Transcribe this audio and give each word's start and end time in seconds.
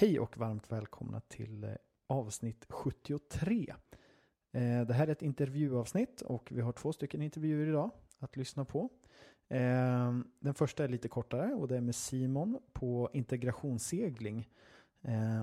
Hej 0.00 0.20
och 0.20 0.38
varmt 0.38 0.72
välkomna 0.72 1.20
till 1.20 1.64
eh, 1.64 1.70
avsnitt 2.06 2.66
73. 2.68 3.74
Eh, 4.52 4.86
det 4.86 4.94
här 4.94 5.06
är 5.06 5.12
ett 5.12 5.22
intervjuavsnitt 5.22 6.20
och 6.20 6.52
vi 6.52 6.60
har 6.60 6.72
två 6.72 6.92
stycken 6.92 7.22
intervjuer 7.22 7.66
idag 7.66 7.90
att 8.18 8.36
lyssna 8.36 8.64
på. 8.64 8.88
Eh, 9.48 10.18
den 10.38 10.54
första 10.54 10.84
är 10.84 10.88
lite 10.88 11.08
kortare 11.08 11.54
och 11.54 11.68
det 11.68 11.76
är 11.76 11.80
med 11.80 11.94
Simon 11.94 12.58
på 12.72 13.10
integrationssegling. 13.12 14.48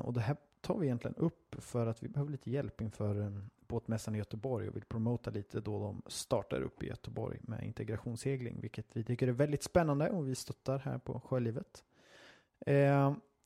Och 0.04 0.13
det 0.13 0.21
här 0.21 0.38
tar 0.61 0.77
vi 0.77 0.85
egentligen 0.85 1.15
upp 1.15 1.55
för 1.59 1.87
att 1.87 2.03
vi 2.03 2.07
behöver 2.07 2.31
lite 2.31 2.51
hjälp 2.51 2.81
inför 2.81 3.41
båtmässan 3.67 4.15
i 4.15 4.17
Göteborg 4.17 4.69
och 4.69 4.75
vill 4.75 4.85
promota 4.85 5.31
lite 5.31 5.61
då 5.61 5.79
de 5.79 6.01
startar 6.07 6.61
upp 6.61 6.83
i 6.83 6.87
Göteborg 6.87 7.39
med 7.41 7.63
integrationssegling, 7.63 8.61
vilket 8.61 8.85
vi 8.93 9.03
tycker 9.03 9.27
är 9.27 9.31
väldigt 9.31 9.63
spännande 9.63 10.09
och 10.09 10.29
vi 10.29 10.35
stöttar 10.35 10.79
här 10.79 10.97
på 10.97 11.19
Sjölivet. 11.19 11.83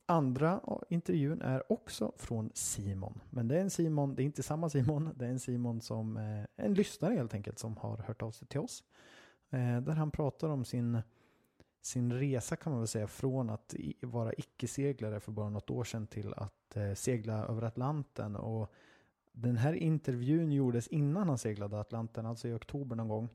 Andra 0.06 0.60
intervjun 0.88 1.42
är 1.42 1.72
också 1.72 2.12
från 2.16 2.50
Simon. 2.54 3.20
Men 3.30 3.48
det 3.48 3.56
är 3.56 3.60
en 3.60 3.70
Simon, 3.70 4.14
det 4.14 4.22
är 4.22 4.24
inte 4.24 4.42
samma 4.42 4.70
Simon, 4.70 5.10
det 5.16 5.24
är 5.24 5.30
en 5.30 5.40
Simon 5.40 5.80
som 5.80 6.16
eh, 6.16 6.44
en 6.56 6.74
lyssnare 6.74 7.14
helt 7.14 7.34
enkelt 7.34 7.58
som 7.58 7.76
har 7.76 7.96
hört 7.96 8.22
av 8.22 8.30
sig 8.30 8.48
till 8.48 8.60
oss. 8.60 8.84
Eh, 9.50 9.80
där 9.80 9.92
han 9.92 10.10
pratar 10.10 10.48
om 10.48 10.64
sin, 10.64 11.02
sin 11.82 12.12
resa 12.12 12.56
kan 12.56 12.72
man 12.72 12.80
väl 12.80 12.88
säga 12.88 13.06
från 13.06 13.50
att 13.50 13.74
vara 14.02 14.32
icke-seglare 14.32 15.20
för 15.20 15.32
bara 15.32 15.50
något 15.50 15.70
år 15.70 15.84
sedan 15.84 16.06
till 16.06 16.34
att 16.34 16.76
eh, 16.76 16.94
segla 16.94 17.46
över 17.46 17.62
Atlanten. 17.62 18.36
Och 18.36 18.72
den 19.32 19.56
här 19.56 19.72
intervjun 19.72 20.52
gjordes 20.52 20.88
innan 20.88 21.28
han 21.28 21.38
seglade 21.38 21.80
Atlanten, 21.80 22.26
alltså 22.26 22.48
i 22.48 22.52
oktober 22.52 22.96
någon 22.96 23.08
gång. 23.08 23.28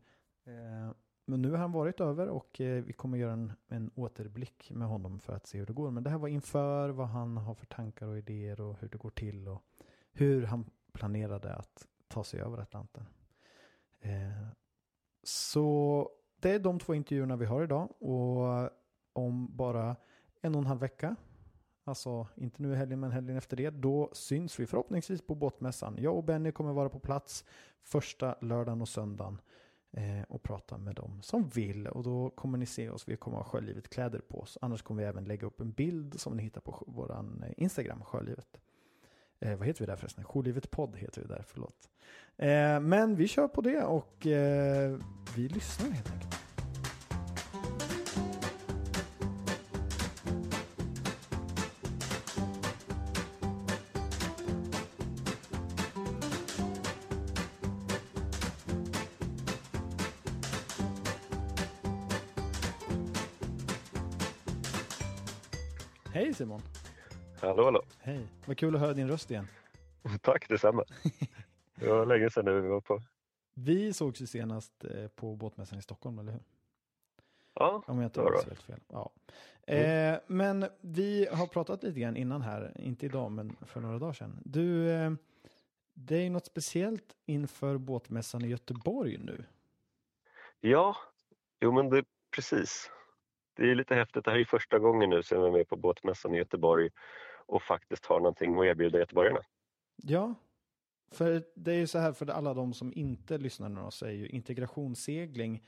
Men 1.30 1.42
nu 1.42 1.52
har 1.52 1.58
han 1.58 1.72
varit 1.72 2.00
över 2.00 2.30
och 2.30 2.62
eh, 2.62 2.84
vi 2.84 2.94
kommer 2.94 3.18
göra 3.18 3.34
en, 3.34 3.54
en 3.68 3.92
återblick 3.96 4.72
med 4.72 4.88
honom 4.88 5.20
för 5.20 5.34
att 5.34 5.48
se 5.48 5.58
hur 5.58 5.66
det 5.66 5.74
går. 5.74 5.92
Men 5.92 6.04
det 6.04 6.10
här 6.10 6.18
var 6.18 6.28
inför 6.28 6.90
vad 6.90 7.08
han 7.08 7.38
har 7.38 7.56
för 7.56 7.66
tankar 7.66 8.08
och 8.08 8.18
idéer 8.18 8.62
och 8.62 8.80
hur 8.80 8.90
det 8.90 8.98
går 8.98 9.10
till 9.10 9.48
och 9.48 9.64
hur 10.12 10.44
han 10.44 10.66
planerade 10.94 11.56
att 11.56 11.88
ta 12.08 12.24
sig 12.24 12.42
över 12.42 12.58
Atlanten. 12.58 13.06
Eh, 14.00 14.48
så 15.24 16.10
det 16.40 16.52
är 16.52 16.60
de 16.60 16.80
två 16.80 16.94
intervjuerna 16.94 17.36
vi 17.36 17.46
har 17.46 17.64
idag 17.64 18.02
och 18.02 18.70
om 19.14 19.58
bara 19.58 19.96
en 20.42 20.56
och 20.56 20.62
en 20.62 20.68
halv 20.68 20.80
vecka, 20.80 21.16
alltså 21.84 22.28
inte 22.36 22.62
nu 22.62 22.74
i 22.74 22.76
helgen 22.76 23.00
men 23.00 23.12
helgen 23.12 23.38
efter 23.38 23.58
det, 23.58 23.70
då 23.70 24.10
syns 24.14 24.60
vi 24.60 24.66
förhoppningsvis 24.66 25.22
på 25.22 25.36
båtmässan. 25.36 25.96
Jag 26.00 26.18
och 26.18 26.24
Benny 26.24 26.52
kommer 26.52 26.74
vara 26.74 26.90
på 26.90 27.00
plats 27.00 27.46
första 27.84 28.36
lördagen 28.42 28.82
och 28.82 28.90
söndagen 28.90 29.42
Eh, 29.98 30.24
och 30.28 30.44
prata 30.44 30.78
med 30.78 30.96
dem 30.96 31.22
som 31.22 31.50
vill. 31.50 31.88
Och 31.88 32.04
då 32.04 32.30
kommer 32.30 32.58
ni 32.58 32.66
se 32.66 32.90
oss, 32.90 33.08
vi 33.08 33.16
kommer 33.16 33.38
ha 33.38 33.44
Sjölivet 33.44 33.90
kläder 33.90 34.20
på 34.20 34.40
oss. 34.40 34.58
Annars 34.62 34.82
kommer 34.82 35.04
vi 35.04 35.10
även 35.10 35.26
lägga 35.26 35.48
upp 35.48 35.62
en 35.62 35.72
bild 35.72 36.20
som 36.20 36.38
ni 36.38 36.44
hittar 36.44 36.62
på 36.62 36.84
vår 36.88 37.12
eh, 37.12 37.52
Instagram, 37.58 38.04
Sjölivet. 38.04 38.62
Eh, 39.40 39.58
vad 39.58 39.68
heter 39.68 39.80
vi 39.80 39.86
där 39.86 39.96
förresten? 39.96 40.24
Sjölivet 40.24 40.72
podd 40.72 40.96
heter 40.96 41.22
vi 41.22 41.28
där, 41.28 41.44
förlåt. 41.48 41.90
Eh, 42.38 42.80
men 42.80 43.16
vi 43.16 43.28
kör 43.28 43.48
på 43.48 43.62
det 43.62 43.84
och 43.84 44.28
eh, 44.28 45.00
vi 45.36 45.48
lyssnar 45.48 45.90
helt 45.90 46.12
enkelt. 46.12 46.37
Hej 66.18 66.34
Simon! 66.34 66.62
Hallå 67.42 67.64
hallå! 67.64 67.82
Hej! 68.00 68.28
Vad 68.46 68.58
kul 68.58 68.76
att 68.76 68.82
höra 68.82 68.94
din 68.94 69.08
röst 69.08 69.32
igen. 69.32 69.48
Tack 70.22 70.50
detsamma! 70.50 70.84
Det 71.76 71.88
var 71.88 72.06
länge 72.06 72.30
sedan 72.30 72.46
nu 72.46 72.62
vi 72.62 72.68
var 72.68 72.82
på. 72.82 73.02
Vi 73.54 73.94
sågs 73.94 74.22
ju 74.22 74.28
senast 74.28 74.84
eh, 74.84 75.08
på 75.08 75.36
båtmässan 75.36 75.80
i 75.80 75.82
Stockholm, 75.82 76.20
eller 76.20 76.32
hur? 76.32 76.42
Ja, 77.54 77.84
Om 77.88 77.98
jag 77.98 78.08
inte 78.08 78.22
har 78.22 78.32
helt 78.32 78.62
fel. 78.62 78.80
Ja. 78.88 79.12
Mm. 79.68 80.14
Eh, 80.14 80.20
men 80.28 80.66
vi 80.82 81.28
har 81.32 81.48
pratat 81.48 81.84
lite 81.84 82.00
grann 82.00 82.18
innan 82.18 82.42
här, 82.42 82.74
inte 82.76 83.06
idag 83.06 83.32
men 83.32 83.56
för 83.66 83.82
några 83.82 84.00
dagar 84.00 84.14
sedan. 84.14 84.40
Du, 84.46 84.90
eh, 84.90 85.12
det 85.94 86.16
är 86.16 86.22
ju 86.22 86.30
något 86.30 86.46
speciellt 86.46 87.16
inför 87.26 87.78
båtmässan 87.78 88.46
i 88.46 88.48
Göteborg 88.48 89.18
nu. 89.18 89.44
Ja, 90.60 90.96
jo 91.62 91.72
men 91.72 91.90
det 91.90 92.04
precis 92.36 92.92
det 93.58 93.72
är 93.72 93.76
lite 93.76 93.96
häftigt. 93.96 94.26
Det 94.26 94.32
här 94.32 94.40
är 94.40 94.46
första 94.46 94.80
gången 94.80 95.10
nu 95.10 95.24
som 95.24 95.38
jag 95.38 95.48
är 95.48 95.52
med 95.52 95.68
på 95.68 95.76
båtmässan 95.76 96.36
i 96.36 96.38
Göteborg 96.38 96.90
och 97.46 97.64
faktiskt 97.64 98.06
har 98.06 98.20
någonting 98.20 98.60
att 98.60 98.66
erbjuda 98.66 99.00
göteborgarna. 99.00 99.40
Ja, 99.96 100.36
för 101.12 101.44
det 101.56 101.72
är 101.72 101.76
ju 101.76 101.88
så 101.88 102.00
här 102.00 102.14
för 102.14 102.30
alla 102.30 102.54
de 102.54 102.74
som 102.74 102.94
inte 102.96 103.38
lyssnar 103.38 103.70
nu 103.70 103.92
så 103.92 104.06
är 104.06 104.12
ju 104.12 104.28
integrationssegling 104.28 105.64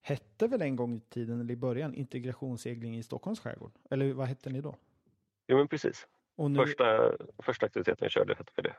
hette 0.00 0.46
väl 0.46 0.62
en 0.62 0.76
gång 0.76 0.94
i 0.94 1.00
tiden 1.00 1.40
eller 1.40 1.54
i 1.54 1.56
början 1.56 1.94
integrationssegling 1.94 2.96
i 2.96 3.02
Stockholms 3.02 3.40
skärgård? 3.40 3.72
Eller 3.90 4.12
vad 4.12 4.26
hette 4.26 4.50
ni 4.50 4.60
då? 4.60 4.76
Jo 5.46 5.56
men 5.56 5.68
precis. 5.68 6.06
Nu... 6.36 6.58
första, 6.58 7.12
första 7.38 7.66
aktiviteten 7.66 7.98
jag 8.00 8.10
körde 8.10 8.34
hette 8.34 8.52
vi 8.56 8.62
det. 8.62 8.76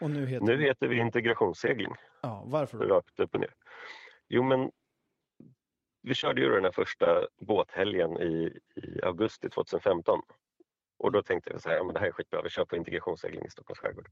Och 0.00 0.10
nu 0.10 0.26
heter, 0.26 0.46
nu 0.46 0.62
heter 0.62 0.88
vi 0.88 0.98
integrationssegling. 0.98 1.92
Ja, 2.22 2.44
varför 2.46 2.78
då? 2.78 2.84
Rakt 2.84 3.20
upp 3.20 3.34
och 3.34 3.40
ner. 3.40 3.54
Jo 4.28 4.42
men 4.42 4.70
vi 6.02 6.14
körde 6.14 6.40
ju 6.40 6.50
den 6.50 6.64
här 6.64 6.72
första 6.72 7.26
båthelgen 7.40 8.22
i, 8.22 8.58
i 8.76 9.02
augusti 9.02 9.48
2015 9.48 10.22
och 10.98 11.12
då 11.12 11.22
tänkte 11.22 11.50
jag 11.50 11.60
så 11.60 11.68
här, 11.68 11.76
ja, 11.76 11.84
men 11.84 11.94
det 11.94 12.00
här 12.00 12.06
är 12.06 12.12
skitbra, 12.12 12.42
vi 12.42 12.50
kör 12.50 12.64
på 12.64 12.76
integrationssegling 12.76 13.44
i 13.44 13.50
Stockholms 13.50 13.78
skärgård. 13.78 14.08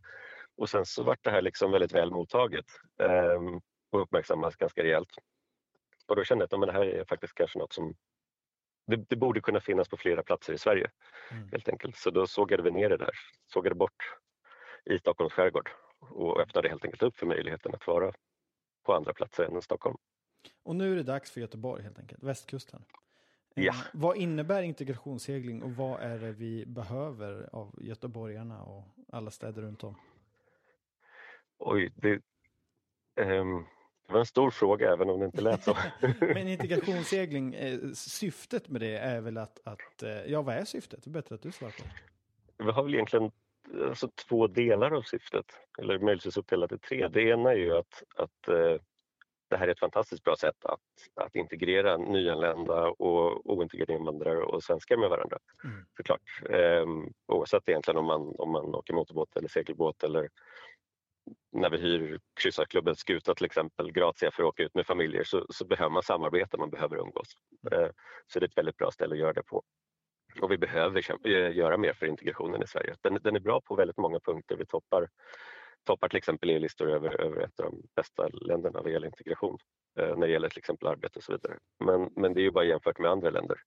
Och 0.57 0.69
sen 0.69 0.87
så 0.87 1.03
vart 1.03 1.25
det 1.25 1.31
här 1.31 1.43
liksom 1.43 1.71
väldigt 1.71 1.93
väl 1.93 2.11
mottaget 2.11 2.65
eh, 3.01 3.61
och 3.91 4.03
uppmärksammas 4.03 4.57
ganska 4.57 4.83
rejält. 4.83 5.09
Och 6.07 6.17
då 6.17 6.25
kände 6.25 6.47
jag 6.51 6.65
att 6.65 6.69
det 6.69 6.73
här 6.73 6.85
är 6.87 7.05
faktiskt 7.05 7.35
kanske 7.35 7.59
något 7.59 7.73
som 7.73 7.95
det, 8.87 8.97
det, 8.97 9.17
borde 9.17 9.41
kunna 9.41 9.61
finnas 9.61 9.89
på 9.89 9.97
flera 9.97 10.23
platser 10.23 10.53
i 10.53 10.59
Sverige 10.59 10.91
mm. 11.31 11.49
helt 11.53 11.69
enkelt. 11.69 11.97
Så 11.97 12.11
då 12.11 12.27
sågade 12.27 12.63
vi 12.63 12.71
ner 12.71 12.89
det 12.89 12.97
där, 12.97 13.11
sågade 13.47 13.75
bort 13.75 14.17
i 14.85 14.99
Stockholms 14.99 15.33
skärgård 15.33 15.71
och 15.99 16.41
öppnade 16.41 16.69
helt 16.69 16.85
enkelt 16.85 17.03
upp 17.03 17.17
för 17.17 17.27
möjligheten 17.27 17.75
att 17.75 17.87
vara 17.87 18.13
på 18.85 18.95
andra 18.95 19.13
platser 19.13 19.45
än 19.45 19.63
Stockholm. 19.63 19.97
Och 20.67 20.77
nu 20.77 20.93
är 20.93 20.97
det 20.97 21.03
dags 21.03 21.31
för 21.31 21.41
Göteborg 21.41 21.83
helt 21.83 21.99
enkelt, 21.99 22.23
västkusten. 22.23 22.85
Eh, 23.55 23.65
ja. 23.65 23.75
vad 23.93 24.17
innebär 24.17 24.63
integrationssegling 24.63 25.63
och 25.63 25.71
vad 25.71 26.01
är 26.01 26.19
det 26.19 26.33
vi 26.33 26.67
behöver 26.67 27.49
av 27.53 27.75
göteborgarna 27.83 28.63
och 28.63 28.85
alla 29.13 29.31
städer 29.31 29.63
runt 29.63 29.85
om? 29.85 29.97
Oj, 31.59 31.93
det, 31.97 32.21
um, 33.23 33.67
det 34.07 34.13
var 34.13 34.21
en 34.21 34.27
stor 34.27 34.51
fråga 34.51 34.93
även 34.93 35.11
om 35.11 35.21
det 35.21 35.27
inte 35.27 35.41
lät 35.41 35.65
så. 35.65 35.77
Men 36.21 36.49
integrationssegling, 36.49 37.55
eh, 37.55 37.79
syftet 37.95 38.69
med 38.69 38.81
det 38.81 38.97
är 38.97 39.21
väl 39.21 39.39
att, 39.39 39.61
att, 39.65 40.03
eh, 40.03 40.11
ja 40.11 40.43
vad 40.43 40.55
är 40.55 40.65
syftet? 40.65 41.05
Det 41.05 41.11
är 41.11 41.13
bättre 41.13 41.35
att 41.35 41.43
du 41.43 41.53
svarar 41.53 41.73
på. 41.73 41.85
Vi 42.65 42.71
har 42.71 42.83
väl 42.83 42.95
egentligen 42.95 43.31
alltså, 43.89 44.09
två 44.29 44.47
delar 44.47 44.91
av 44.91 45.03
syftet, 45.03 45.47
eller 45.79 45.99
möjligtvis 45.99 46.37
uppdelat 46.37 46.73
i 46.73 46.79
tre. 46.79 47.09
Det 47.09 47.23
ena 47.23 47.51
är 47.51 47.57
ju 47.57 47.77
att, 47.77 48.03
att 48.17 48.49
det 49.49 49.57
här 49.57 49.69
är 49.69 49.73
ett 49.73 49.81
fantastiskt 49.81 50.25
bra 50.25 50.37
sätt 50.37 50.65
att, 50.65 50.81
att 51.15 51.35
integrera 51.35 51.97
nyanlända 51.97 52.89
och 52.89 53.51
ointegrerade 53.51 53.93
invandrare 53.93 54.43
och 54.43 54.63
svenskar 54.63 54.97
med 54.97 55.11
varandra. 55.11 55.39
Mm. 55.65 55.87
Såklart. 55.97 56.21
Ehm, 56.51 57.13
oavsett 57.27 57.69
egentligen 57.69 57.99
om 57.99 58.07
man, 58.07 58.35
om 58.39 58.53
man 58.53 58.75
åker 58.75 58.95
motorbåt 58.95 59.37
eller 59.37 59.49
segelbåt 59.49 60.03
eller 60.03 60.29
när 61.53 61.71
vi 61.71 61.77
hyr 61.77 62.21
kryssarklubben 62.41 62.97
Skuta 62.97 63.35
till 63.35 63.47
exempel, 63.47 63.93
Grazia 63.93 64.31
för 64.31 64.43
att 64.43 64.49
åka 64.49 64.63
ut 64.63 64.75
med 64.75 64.87
familjer 64.87 65.25
så, 65.25 65.47
så 65.49 65.67
behöver 65.67 65.91
man 65.91 66.03
samarbeta, 66.03 66.57
man 66.57 66.71
behöver 66.71 66.97
umgås. 66.97 67.29
Mm. 67.71 67.85
Ehm, 67.85 67.93
så 68.27 68.41
det 68.41 68.47
är 68.47 68.49
ett 68.49 68.59
väldigt 68.59 68.77
bra 68.77 68.91
ställe 68.91 69.15
att 69.15 69.21
göra 69.21 69.33
det 69.33 69.43
på. 69.43 69.63
Och 70.41 70.51
vi 70.51 70.59
behöver 70.59 71.29
göra 71.51 71.77
mer 71.77 71.93
för 71.93 72.07
integrationen 72.07 72.63
i 72.63 72.67
Sverige. 72.67 72.95
Den, 73.03 73.19
den 73.23 73.37
är 73.37 73.41
bra 73.41 73.61
på 73.61 73.75
väldigt 73.75 73.97
många 73.97 74.21
punkter. 74.21 74.57
Vi 74.57 74.67
toppar 74.67 75.09
toppar 75.87 76.09
till 76.09 76.19
exempel 76.19 76.51
e-listor 76.51 76.91
över, 76.91 77.21
över 77.21 77.41
ett 77.41 77.61
av 77.61 77.71
de 77.71 77.83
bästa 77.97 78.29
länderna 78.29 78.83
vad 78.83 78.93
gäller 78.93 79.07
integration 79.07 79.59
eh, 79.99 80.17
när 80.17 80.27
det 80.27 80.33
gäller 80.33 80.49
till 80.49 80.59
exempel 80.59 80.89
arbete 80.89 81.19
och 81.19 81.23
så 81.23 81.33
vidare. 81.33 81.59
Men, 81.85 82.11
men 82.17 82.35
det 82.35 82.41
är 82.41 82.43
ju 82.43 82.51
bara 82.51 82.65
jämfört 82.65 82.99
med 82.99 83.11
andra 83.11 83.31
länder. 83.31 83.59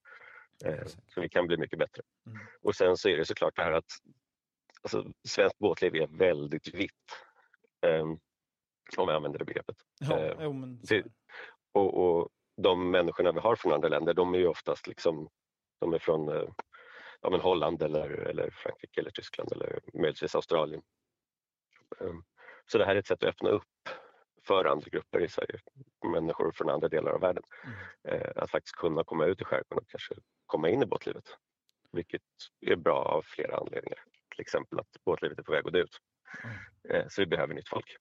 Eh, 0.66 0.86
så 0.86 1.22
vi 1.22 1.30
kan 1.30 1.48
bli 1.48 1.58
mycket 1.58 1.80
bättre. 1.80 2.04
Mm. 2.28 2.40
Och 2.62 2.76
sen 2.76 2.98
så 2.98 3.10
är 3.10 3.18
det 3.18 3.26
såklart 3.26 3.56
det 3.56 3.64
här 3.64 3.72
att 3.72 3.92
alltså, 4.82 5.06
svenskt 5.28 5.58
båtliv 5.58 5.96
är 5.96 6.08
väldigt 6.08 6.74
vitt. 6.74 6.92
Eh, 7.86 8.04
om 8.98 9.08
jag 9.08 9.16
använder 9.16 9.40
det 9.40 9.46
begreppet. 9.46 9.76
Ja, 10.00 10.20
eh, 10.20 10.36
jo, 10.40 10.54
men... 10.54 10.80
det, 10.82 11.04
och, 11.72 11.98
och 11.98 12.30
de 12.58 12.92
människorna 12.92 13.32
vi 13.32 13.40
har 13.40 13.56
från 13.56 13.74
andra 13.74 13.90
länder 13.90 14.14
de 14.14 14.34
är 14.34 14.40
ju 14.40 14.48
oftast 14.48 14.88
liksom, 14.88 15.30
de 15.80 15.94
är 15.94 16.00
från 16.00 16.30
eh, 16.30 16.50
ja, 17.22 17.30
men 17.30 17.40
Holland 17.40 17.82
eller, 17.82 18.10
eller 18.10 18.50
Frankrike 18.50 19.02
eller 19.02 19.12
Tyskland 19.12 19.52
eller 19.52 19.80
möjligtvis 19.94 20.36
Australien. 20.36 20.82
Ehm, 22.02 22.24
så 22.72 22.78
det 22.78 22.86
här 22.86 22.96
är 22.96 23.00
ett 23.00 23.08
sätt 23.08 23.24
att 23.24 23.30
öppna 23.30 23.50
upp 23.50 23.64
för 24.48 24.66
andra 24.66 24.90
grupper 24.90 25.24
i 25.24 25.30
Sverige, 25.30 25.60
människor 26.12 26.52
från 26.52 26.70
andra 26.70 26.88
delar 26.90 27.12
av 27.12 27.22
världen. 27.22 27.44
Mm. 27.64 28.22
Eh, 28.22 28.32
att 28.36 28.52
faktiskt 28.52 28.76
kunna 28.76 29.04
komma 29.04 29.26
ut 29.26 29.42
i 29.42 29.44
skärgården 29.44 29.78
och 29.78 29.90
kanske 29.90 30.16
komma 30.46 30.70
in 30.70 30.84
i 30.84 30.86
båtlivet. 30.86 31.24
Vilket 31.92 32.22
är 32.62 32.76
bra 32.76 33.04
av 33.04 33.22
flera 33.26 33.58
anledningar. 33.58 34.00
till 34.32 34.42
exempel 34.42 34.80
att 34.80 35.04
båtlivet 35.06 35.40
är 35.40 35.44
på 35.44 35.52
väg 35.52 35.68
att 35.68 35.74
dö 35.74 35.80
ut. 35.80 35.98
Mm. 36.90 37.10
Så 37.10 37.22
vi 37.22 37.26
behöver 37.26 37.54
nytt 37.54 37.70
folk. 37.70 37.98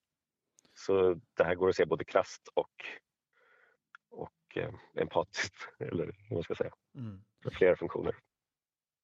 Så 0.73 1.19
det 1.33 1.43
här 1.43 1.55
går 1.55 1.69
att 1.69 1.75
se 1.75 1.85
både 1.85 2.03
krast 2.03 2.47
och, 2.53 2.85
och 4.09 4.57
eh, 4.57 4.73
empatiskt, 4.95 5.55
eller 5.79 6.05
vad 6.05 6.37
man 6.37 6.43
ska 6.43 6.55
säga. 6.55 6.71
Mm. 6.95 7.23
Flera 7.51 7.75
funktioner. 7.75 8.15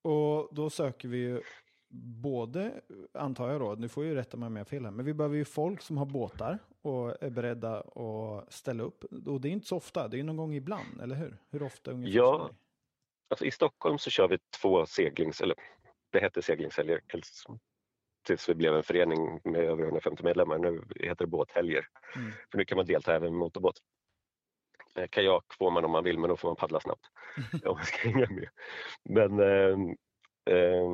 Och 0.01 0.55
då 0.55 0.69
söker 0.69 1.07
vi 1.07 1.17
ju 1.17 1.41
både, 1.89 2.81
antar 3.13 3.51
jag 3.51 3.61
då, 3.61 3.75
nu 3.75 3.89
får 3.89 4.05
ju 4.05 4.15
rätta 4.15 4.37
mig 4.37 4.47
om 4.47 4.55
jag 4.55 4.67
fel 4.67 4.85
här, 4.85 4.91
men 4.91 5.05
vi 5.05 5.13
behöver 5.13 5.35
ju 5.35 5.45
folk 5.45 5.81
som 5.81 5.97
har 5.97 6.05
båtar 6.05 6.59
och 6.81 7.23
är 7.23 7.29
beredda 7.29 7.79
att 7.79 8.53
ställa 8.53 8.83
upp. 8.83 9.03
Och 9.27 9.41
det 9.41 9.47
är 9.47 9.51
inte 9.51 9.67
så 9.67 9.77
ofta, 9.77 10.07
det 10.07 10.19
är 10.19 10.23
någon 10.23 10.37
gång 10.37 10.53
ibland, 10.53 11.01
eller 11.01 11.15
hur? 11.15 11.37
Hur 11.49 11.63
ofta 11.63 11.91
ungefär? 11.91 12.17
Ja, 12.17 12.49
alltså 13.29 13.45
i 13.45 13.51
Stockholm 13.51 13.97
så 13.97 14.09
kör 14.09 14.27
vi 14.27 14.37
två 14.61 14.85
seglings, 14.85 15.41
eller 15.41 15.55
det 16.11 16.19
hette 16.19 16.41
seglingshelger 16.41 17.01
tills 18.25 18.49
vi 18.49 18.55
blev 18.55 18.75
en 18.75 18.83
förening 18.83 19.39
med 19.43 19.61
över 19.61 19.83
150 19.83 20.23
medlemmar. 20.23 20.57
Nu 20.57 20.83
heter 20.95 21.25
det 21.25 21.31
båthelger. 21.31 21.87
Mm. 22.15 22.31
För 22.51 22.57
nu 22.57 22.65
kan 22.65 22.75
man 22.75 22.85
delta 22.85 23.15
även 23.15 23.31
med 23.31 23.39
motorbåt. 23.39 23.81
Eh, 24.95 25.07
kajak 25.07 25.43
får 25.57 25.71
man 25.71 25.85
om 25.85 25.91
man 25.91 26.03
vill 26.03 26.19
men 26.19 26.29
då 26.29 26.37
får 26.37 26.47
man 26.49 26.55
paddla 26.55 26.79
snabbt 26.79 27.05
om 27.65 27.75
man 27.75 27.85
ska 27.85 28.09
hänga 28.09 28.27
med. 28.29 28.49
Men, 29.03 29.39
eh, 29.39 29.77
eh, 30.55 30.89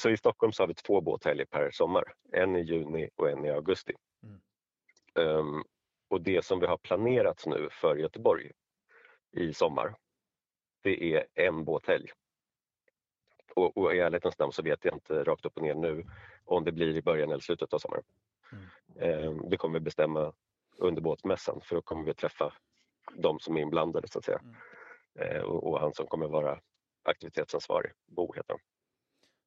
så 0.00 0.10
i 0.10 0.16
Stockholm 0.16 0.52
så 0.52 0.62
har 0.62 0.68
vi 0.68 0.74
två 0.74 1.00
båthelger 1.00 1.44
per 1.44 1.70
sommar. 1.70 2.04
En 2.32 2.56
i 2.56 2.60
juni 2.60 3.08
och 3.16 3.30
en 3.30 3.44
i 3.44 3.50
augusti. 3.50 3.92
Mm. 4.22 4.40
Um, 5.14 5.64
och 6.08 6.20
det 6.20 6.44
som 6.44 6.60
vi 6.60 6.66
har 6.66 6.76
planerat 6.78 7.46
nu 7.46 7.68
för 7.70 7.96
Göteborg 7.96 8.50
i 9.32 9.54
sommar, 9.54 9.94
det 10.82 11.14
är 11.14 11.26
en 11.34 11.64
båthelg. 11.64 12.10
Och, 13.56 13.76
och 13.76 13.94
i 13.94 13.98
ärlighetens 13.98 14.38
namn 14.38 14.52
så 14.52 14.62
vet 14.62 14.84
jag 14.84 14.94
inte 14.94 15.24
rakt 15.24 15.44
upp 15.44 15.56
och 15.56 15.62
ner 15.62 15.74
nu 15.74 16.06
om 16.44 16.64
det 16.64 16.72
blir 16.72 16.96
i 16.96 17.02
början 17.02 17.30
eller 17.30 17.40
slutet 17.40 17.72
av 17.72 17.78
sommaren. 17.78 18.04
Mm. 18.52 19.28
Um, 19.28 19.50
det 19.50 19.56
kommer 19.56 19.78
vi 19.78 19.84
bestämma 19.84 20.32
under 20.76 21.02
båtmässan 21.02 21.60
för 21.60 21.76
då 21.76 21.82
kommer 21.82 22.04
vi 22.04 22.14
träffa 22.14 22.52
de 23.14 23.40
som 23.40 23.56
är 23.56 23.60
inblandade 23.60 24.08
så 24.08 24.18
att 24.18 24.24
säga. 24.24 24.40
Mm. 24.40 25.36
Uh, 25.36 25.42
och, 25.42 25.66
och, 25.66 25.80
han 25.80 25.94
som 25.94 26.06
kommer 26.06 26.28
vara 26.28 26.60
aktivitetsansvarig, 27.02 27.92
Bo 28.06 28.32
heter 28.32 28.52
han. 28.52 28.60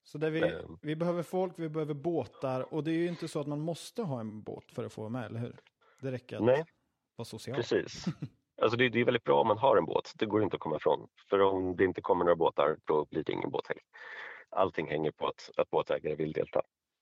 Så 0.06 0.18
där 0.18 0.30
vi, 0.30 0.44
um, 0.44 0.80
vi 0.82 0.96
behöver 0.96 1.24
folk, 1.24 1.54
vi 1.56 1.70
behöver 1.70 1.94
båtar 1.94 2.74
och 2.74 2.84
det 2.84 2.92
är 2.92 2.96
ju 2.96 3.08
inte 3.08 3.28
så 3.28 3.40
att 3.40 3.48
man 3.48 3.60
måste 3.60 4.02
ha 4.02 4.20
en 4.20 4.42
båt 4.42 4.72
för 4.72 4.84
att 4.84 4.94
få 4.94 5.02
vara 5.02 5.10
med, 5.10 5.26
eller 5.26 5.40
hur? 5.40 5.56
Det 6.02 6.12
räcker 6.12 6.36
att 6.36 6.44
nej, 6.44 6.66
vara 7.16 7.26
social. 7.26 7.58
Precis. 7.58 8.06
Alltså 8.62 8.78
det, 8.78 8.90
det, 8.90 9.00
är 9.00 9.06
väldigt 9.06 9.24
bra 9.24 9.42
om 9.42 9.48
man 9.48 9.58
har 9.58 9.78
en 9.78 9.86
båt, 9.86 10.14
det 10.16 10.26
går 10.26 10.44
inte 10.44 10.56
att 10.56 10.60
komma 10.60 10.76
ifrån. 10.76 11.08
För 11.30 11.40
om 11.40 11.76
det 11.76 11.84
inte 11.84 12.02
kommer 12.02 12.26
några 12.26 12.36
båtar, 12.36 12.78
då 12.86 13.06
blir 13.06 13.24
det 13.24 13.34
ingen 13.34 13.50
båthelg. 13.50 13.80
Allting 14.50 14.88
hänger 14.88 15.12
på 15.12 15.28
att, 15.28 15.50
att 15.58 15.70
båtägare 15.70 16.16
vill 16.16 16.32
delta. 16.32 16.62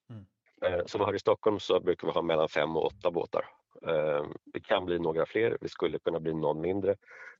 Mm. 0.09 0.25
Eh, 0.61 0.85
så 0.85 0.97
har 0.97 1.13
i 1.13 1.19
Stockholm 1.19 1.59
så 1.59 1.79
brukar 1.79 2.07
vi 2.07 2.13
ha 2.13 2.21
mellan 2.21 2.50
fem 2.50 2.77
och 2.77 2.85
åtta 2.85 3.11
båtar. 3.11 3.45
Eh, 3.81 4.25
det 4.46 4.60
kan 4.60 4.86
bli 4.86 5.00
några 5.00 5.25
fler, 5.25 5.58
vi 5.62 5.70
skulle 5.70 6.00
kunna 6.00 6.20
bli 6.20 6.34
någon 6.34 6.62
mindre, 6.62 6.96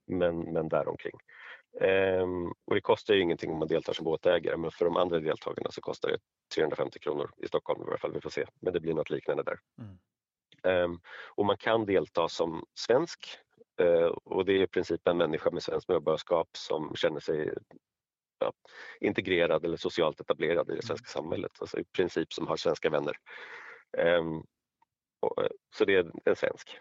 men, 0.06 0.40
men 0.40 0.70
däromkring. 0.70 1.18
Ehm, 1.82 2.48
och 2.66 2.76
det 2.76 2.82
kostar 2.82 3.14
ju 3.14 3.22
ingenting 3.22 3.52
om 3.52 3.60
man 3.60 3.68
deltar 3.68 3.94
som 3.94 4.04
båtägare 4.06 4.58
men 4.58 4.72
för 4.72 4.86
de 4.86 4.98
andra 4.98 5.20
deltagarna 5.20 5.72
så 5.72 5.82
kostar 5.82 6.10
det 6.10 6.18
350 6.56 7.00
kronor 7.00 7.32
i 7.38 7.48
Stockholm 7.48 7.82
i 7.82 7.86
alla 7.88 7.98
fall, 7.98 8.14
vi 8.14 8.22
får 8.22 8.30
se. 8.30 8.46
Men 8.62 8.74
det 8.74 8.80
blir 8.80 8.94
något 8.94 9.10
liknande 9.10 9.44
där. 9.44 9.60
Mm. 9.80 9.98
Ehm, 10.64 11.00
och 11.36 11.46
man 11.46 11.58
kan 11.58 11.86
delta 11.86 12.30
som 12.30 12.66
svensk 12.80 13.20
och 14.24 14.46
det 14.46 14.54
är 14.54 14.62
i 14.62 14.68
princip 14.68 15.08
en 15.08 15.18
människa 15.18 15.52
med 15.52 15.64
svenskt 15.64 15.90
medborgarskap 15.90 16.48
som 16.58 16.96
känner 16.96 17.20
sig 17.20 17.54
ja, 18.40 18.54
integrerad 19.00 19.66
eller 19.66 19.78
socialt 19.78 20.20
etablerad 20.20 20.72
i 20.72 20.76
det 20.76 20.84
svenska 20.84 21.20
mm. 21.20 21.24
samhället, 21.24 21.52
alltså 21.60 21.80
i 21.80 21.84
princip 21.84 22.34
som 22.34 22.48
har 22.48 22.58
svenska 22.58 22.90
vänner. 22.90 23.16
Och, 25.24 25.48
så 25.75 25.86
det 25.86 25.96
är 25.96 26.12
en 26.25 26.36
svensk. 26.36 26.78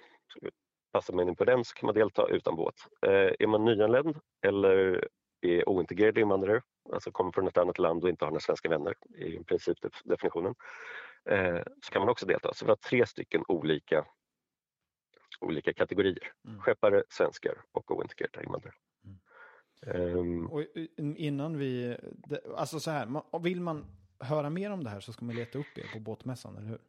Passar 0.93 1.15
man 1.15 1.29
in 1.29 1.37
på 1.37 1.44
den 1.44 1.65
så 1.65 1.75
kan 1.75 1.87
man 1.87 1.94
delta 1.94 2.27
utan 2.29 2.56
båt. 2.56 2.75
Eh, 3.06 3.33
är 3.39 3.47
man 3.47 3.65
nyanländ 3.65 4.17
eller 4.47 5.09
är 5.41 5.69
ointegrerad 5.69 6.19
invandrare, 6.19 6.62
alltså 6.93 7.11
kommer 7.11 7.33
från 7.33 7.49
ett 7.49 7.59
annat 7.59 7.79
land 7.79 8.05
och 8.05 8.11
inte 8.11 8.25
har 8.25 8.31
några 8.31 8.41
svenska 8.41 8.69
vänner, 8.69 8.94
i 9.17 9.44
princip 9.44 9.79
definitionen, 10.05 10.55
eh, 11.25 11.62
så 11.85 11.93
kan 11.93 12.03
man 12.03 12.09
också 12.09 12.27
delta. 12.27 12.55
Så 12.55 12.65
vi 12.65 12.71
har 12.71 12.77
tre 12.77 13.06
stycken 13.06 13.44
olika, 13.49 14.06
olika 15.41 15.73
kategorier. 15.73 16.33
Mm. 16.49 16.61
Skeppare, 16.61 17.03
svenskar 17.09 17.65
och 17.73 17.91
ointegrerade 17.91 18.44
invandrare. 18.44 18.75
Mm. 19.05 19.19
Um, 20.19 20.47
och 20.47 20.65
innan 20.97 21.59
vi, 21.59 21.97
alltså 22.56 22.81
så 22.81 22.91
här, 22.91 23.39
vill 23.43 23.61
man 23.61 23.85
höra 24.21 24.50
mer 24.50 24.71
om 24.71 24.85
det 24.85 24.91
här 24.91 25.00
så 25.00 25.12
ska 25.12 25.25
man 25.25 25.37
leta 25.37 25.59
upp 25.59 25.79
er 25.79 25.93
på 25.93 26.00
båtmässan, 26.00 26.56
eller 26.56 26.69
hur? 26.69 26.81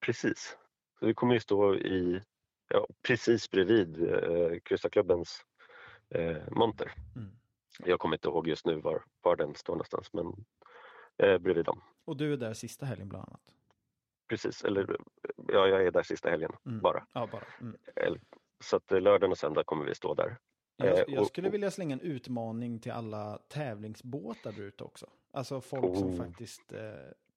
Precis. 0.00 0.56
Så 0.98 1.06
vi 1.06 1.14
kommer 1.14 1.34
ju 1.34 1.40
stå 1.40 1.74
i 1.74 2.22
ja, 2.68 2.86
precis 3.02 3.50
bredvid 3.50 4.12
eh, 4.12 4.58
kryssarklubbens 4.64 5.44
eh, 6.10 6.42
monter. 6.50 6.92
Mm. 7.16 7.30
Jag 7.84 8.00
kommer 8.00 8.16
inte 8.16 8.28
ihåg 8.28 8.48
just 8.48 8.66
nu 8.66 8.80
var, 8.80 9.04
var 9.22 9.36
den 9.36 9.54
står 9.54 9.74
någonstans 9.74 10.12
men 10.12 10.44
eh, 11.16 11.38
bredvid 11.38 11.64
dem. 11.64 11.80
Och 12.04 12.16
du 12.16 12.32
är 12.32 12.36
där 12.36 12.54
sista 12.54 12.86
helgen 12.86 13.08
bland 13.08 13.28
annat? 13.28 13.54
Precis, 14.28 14.64
eller 14.64 14.96
ja, 15.48 15.68
jag 15.68 15.86
är 15.86 15.90
där 15.90 16.02
sista 16.02 16.30
helgen 16.30 16.52
mm. 16.66 16.80
bara. 16.80 17.06
Ja, 17.12 17.28
bara. 17.32 17.44
Mm. 17.60 18.20
Så 18.60 18.76
att 18.76 18.92
eh, 18.92 19.00
lördagen 19.00 19.30
och 19.30 19.38
söndag 19.38 19.64
kommer 19.64 19.84
vi 19.84 19.94
stå 19.94 20.14
där. 20.14 20.38
Jag, 20.76 20.98
eh, 20.98 21.04
jag 21.08 21.26
skulle 21.26 21.50
vilja 21.50 21.70
slänga 21.70 21.92
en 21.92 22.00
utmaning 22.00 22.80
till 22.80 22.92
alla 22.92 23.38
tävlingsbåtar 23.48 24.52
där 24.52 24.62
ute 24.62 24.84
också. 24.84 25.06
Alltså 25.30 25.60
folk 25.60 25.84
oh. 25.84 25.98
som 25.98 26.16
faktiskt 26.16 26.72
eh, 26.72 26.80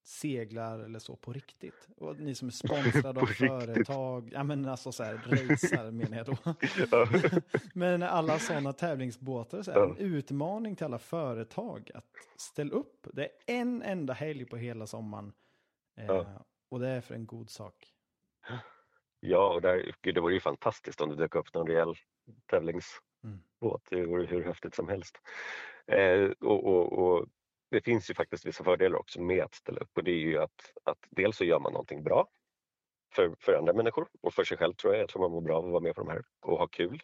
seglar 0.03 0.79
eller 0.79 0.99
så 0.99 1.15
på 1.15 1.33
riktigt. 1.33 1.87
Och 1.97 2.19
ni 2.19 2.35
som 2.35 2.47
är 2.47 2.51
sponsrade 2.51 3.21
av 3.21 3.25
företag, 3.25 4.29
ja 4.33 4.43
men 4.43 4.65
alltså 4.65 4.91
så 4.91 5.03
här, 5.03 5.13
racer 5.13 5.91
menar 5.91 6.17
jag 6.17 6.25
då. 6.25 6.37
men 7.73 8.03
alla 8.03 8.39
sådana 8.39 8.73
tävlingsbåtar, 8.73 9.61
så 9.61 9.71
här, 9.71 9.79
en 9.79 9.97
utmaning 9.97 10.75
till 10.75 10.85
alla 10.85 10.99
företag 10.99 11.91
att 11.93 12.09
ställa 12.37 12.71
upp. 12.71 13.07
Det 13.13 13.23
är 13.23 13.31
en 13.45 13.81
enda 13.81 14.13
helg 14.13 14.45
på 14.45 14.57
hela 14.57 14.87
sommaren. 14.87 15.33
Eh, 15.97 16.27
och 16.69 16.79
det 16.79 16.87
är 16.87 17.01
för 17.01 17.15
en 17.15 17.25
god 17.25 17.49
sak. 17.49 17.93
Ja, 19.19 19.53
och 19.53 19.61
där, 19.61 19.95
gud, 20.01 20.15
det 20.15 20.21
vore 20.21 20.33
ju 20.33 20.39
fantastiskt 20.39 21.01
om 21.01 21.09
det 21.09 21.15
dök 21.15 21.35
upp 21.35 21.53
någon 21.53 21.67
rejäl 21.67 21.95
tävlingsbåt. 22.45 23.01
Mm. 23.23 23.79
Det 23.89 24.05
vore 24.05 24.25
hur 24.25 24.43
häftigt 24.43 24.75
som 24.75 24.87
helst. 24.87 25.17
Eh, 25.87 26.31
och, 26.39 26.65
och, 26.65 26.93
och 26.93 27.27
det 27.71 27.81
finns 27.81 28.09
ju 28.09 28.13
faktiskt 28.13 28.45
vissa 28.45 28.63
fördelar 28.63 28.97
också 28.97 29.21
med 29.21 29.43
att 29.43 29.55
ställa 29.55 29.79
upp 29.79 29.97
och 29.97 30.03
det 30.03 30.11
är 30.11 30.15
ju 30.19 30.37
att, 30.37 30.73
att 30.83 30.97
dels 31.09 31.37
så 31.37 31.43
gör 31.43 31.59
man 31.59 31.73
någonting 31.73 32.03
bra 32.03 32.27
för, 33.15 33.35
för 33.39 33.53
andra 33.53 33.73
människor 33.73 34.07
och 34.21 34.33
för 34.33 34.43
sig 34.43 34.57
själv 34.57 34.73
tror 34.73 34.93
jag. 34.93 35.01
Jag 35.01 35.09
tror 35.09 35.21
man 35.21 35.31
mår 35.31 35.41
bra 35.41 35.57
av 35.57 35.65
att 35.65 35.71
vara 35.71 35.83
med 35.83 35.95
på 35.95 36.01
de 36.01 36.09
här 36.09 36.23
och 36.41 36.57
ha 36.57 36.67
kul. 36.67 37.03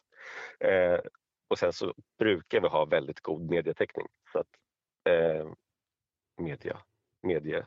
Eh, 0.59 0.99
och 1.47 1.59
sen 1.59 1.73
så 1.73 1.93
brukar 2.19 2.61
vi 2.61 2.67
ha 2.67 2.85
väldigt 2.85 3.19
god 3.19 3.49
medietäckning. 3.49 4.07
Så 4.31 4.39
att, 4.39 4.47
eh, 5.09 5.51
media, 6.37 6.81
medie, 7.23 7.65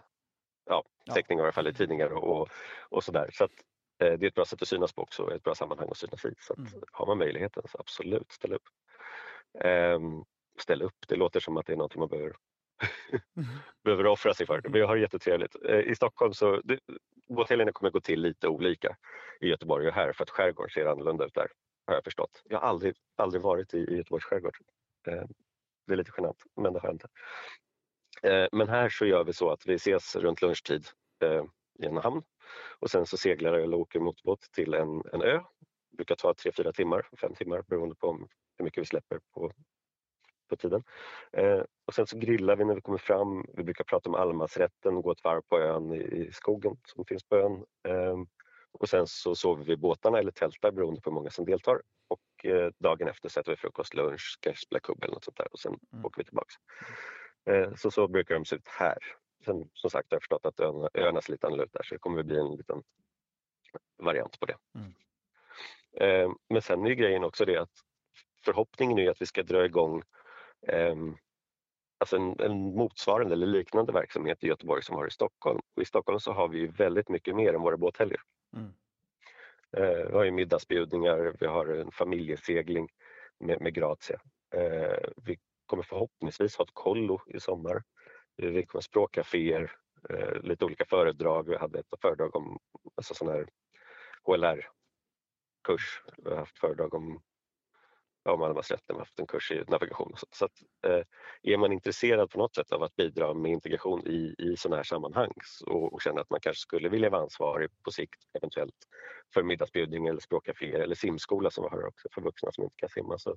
ja, 0.64 0.84
täckning 1.14 1.38
i 1.38 1.42
alla 1.42 1.52
fall 1.52 1.66
i 1.66 1.74
tidningar 1.74 2.12
och, 2.12 2.48
och 2.88 3.04
sådär. 3.04 3.30
Så 3.32 3.44
att, 3.44 3.52
eh, 4.02 4.18
det 4.18 4.26
är 4.26 4.28
ett 4.28 4.34
bra 4.34 4.44
sätt 4.44 4.62
att 4.62 4.68
synas 4.68 4.92
på 4.92 5.02
också, 5.02 5.34
ett 5.34 5.42
bra 5.42 5.54
sammanhang 5.54 5.88
att 5.90 5.96
synas 5.96 6.24
i. 6.24 6.34
Så 6.38 6.52
att, 6.52 6.58
mm. 6.58 6.82
har 6.92 7.06
man 7.06 7.18
möjligheten 7.18 7.62
så 7.68 7.78
absolut 7.78 8.32
ställ 8.32 8.52
upp. 8.52 8.68
Eh, 9.64 10.00
ställ 10.58 10.82
upp, 10.82 11.08
det 11.08 11.16
låter 11.16 11.40
som 11.40 11.56
att 11.56 11.66
det 11.66 11.72
är 11.72 11.76
något 11.76 11.96
man 11.96 12.08
behöver 12.08 12.36
behöver 13.84 14.06
offra 14.06 14.34
sig 14.34 14.46
för. 14.46 14.62
Vi 14.72 14.80
har 14.80 14.96
jättetrevligt. 14.96 15.56
Eh, 15.64 15.78
I 15.78 15.94
Stockholm 15.94 16.34
så 16.34 16.62
båthelgerna 17.28 17.72
kommer 17.72 17.90
gå 17.90 18.00
till 18.00 18.20
lite 18.20 18.48
olika 18.48 18.96
i 19.40 19.48
Göteborg 19.48 19.88
och 19.88 19.94
här 19.94 20.12
för 20.12 20.22
att 20.22 20.30
skärgården 20.30 20.70
ser 20.70 20.86
annorlunda 20.86 21.24
ut 21.24 21.34
där 21.34 21.48
har 21.86 21.94
jag 21.94 22.04
förstått. 22.04 22.42
Jag 22.44 22.60
har 22.60 22.68
aldrig, 22.68 22.94
aldrig 23.16 23.42
varit 23.42 23.74
i, 23.74 23.96
Göteborgs 23.96 24.24
skärgård. 24.24 24.56
Eh, 25.06 25.24
det 25.86 25.92
är 25.92 25.96
lite 25.96 26.12
genant 26.16 26.42
men 26.56 26.72
det 26.72 26.80
har 26.80 26.88
jag 26.88 26.94
inte. 26.94 27.08
Eh, 28.22 28.48
men 28.52 28.68
här 28.68 28.88
så 28.88 29.06
gör 29.06 29.24
vi 29.24 29.32
så 29.32 29.50
att 29.50 29.66
vi 29.66 29.74
ses 29.74 30.16
runt 30.16 30.42
lunchtid 30.42 30.86
i 31.82 31.86
en 31.86 31.96
hamn 31.96 32.22
och 32.78 32.90
sen 32.90 33.06
så 33.06 33.16
seglar 33.16 33.52
jag 33.54 33.62
eller 33.62 33.76
åker 33.76 34.00
motorbåt 34.00 34.40
till 34.40 34.74
en, 34.74 35.02
en 35.12 35.22
ö. 35.22 35.40
Det 35.90 35.96
brukar 35.96 36.14
ta 36.14 36.32
3-4 36.32 36.72
timmar, 36.72 37.08
5 37.20 37.34
timmar 37.34 37.62
beroende 37.62 37.94
på 37.94 38.28
hur 38.58 38.64
mycket 38.64 38.82
vi 38.82 38.86
släpper 38.86 39.20
på 39.34 39.52
på 40.50 40.56
tiden. 40.56 40.82
Eh, 41.32 41.62
och 41.86 41.94
sen 41.94 42.06
så 42.06 42.18
grillar 42.18 42.56
vi 42.56 42.64
när 42.64 42.74
vi 42.74 42.80
kommer 42.80 42.98
fram. 42.98 43.44
Vi 43.54 43.64
brukar 43.64 43.84
prata 43.84 44.08
om 44.08 44.14
allemansrätten, 44.14 45.02
gå 45.02 45.12
ett 45.12 45.24
varv 45.24 45.42
på 45.48 45.58
ön 45.58 45.94
i, 45.94 45.98
i 45.98 46.32
skogen 46.32 46.76
som 46.84 47.04
finns 47.04 47.24
på 47.24 47.36
ön. 47.36 47.64
Eh, 47.88 48.16
och 48.72 48.88
sen 48.88 49.06
så 49.06 49.34
sover 49.34 49.64
vi 49.64 49.72
i 49.72 49.76
båtarna 49.76 50.18
eller 50.18 50.32
tältar 50.32 50.70
beroende 50.70 51.00
på 51.00 51.10
hur 51.10 51.14
många 51.14 51.30
som 51.30 51.44
deltar. 51.44 51.82
Och 52.08 52.44
eh, 52.44 52.70
dagen 52.78 53.08
efter 53.08 53.28
så 53.28 53.40
äter 53.40 53.52
vi 53.52 53.56
frukost, 53.56 53.94
lunch, 53.94 54.38
kanske 54.40 54.66
spela 54.66 54.80
kubb 54.80 55.04
eller 55.04 55.14
något 55.14 55.24
sånt 55.24 55.36
där 55.36 55.52
och 55.52 55.58
sen 55.58 55.78
mm. 55.92 56.04
åker 56.04 56.20
vi 56.20 56.24
tillbaks. 56.24 56.54
Eh, 57.50 57.74
så 57.74 57.90
så 57.90 58.08
brukar 58.08 58.34
de 58.34 58.44
se 58.44 58.56
ut 58.56 58.68
här. 58.68 58.98
Sen 59.44 59.70
som 59.74 59.90
sagt 59.90 60.10
har 60.10 60.16
jag 60.16 60.22
förstått 60.22 60.46
att 60.46 60.60
öarna, 60.60 60.88
öarna 60.94 61.20
ser 61.20 61.32
lite 61.32 61.46
annorlunda 61.46 61.64
ut 61.64 61.72
där 61.72 61.82
så 61.82 61.94
det 61.94 61.98
kommer 61.98 62.22
bli 62.22 62.38
en 62.38 62.56
liten 62.56 62.82
variant 63.98 64.40
på 64.40 64.46
det. 64.46 64.56
Mm. 64.74 64.94
Eh, 65.96 66.32
men 66.48 66.62
sen 66.62 66.86
är 66.86 66.90
grejen 66.90 67.24
också 67.24 67.44
det 67.44 67.56
att 67.56 67.72
förhoppningen 68.44 68.98
är 68.98 69.10
att 69.10 69.22
vi 69.22 69.26
ska 69.26 69.42
dra 69.42 69.64
igång 69.64 70.02
alltså 71.98 72.16
en, 72.16 72.40
en, 72.40 72.74
motsvarande 72.74 73.34
eller 73.34 73.46
liknande 73.46 73.92
verksamhet 73.92 74.44
i 74.44 74.46
Göteborg 74.46 74.82
som 74.82 74.96
har 74.96 75.06
i 75.06 75.10
Stockholm. 75.10 75.60
Och 75.76 75.82
I 75.82 75.84
Stockholm 75.84 76.20
så 76.20 76.32
har 76.32 76.48
vi 76.48 76.66
väldigt 76.66 77.08
mycket 77.08 77.36
mer 77.36 77.54
än 77.54 77.62
våra 77.62 77.76
båthelger. 77.76 78.20
Mm. 78.56 78.72
Eh, 79.76 80.06
vi 80.06 80.12
har 80.12 80.24
ju 80.24 80.30
middagsbjudningar, 80.30 81.36
vi 81.40 81.46
har 81.46 81.66
en 81.66 81.90
familjesegling 81.90 82.88
med, 83.40 83.60
med 83.60 83.74
Grazia. 83.74 84.20
Eh, 84.54 85.08
vi 85.24 85.38
kommer 85.66 85.82
förhoppningsvis 85.82 86.56
ha 86.56 86.64
ett 86.64 86.74
kollo 86.74 87.20
i 87.26 87.40
sommar. 87.40 87.82
Vi 88.36 88.66
kommer 88.66 88.82
språkcaféer, 88.82 89.72
eh, 90.10 90.42
lite 90.42 90.64
olika 90.64 90.84
föredrag. 90.84 91.48
Vi 91.48 91.56
hade 91.56 91.78
ett 91.78 92.00
föredrag 92.02 92.36
om 92.36 92.58
alltså 92.94 93.14
sån 93.14 93.28
här 93.28 93.48
HLR-kurs. 94.22 96.02
Vi 96.16 96.30
har 96.30 96.36
haft 96.36 96.58
föredrag 96.58 96.94
om 96.94 97.22
om 98.22 98.42
allemansrätten, 98.42 98.96
haft 98.96 99.18
en 99.18 99.26
kurs 99.26 99.52
i 99.52 99.64
navigation. 99.68 100.12
Så, 100.16 100.26
så 100.30 100.44
att, 100.44 100.52
eh, 100.86 101.04
är 101.42 101.56
man 101.56 101.72
intresserad 101.72 102.30
på 102.30 102.38
något 102.38 102.54
sätt 102.54 102.72
av 102.72 102.82
att 102.82 102.96
bidra 102.96 103.34
med 103.34 103.52
integration 103.52 104.06
i, 104.06 104.34
i 104.38 104.56
sådana 104.56 104.76
här 104.76 104.82
sammanhang 104.84 105.32
och, 105.66 105.92
och 105.92 106.02
känner 106.02 106.20
att 106.20 106.30
man 106.30 106.40
kanske 106.40 106.60
skulle 106.60 106.88
vilja 106.88 107.10
vara 107.10 107.22
ansvarig 107.22 107.70
på 107.84 107.90
sikt 107.90 108.20
eventuellt 108.32 108.86
för 109.34 109.42
middagsbjudning 109.42 110.06
eller 110.06 110.20
språkcaféer 110.20 110.80
eller 110.80 110.94
simskola 110.94 111.50
som 111.50 111.64
vi 111.64 111.70
har 111.70 111.86
också 111.86 112.08
för 112.14 112.22
vuxna 112.22 112.52
som 112.52 112.64
inte 112.64 112.76
kan 112.76 112.88
simma 112.88 113.18
så, 113.18 113.36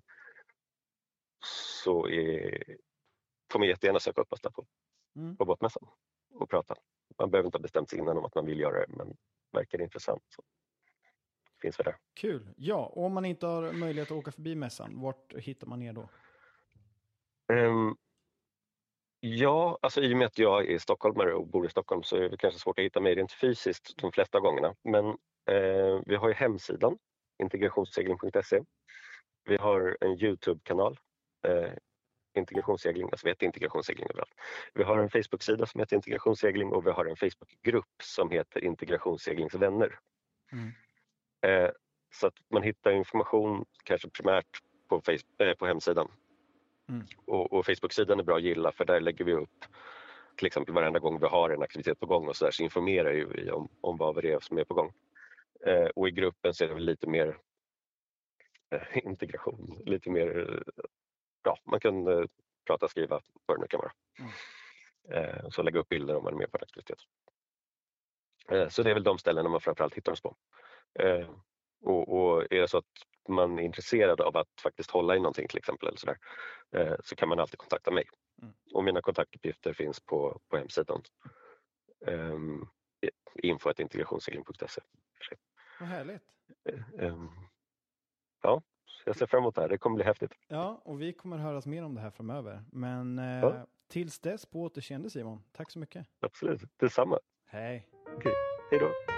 så 1.84 2.08
är, 2.08 2.64
får 3.52 3.60
man 3.60 3.68
jättegärna 3.68 4.00
söka 4.00 4.22
upp 4.22 4.34
oss 4.34 4.42
där 4.42 4.50
på, 4.50 4.66
mm. 5.16 5.38
på 5.38 5.46
båtmässan 5.46 5.88
och 6.34 6.50
prata. 6.50 6.76
Man 7.20 7.32
behöver 7.32 7.48
inte 7.48 7.58
ha 7.58 7.62
bestämt 7.62 7.90
sig 7.90 8.00
innan 8.00 8.18
om 8.18 8.26
att 8.26 8.36
man 8.36 8.46
vill 8.46 8.60
göra 8.60 8.80
det 8.80 8.96
men 8.98 9.18
verkar 9.52 9.78
det 9.78 9.84
intressant 9.84 10.24
så 10.30 10.44
finns 11.64 11.80
vi 11.80 11.84
där. 11.84 11.96
Kul. 12.14 12.50
Ja, 12.58 12.86
och 12.86 13.06
om 13.06 13.14
man 13.14 13.26
inte 13.26 13.46
har 13.46 13.72
möjlighet 13.72 14.12
att 14.12 14.18
åka 14.18 14.32
förbi 14.32 14.56
mässan, 14.56 15.02
vart 15.02 15.34
hittar 15.34 15.68
man 15.68 15.82
er 15.82 15.94
då? 15.94 16.10
Um, 17.54 17.98
ja, 19.20 19.80
alltså 19.82 20.02
i 20.02 20.14
och 20.14 20.18
med 20.18 20.28
att 20.28 20.38
jag 20.38 20.72
är 20.72 20.78
stockholmare 20.78 21.34
och 21.34 21.48
bor 21.48 21.66
i 21.66 21.70
Stockholm 21.70 22.04
så 22.04 22.18
är 22.18 22.30
det 22.30 22.38
kanske 22.38 22.60
svårt 22.60 22.80
att 22.80 22.86
hitta 22.86 23.00
mig 23.00 23.16
rent 23.16 23.32
fysiskt 23.32 23.98
de 23.98 24.12
flesta 24.12 24.40
gångerna. 24.40 24.76
Men 24.84 25.06
eh, 25.50 26.02
vi 26.06 26.16
har 26.16 26.28
ju 26.28 26.34
hemsidan 26.34 26.98
integrationssegling.se. 27.44 28.62
Vi 29.46 29.58
har 29.58 29.98
en 30.02 30.24
Youtube-kanal 30.24 31.00
eh, 31.48 31.72
integrationssegling, 32.38 33.10
alltså 33.12 33.26
vi 33.26 33.32
heter 33.32 33.46
integrationssegling 33.46 34.08
överallt. 34.10 34.34
Vi 34.74 34.84
har 34.84 34.98
en 34.98 35.10
Facebook-sida 35.10 35.66
som 35.66 35.80
heter 35.80 35.96
integrationssegling 35.96 36.74
och 36.74 36.86
vi 36.86 36.92
har 36.92 37.06
en 37.06 37.16
Facebook-grupp 37.16 38.02
som 38.04 38.30
heter 38.30 38.64
integrationsseglingsvänner. 38.64 40.00
Mm. 40.52 40.72
Eh, 41.44 41.70
så 42.14 42.28
att 42.28 42.34
man 42.50 42.64
hittar 42.64 42.92
information 42.92 43.66
kanske 43.84 44.10
primärt 44.10 44.62
på, 44.90 45.02
Facebook, 45.02 45.42
eh, 45.42 45.54
på 45.54 45.66
hemsidan. 45.66 46.12
Mm. 46.90 47.06
Och, 47.26 47.54
och 47.54 47.66
Facebook-sidan 47.66 48.20
är 48.20 48.24
bra 48.24 48.36
att 48.36 48.44
gilla 48.44 48.72
för 48.72 48.86
där 48.86 49.00
lägger 49.00 49.26
vi 49.26 49.34
upp 49.34 49.66
till 50.36 50.48
exempel 50.48 50.74
varenda 50.76 51.00
gång 51.00 51.20
vi 51.20 51.26
har 51.26 51.50
en 51.50 51.64
aktivitet 51.64 52.00
på 52.00 52.06
gång 52.06 52.28
och 52.28 52.36
så, 52.36 52.46
där, 52.46 52.52
så 52.52 52.64
informerar 52.64 53.12
vi 53.12 53.52
om, 53.52 53.70
om 53.82 53.98
vad 53.98 54.22
det 54.22 54.32
är 54.32 54.40
som 54.40 54.58
är 54.58 54.64
på 54.64 54.74
gång. 54.74 54.94
Eh, 55.66 55.86
och 55.96 56.08
i 56.08 56.12
gruppen 56.12 56.54
så 56.54 56.64
är 56.64 56.68
det 56.68 56.74
väl 56.74 56.86
lite 56.86 57.08
mer 57.08 57.38
eh, 58.72 58.98
integration, 59.08 59.82
lite 59.86 60.10
mer, 60.10 60.64
ja 61.44 61.58
man 61.64 61.80
kan 61.80 62.08
eh, 62.08 62.26
prata, 62.68 62.88
skriva, 62.88 63.22
vad 63.46 63.58
det 63.58 63.62
nu 63.62 63.68
kan 63.68 63.80
vara. 63.80 63.92
Mm. 64.20 64.32
Eh, 65.12 65.50
så 65.50 65.64
lägga 65.64 65.80
upp 65.80 65.90
bilder 65.90 66.16
om 66.16 66.24
man 66.24 66.34
är 66.34 66.38
med 66.38 66.52
på 66.52 66.58
en 66.58 66.64
aktivitet. 66.64 67.00
Så 68.70 68.84
det 68.84 68.90
är 68.90 68.94
väl 68.94 69.04
de 69.04 69.18
ställena 69.18 69.50
man 69.50 69.62
framförallt 69.62 69.94
hittar 69.94 70.12
oss 70.12 70.22
på. 70.22 70.36
Eh, 71.00 71.30
och, 71.82 72.10
och, 72.10 72.54
är 72.54 72.62
det 72.62 72.68
så 72.68 72.78
att 72.78 72.86
man 73.28 73.60
är 73.60 73.64
intresserad 73.64 74.22
av 74.22 74.38
att 74.38 74.62
faktiskt 74.64 74.92
hålla 74.92 75.16
i 75.16 75.20
någonting 75.20 75.48
till 75.48 75.58
exempel 75.58 75.88
eller 75.88 75.98
så, 75.98 76.06
där, 76.06 76.18
eh, 76.76 76.96
så 77.04 77.16
kan 77.16 77.30
man 77.30 77.40
alltid 77.40 77.58
kontakta 77.58 77.92
mig. 77.92 78.04
Mm. 78.42 78.54
Och 78.74 78.84
mina 78.84 79.02
kontaktuppgifter 79.02 79.74
finns 79.74 80.00
på, 80.00 80.42
på 80.50 80.58
hemsidan. 80.58 81.02
Um, 82.08 82.70
info.integrationssegling.se. 83.36 84.82
Vad 85.80 85.90
härligt. 85.90 86.24
Um, 86.94 87.30
ja, 88.42 88.62
jag 89.06 89.16
ser 89.16 89.26
fram 89.26 89.44
emot 89.44 89.56
det 89.56 89.62
här. 89.62 89.70
Det 89.70 89.78
kommer 89.78 89.96
bli 89.96 90.06
häftigt. 90.06 90.32
Ja, 90.48 90.82
och 90.86 91.02
vi 91.02 91.14
kommer 91.14 91.38
höras 91.38 91.66
mer 91.66 91.84
om 91.84 91.96
det 91.96 92.02
här 92.02 92.12
framöver. 92.12 92.64
Men 92.72 93.20
eh, 93.20 93.26
ja. 93.26 93.68
tills 93.88 94.20
dess 94.20 94.46
på 94.46 94.62
återseende 94.62 95.10
Simon. 95.10 95.44
Tack 95.52 95.72
så 95.72 95.80
mycket. 95.80 96.08
Absolut, 96.20 96.62
detsamma. 96.78 97.20
Hej. 97.46 97.88
Okej, 98.18 98.34
hej 98.72 98.80
då. 98.80 99.13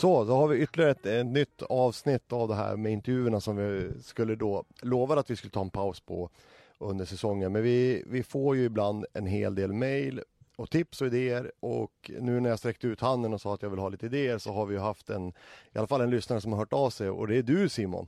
Så, 0.00 0.24
då 0.24 0.34
har 0.36 0.48
vi 0.48 0.58
ytterligare 0.58 0.90
ett, 0.90 1.06
ett, 1.06 1.26
nytt 1.26 1.62
avsnitt 1.62 2.32
av 2.32 2.48
det 2.48 2.54
här 2.54 2.76
med 2.76 2.92
intervjuerna 2.92 3.40
som 3.40 3.56
vi 3.56 3.92
skulle 4.02 4.34
då 4.34 4.64
lova 4.82 5.20
att 5.20 5.30
vi 5.30 5.36
skulle 5.36 5.50
ta 5.50 5.60
en 5.60 5.70
paus 5.70 6.00
på 6.00 6.30
under 6.78 7.04
säsongen. 7.04 7.52
Men 7.52 7.62
vi, 7.62 8.04
vi 8.06 8.22
får 8.22 8.56
ju 8.56 8.64
ibland 8.64 9.06
en 9.12 9.26
hel 9.26 9.54
del 9.54 9.72
mejl 9.72 10.22
och 10.56 10.70
tips 10.70 11.00
och 11.00 11.06
idéer 11.06 11.52
och 11.60 12.10
nu 12.20 12.40
när 12.40 12.50
jag 12.50 12.58
sträckte 12.58 12.86
ut 12.86 13.00
handen 13.00 13.34
och 13.34 13.40
sa 13.40 13.54
att 13.54 13.62
jag 13.62 13.70
vill 13.70 13.78
ha 13.78 13.88
lite 13.88 14.06
idéer 14.06 14.38
så 14.38 14.52
har 14.52 14.66
vi 14.66 14.78
haft 14.78 15.10
en, 15.10 15.28
i 15.72 15.78
alla 15.78 15.86
fall 15.86 16.00
en 16.00 16.10
lyssnare 16.10 16.40
som 16.40 16.52
har 16.52 16.58
hört 16.58 16.72
av 16.72 16.90
sig 16.90 17.10
och 17.10 17.26
det 17.26 17.36
är 17.36 17.42
du 17.42 17.68
Simon. 17.68 18.06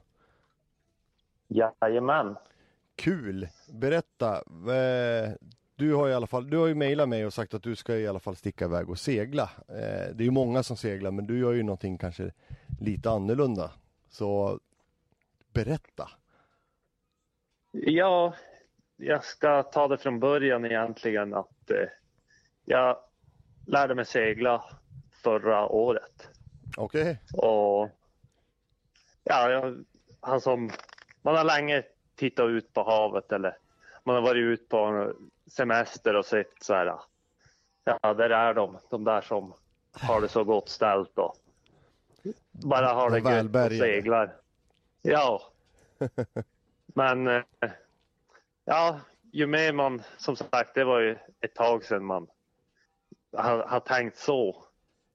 Jajamän. 1.48 2.36
Kul! 2.96 3.48
Berätta, 3.72 4.42
du 5.82 5.94
har 5.94 6.08
i 6.08 6.14
alla 6.14 6.26
fall, 6.26 6.50
du 6.50 6.56
har 6.56 6.66
ju 6.66 6.74
mejlat 6.74 7.08
mig 7.08 7.26
och 7.26 7.32
sagt 7.32 7.54
att 7.54 7.62
du 7.62 7.76
ska 7.76 7.96
i 7.96 8.08
alla 8.08 8.20
fall 8.20 8.36
sticka 8.36 8.64
iväg 8.64 8.90
och 8.90 8.98
segla. 8.98 9.50
Eh, 9.68 10.14
det 10.14 10.22
är 10.22 10.24
ju 10.24 10.30
många 10.30 10.62
som 10.62 10.76
seglar 10.76 11.10
men 11.10 11.26
du 11.26 11.38
gör 11.38 11.52
ju 11.52 11.62
någonting 11.62 11.98
kanske 11.98 12.32
lite 12.80 13.10
annorlunda. 13.10 13.70
Så 14.08 14.60
berätta. 15.52 16.10
Ja, 17.72 18.34
jag 18.96 19.24
ska 19.24 19.62
ta 19.62 19.88
det 19.88 19.98
från 19.98 20.20
början 20.20 20.64
egentligen 20.64 21.34
att 21.34 21.70
eh, 21.70 21.88
jag 22.64 22.96
lärde 23.66 23.94
mig 23.94 24.04
segla 24.04 24.64
förra 25.22 25.66
året. 25.68 26.28
Okej. 26.76 27.02
Okay. 27.02 27.16
Och 27.32 27.90
ja, 29.24 29.50
jag, 29.50 29.84
alltså, 30.20 30.56
man 31.22 31.36
har 31.36 31.44
länge 31.44 31.82
tittat 32.14 32.48
ut 32.48 32.72
på 32.72 32.82
havet 32.82 33.32
eller 33.32 33.56
man 34.04 34.14
har 34.14 34.22
varit 34.22 34.42
ute 34.42 34.64
på 34.64 35.12
semester 35.56 36.16
och 36.16 36.26
sett 36.26 36.52
så 36.60 36.74
här. 36.74 36.94
Ja, 37.84 38.14
där 38.14 38.30
är 38.30 38.54
de, 38.54 38.78
de 38.90 39.04
där 39.04 39.20
som 39.20 39.54
har 39.92 40.20
det 40.20 40.28
så 40.28 40.44
gott 40.44 40.68
ställt 40.68 41.18
och 41.18 41.36
bara 42.50 42.86
har 42.86 43.10
det 43.10 43.18
gött 43.18 43.72
och 43.72 43.78
seglar. 43.78 44.36
Ja. 45.02 45.42
Men 46.86 47.26
eh, 47.26 47.42
ja, 48.64 49.00
ju 49.32 49.46
mer 49.46 49.72
man, 49.72 50.02
som 50.16 50.36
sagt, 50.36 50.74
det 50.74 50.84
var 50.84 51.00
ju 51.00 51.16
ett 51.40 51.54
tag 51.54 51.84
sedan 51.84 52.04
man 52.04 52.26
har, 53.36 53.58
har 53.58 53.80
tänkt 53.80 54.18
så. 54.18 54.64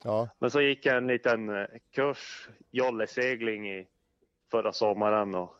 Ja. 0.03 0.29
Men 0.39 0.51
så 0.51 0.61
gick 0.61 0.85
jag 0.85 0.97
en 0.97 1.07
liten 1.07 1.49
eh, 1.49 1.67
kurs, 1.91 2.49
jollesegling 2.71 3.69
i 3.71 3.87
förra 4.51 4.73
sommaren 4.73 5.35
och 5.35 5.55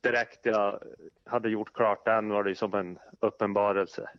direkt 0.00 0.46
jag 0.46 0.82
hade 1.24 1.48
gjort 1.48 1.72
klart 1.72 2.04
den 2.04 2.28
var 2.28 2.44
det 2.44 2.54
som 2.54 2.74
en 2.74 2.98
uppenbarelse. 3.20 4.10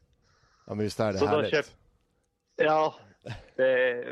Ja 0.65 0.73
men 0.73 0.77
visst 0.77 1.00
är 1.00 1.13
det 1.13 1.19
så 1.19 1.25
härligt? 1.25 1.51
Köpt, 1.51 1.77
ja, 2.55 2.95
det, 3.55 4.05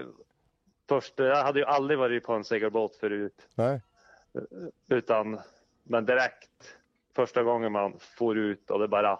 först, 0.89 1.13
jag 1.19 1.43
hade 1.43 1.59
ju 1.59 1.65
aldrig 1.65 1.99
varit 1.99 2.23
på 2.23 2.33
en 2.33 2.43
segelbåt 2.43 2.95
förut. 2.95 3.47
Nej. 3.55 3.81
Utan, 4.87 5.39
men 5.83 6.05
direkt 6.05 6.77
första 7.15 7.43
gången 7.43 7.71
man 7.71 7.99
får 7.99 8.37
ut 8.37 8.71
och 8.71 8.79
det 8.79 8.87
bara 8.87 9.19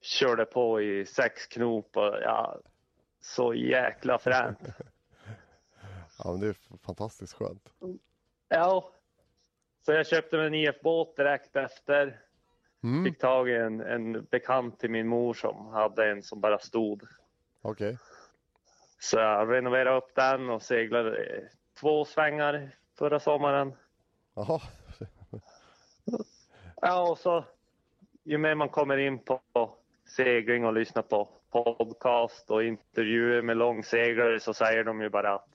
körde 0.00 0.44
på 0.44 0.80
i 0.80 1.06
sex 1.06 1.46
knop 1.46 1.96
och 1.96 2.16
ja, 2.22 2.58
så 3.20 3.54
jäkla 3.54 4.18
fränt. 4.18 4.58
ja 6.18 6.32
men 6.32 6.40
det 6.40 6.46
är 6.46 6.56
fantastiskt 6.82 7.32
skönt. 7.32 7.72
Ja, 8.48 8.92
så 9.82 9.92
jag 9.92 10.06
köpte 10.06 10.36
mig 10.36 10.46
en 10.46 10.54
IF-båt 10.54 11.16
direkt 11.16 11.56
efter. 11.56 12.20
Mm. 12.82 13.04
Fick 13.04 13.18
tag 13.18 13.48
i 13.48 13.56
en, 13.56 13.80
en 13.80 14.24
bekant 14.24 14.80
till 14.80 14.90
min 14.90 15.08
mor 15.08 15.34
som 15.34 15.66
hade 15.66 16.10
en 16.10 16.22
som 16.22 16.40
bara 16.40 16.58
stod. 16.58 17.02
Okej. 17.62 17.88
Okay. 17.88 17.98
Så 19.00 19.16
jag 19.16 19.52
renoverade 19.52 19.96
upp 19.96 20.14
den 20.14 20.50
och 20.50 20.62
seglade 20.62 21.42
två 21.80 22.04
svängar 22.04 22.70
förra 22.98 23.20
sommaren. 23.20 23.72
Jaha. 24.34 24.60
ja, 26.80 27.10
och 27.10 27.18
så 27.18 27.44
ju 28.24 28.38
mer 28.38 28.54
man 28.54 28.68
kommer 28.68 28.96
in 28.96 29.18
på 29.18 29.40
segling 30.16 30.64
och 30.64 30.72
lyssnar 30.72 31.02
på 31.02 31.28
podcast 31.50 32.50
och 32.50 32.64
intervjuer 32.64 33.42
med 33.42 33.56
långseglare 33.56 34.40
så 34.40 34.54
säger 34.54 34.84
de 34.84 35.00
ju 35.00 35.08
bara 35.08 35.34
att 35.34 35.48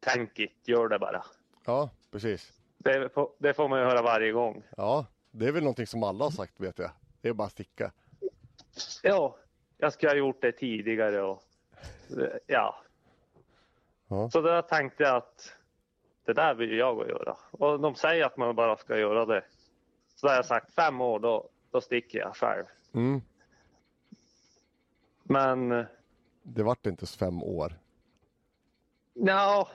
tänk 0.00 0.38
it, 0.38 0.68
gör 0.68 0.88
det 0.88 0.98
bara. 0.98 1.24
Ja, 1.64 1.90
precis. 2.10 2.57
Det, 2.78 3.08
får- 3.14 3.32
det 3.38 3.54
får 3.54 3.68
man 3.68 3.78
ju 3.80 3.84
höra 3.84 4.02
varje 4.02 4.32
gång. 4.32 4.62
Ja, 4.76 5.06
det 5.30 5.46
är 5.46 5.52
väl 5.52 5.62
någonting 5.62 5.86
som 5.86 6.02
alla 6.02 6.24
har 6.24 6.30
sagt 6.30 6.60
vet 6.60 6.78
jag. 6.78 6.90
Det 7.20 7.28
är 7.28 7.32
bara 7.32 7.46
att 7.46 7.52
sticka. 7.52 7.92
Ja, 9.02 9.36
jag 9.78 9.92
skulle 9.92 10.10
ha 10.12 10.16
gjort 10.16 10.42
det 10.42 10.52
tidigare 10.52 11.22
och 11.22 11.42
ja. 12.46 12.74
Ja. 14.08 14.30
Så 14.30 14.40
då 14.40 14.62
tänkte 14.62 15.02
jag 15.02 15.16
att 15.16 15.54
det 16.24 16.32
där 16.32 16.54
vill 16.54 16.72
jag 16.78 17.00
att 17.02 17.08
göra. 17.08 17.36
Och 17.50 17.80
de 17.80 17.94
säger 17.94 18.24
att 18.26 18.36
man 18.36 18.56
bara 18.56 18.76
ska 18.76 18.98
göra 18.98 19.26
det. 19.26 19.44
Så 20.14 20.26
då 20.26 20.30
har 20.30 20.36
jag 20.36 20.46
sagt 20.46 20.74
fem 20.74 21.00
år, 21.00 21.18
då, 21.20 21.48
då 21.70 21.80
sticker 21.80 22.18
jag 22.18 22.36
själv. 22.36 22.64
Mm. 22.94 23.20
Men 25.22 25.68
Det 26.42 26.62
vart 26.62 26.86
inte 26.86 27.06
fem 27.06 27.42
år. 27.42 27.72
ja, 29.14 29.68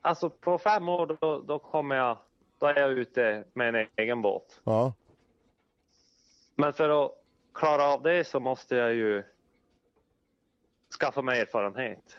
alltså 0.00 0.30
på 0.30 0.58
fem 0.58 0.88
år 0.88 1.16
då, 1.20 1.40
då 1.40 1.58
kommer 1.58 1.96
jag, 1.96 2.18
då 2.60 2.66
är 2.66 2.80
jag 2.80 2.90
ute 2.90 3.44
med 3.52 3.74
en 3.74 3.86
egen 3.96 4.22
båt. 4.22 4.60
Ja, 4.64 4.92
Men 6.54 6.72
för 6.72 7.04
att 7.04 7.12
klara 7.54 7.84
av 7.84 8.02
det 8.02 8.24
så 8.24 8.40
måste 8.40 8.76
jag 8.76 8.94
ju 8.94 9.22
skaffa 11.00 11.22
mig 11.22 11.40
erfarenhet 11.40 12.18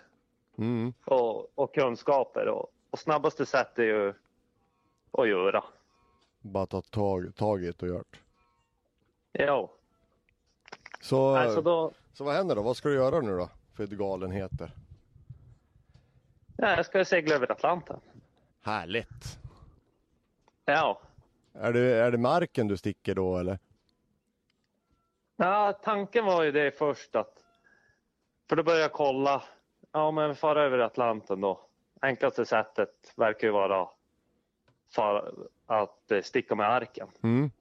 mm. 0.58 0.94
och, 1.06 1.60
och 1.60 1.74
kunskaper. 1.76 2.48
Och, 2.48 2.74
och 2.90 3.00
snabbaste 3.00 3.46
sätt 3.46 3.80
är 3.80 3.84
ju 3.84 4.14
att 5.12 5.28
göra. 5.28 5.64
bara 6.42 6.66
ta 6.66 6.82
tag, 6.82 7.36
tag 7.36 7.64
i 7.64 7.66
det 7.66 7.82
och 7.84 7.88
gjort. 7.88 8.20
Ja, 9.32 9.72
Så, 11.02 11.36
alltså 11.36 11.62
då, 11.62 11.92
så 12.14 12.24
vad 12.24 12.34
händer 12.36 12.56
då? 12.56 12.62
Vad 12.62 12.78
ska 12.78 12.90
du 12.90 12.96
göra 12.96 13.22
nu 13.22 13.38
då? 13.38 13.50
För 13.74 13.88
galenheter? 13.88 14.72
ja, 16.58 16.76
jag 16.76 16.86
ska 16.86 17.06
segla 17.06 17.36
över 17.36 17.52
Atlanten. 17.52 18.00
Härligt! 18.62 19.41
Ja. 20.66 21.02
Är 21.54 21.74
det, 21.74 21.80
är 21.80 22.12
det 22.12 22.18
marken 22.18 22.68
du 22.68 22.78
sticker 22.78 23.16
då 23.16 23.38
eller? 23.38 23.60
ja, 25.36 25.74
tanken 25.84 26.26
var 26.26 26.44
ju 26.44 26.52
det 26.52 26.78
först 26.78 27.16
att, 27.16 27.44
för 28.50 28.56
då 28.56 28.64
började 28.64 28.82
jag 28.82 28.92
kolla, 28.92 29.44
ja 29.92 30.12
men 30.12 30.36
fara 30.36 30.64
över 30.64 30.80
Atlanten 30.80 31.42
då. 31.42 31.60
Enklaste 32.02 32.46
sättet 32.46 33.14
verkar 33.16 33.48
ju 33.48 33.54
vara 33.54 33.90
fara, 34.96 35.32
att 35.66 36.12
eh, 36.12 36.22
sticka 36.22 36.56
med 36.56 36.70
arken. 36.70 37.08
Mm. 37.24 37.52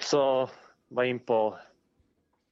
Så 0.00 0.50
var 0.88 1.04
in 1.04 1.18
på 1.18 1.58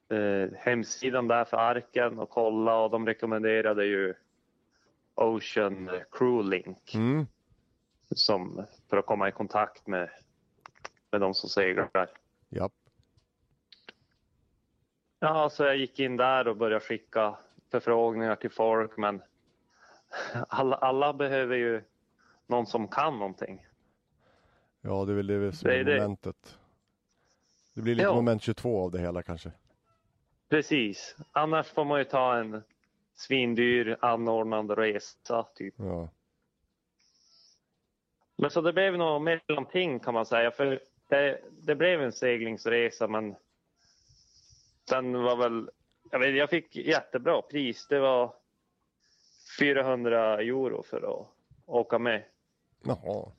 eh, 0.08 0.56
hemsidan 0.56 1.28
där 1.28 1.44
för 1.44 1.56
arken 1.56 2.18
och 2.18 2.30
kolla 2.30 2.78
och 2.80 2.90
de 2.90 3.06
rekommenderade 3.06 3.84
ju 3.84 4.14
Ocean 5.14 5.90
Crew 6.10 6.56
Link 6.56 6.94
Mm. 6.94 7.26
Som, 8.14 8.67
för 8.90 8.97
att 8.97 9.07
komma 9.07 9.29
i 9.29 9.33
kontakt 9.33 9.87
med, 9.87 10.11
med 11.11 11.21
de 11.21 11.35
som 11.35 11.49
seglar. 11.49 12.11
Japp. 12.49 12.73
Ja, 15.19 15.50
så 15.50 15.64
jag 15.64 15.76
gick 15.76 15.99
in 16.00 16.17
där 16.17 16.49
och 16.49 16.57
började 16.57 16.85
skicka 16.85 17.38
förfrågningar 17.71 18.37
till 18.37 18.50
folk 18.50 18.97
men 18.97 19.23
alla, 20.49 20.76
alla 20.76 21.12
behöver 21.12 21.57
ju 21.57 21.83
någon 22.47 22.67
som 22.67 22.88
kan 22.88 23.19
någonting. 23.19 23.67
Ja, 24.81 25.05
det 25.05 25.12
är 25.12 25.17
väl 25.17 25.26
det 25.26 25.52
som 25.52 25.71
är 25.71 25.85
momentet. 25.85 26.59
Det 27.75 27.83
blir 27.83 27.95
lite 27.95 28.09
Ja. 28.09 28.14
moment 28.14 28.43
22 28.43 28.85
av 28.85 28.90
det 28.90 28.99
hela 28.99 29.23
kanske. 29.23 29.52
Precis, 30.49 31.17
annars 31.33 31.67
får 31.67 31.85
man 31.85 31.99
ju 31.99 32.05
ta 32.05 32.37
en 32.37 32.62
svindyr 33.14 33.97
anordnande 34.00 34.75
resa 34.75 35.47
typ. 35.55 35.75
Ja. 35.79 36.09
Men 38.40 38.50
så 38.50 38.61
det 38.61 38.73
blev 38.73 38.99
nog 38.99 39.23
mellanting 39.23 40.00
kan 40.00 40.14
man 40.14 40.26
säga. 40.26 40.50
För 40.50 40.80
det, 41.09 41.40
det 41.62 41.75
blev 41.75 42.02
en 42.02 42.12
seglingsresa 42.12 43.09
men 43.09 43.35
den 44.88 45.22
var 45.22 45.37
väl, 45.37 45.70
jag 46.11 46.18
vet 46.18 46.37
jag 46.37 46.50
fick 46.50 46.76
jättebra 46.76 47.42
pris. 47.42 47.87
Det 47.88 47.98
var 48.00 48.35
400 49.59 50.40
euro 50.40 50.83
för 50.83 51.20
att 51.20 51.26
åka 51.66 51.98
med. 51.98 52.22
Jaha. 52.85 53.33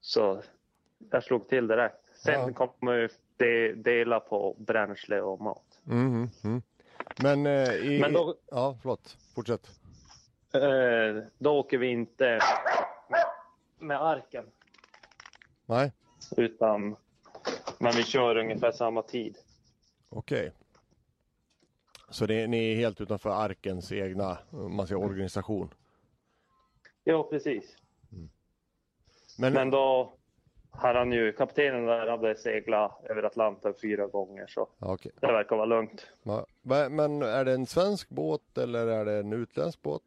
Så 0.00 0.42
jag 1.10 1.24
slog 1.24 1.48
till 1.48 1.66
direkt. 1.66 1.96
Sen 2.16 2.40
Ja. 2.40 2.52
kommer 2.52 2.92
ju 2.94 3.08
de, 3.36 3.72
dela 3.72 4.20
på 4.20 4.56
bränsle 4.58 5.20
och 5.20 5.40
mat. 5.40 5.80
Mm, 5.86 6.28
mm. 6.44 6.62
Men, 7.22 7.46
eh, 7.46 7.74
i, 7.74 8.00
Men 8.00 8.12
då, 8.12 8.34
Ja, 8.50 8.78
förlåt. 8.82 9.16
Fortsätt. 9.34 9.70
eh, 10.54 11.22
då 11.38 11.58
åker 11.58 11.78
vi 11.78 11.86
inte 11.86 12.38
med, 13.80 14.02
arken. 14.02 14.44
Nej, 15.66 15.92
Utan 16.36 16.96
men 17.78 17.92
vi 17.96 18.02
kör 18.04 18.36
ungefär 18.36 18.72
samma 18.72 19.02
tid. 19.02 19.38
okej. 20.08 20.52
Så 22.10 22.26
det, 22.26 22.46
ni 22.46 22.72
är 22.72 22.76
helt 22.76 23.00
utanför 23.00 23.30
arkens 23.30 23.92
egna 23.92 24.38
man 24.50 24.86
säger, 24.86 25.00
organisation? 25.04 25.74
Ja, 27.04 27.22
precis. 27.30 27.76
Men, 29.38 29.52
Men 29.52 29.70
då 29.70 30.12
hade 30.70 30.98
han 30.98 31.12
ju, 31.12 31.32
kaptenen 31.32 31.86
där 31.86 32.06
hade 32.06 32.36
seglat 32.36 33.04
över 33.04 33.22
Atlanten 33.22 33.74
fyra 33.82 34.06
gånger 34.06 34.46
så 34.46 34.68
okej. 34.78 35.12
det 35.20 35.26
verkar 35.26 35.56
vara 35.56 35.66
lugnt. 35.66 36.06
Men 36.90 37.22
är 37.22 37.44
det 37.44 37.52
en 37.52 37.66
svensk 37.66 38.08
båt 38.08 38.58
eller 38.58 38.86
är 38.86 39.04
det 39.04 39.18
en 39.18 39.32
utländsk 39.32 39.82
båt? 39.82 40.02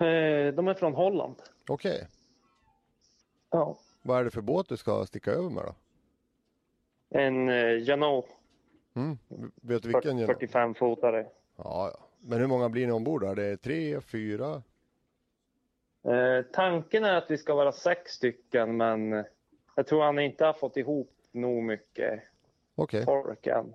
Eh, 0.00 0.54
de 0.54 0.68
är 0.68 0.74
från 0.74 0.94
Holland. 0.94 1.36
Okej. 1.68 2.06
Ja. 3.50 3.78
Vad 4.02 4.20
är 4.20 4.24
det 4.24 4.30
för 4.30 4.40
båt 4.40 4.68
du 4.68 4.76
ska 4.76 5.06
sticka 5.06 5.30
över 5.30 5.50
med 5.50 5.64
då? 5.64 5.74
En 7.18 7.48
eh, 7.48 7.82
Janot 7.82 8.26
Mm. 8.94 9.18
Vet 9.62 9.82
du 9.82 9.88
vilken? 9.88 10.18
genom- 10.18 10.34
45-fotare. 10.36 11.26
Ja, 11.56 11.90
ja. 11.94 11.98
Men 12.20 12.38
hur 12.40 12.46
många 12.46 12.68
blir 12.68 12.86
ni 12.86 12.92
ombord? 12.92 13.24
Är 13.24 13.34
det 13.34 13.56
tre, 13.56 14.00
fyra? 14.00 14.62
Eh, 16.02 16.42
tanken 16.52 17.04
är 17.04 17.14
att 17.14 17.30
vi 17.30 17.38
ska 17.38 17.54
vara 17.54 17.72
sex 17.72 18.12
stycken 18.12 18.76
men 18.76 19.24
jag 19.74 19.86
tror 19.86 20.02
han 20.02 20.18
inte 20.18 20.44
har 20.44 20.52
fått 20.52 20.76
ihop 20.76 21.12
nog 21.32 21.62
mycket 21.62 22.22
Okej, 22.74 23.04
folk 23.04 23.46
än. 23.46 23.74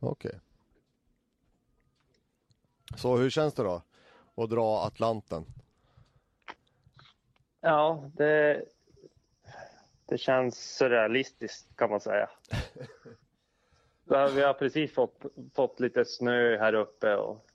okej. 0.00 0.40
Så 2.96 3.16
hur 3.16 3.30
känns 3.30 3.54
det 3.54 3.62
då? 3.62 3.82
Att 4.34 4.50
dra 4.50 4.84
Atlanten? 4.86 5.44
Ja, 7.60 8.10
det, 8.14 8.64
det 10.06 10.18
känns 10.18 10.76
surrealistiskt 10.76 11.76
kan 11.76 11.90
man 11.90 12.00
säga. 12.00 12.30
Vi 14.04 14.42
har 14.42 14.52
precis 14.54 14.94
fått, 14.94 15.22
fått 15.54 15.80
lite 15.80 16.04
snö 16.04 16.58
här 16.58 16.72
uppe 16.74 17.16
och 17.16 17.46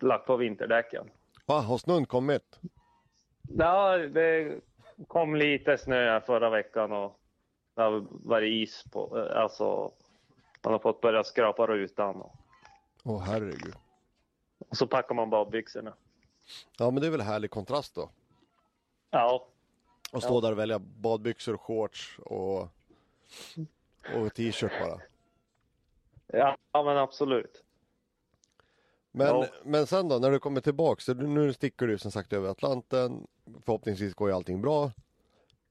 lagt 0.00 0.26
på 0.26 0.36
vinterdäcken. 0.36 1.10
Va, 1.46 1.60
har 1.60 1.78
snön 1.78 2.06
kommit? 2.06 2.60
Ja, 3.42 3.98
det 3.98 4.60
kom 5.06 5.36
lite 5.36 5.78
snö 5.78 5.96
här 6.10 6.20
förra 6.20 6.50
veckan 6.50 6.92
och 6.92 7.20
det 7.74 7.82
har 7.82 8.06
varit 8.10 8.52
is 8.52 8.84
på, 8.92 9.16
alltså 9.34 9.92
man 10.62 10.72
har 10.72 10.78
fått 10.78 11.00
börja 11.00 11.24
skrapa 11.24 11.66
rutan 11.66 12.16
och, 12.22 12.34
Åh 13.04 13.22
herregud. 13.22 13.74
och 14.68 14.76
så 14.76 14.86
packar 14.86 15.14
man 15.14 15.30
badbyxorna. 15.30 15.94
Ja 16.78 16.90
men 16.90 17.00
det 17.00 17.06
är 17.06 17.10
väl 17.10 17.20
härlig 17.20 17.50
kontrast 17.50 17.94
då? 17.94 18.10
Ja, 19.10 19.46
Att 20.12 20.22
stå 20.22 20.34
Ja. 20.36 20.40
där 20.40 20.52
och 20.52 20.58
välja 20.58 20.78
badbyxor, 20.78 21.56
shorts 21.56 22.18
och, 22.18 22.60
och 24.16 24.34
t-shirt 24.34 24.72
bara. 24.80 25.00
ja, 26.26 26.56
ja 26.72 26.82
men 26.84 26.96
absolut. 26.96 27.64
Men, 29.12 29.26
Ja. 29.26 29.46
men 29.64 29.86
sen 29.86 30.08
då 30.08 30.18
när 30.18 30.30
du 30.30 30.38
kommer 30.38 30.60
tillbaks, 30.60 31.04
så 31.04 31.14
nu 31.14 31.52
sticker 31.52 31.86
du 31.86 31.98
som 31.98 32.10
sagt 32.10 32.32
över 32.32 32.48
Atlanten. 32.48 33.26
Förhoppningsvis 33.64 34.14
går 34.14 34.28
ju 34.28 34.34
allting 34.34 34.62
bra. 34.62 34.92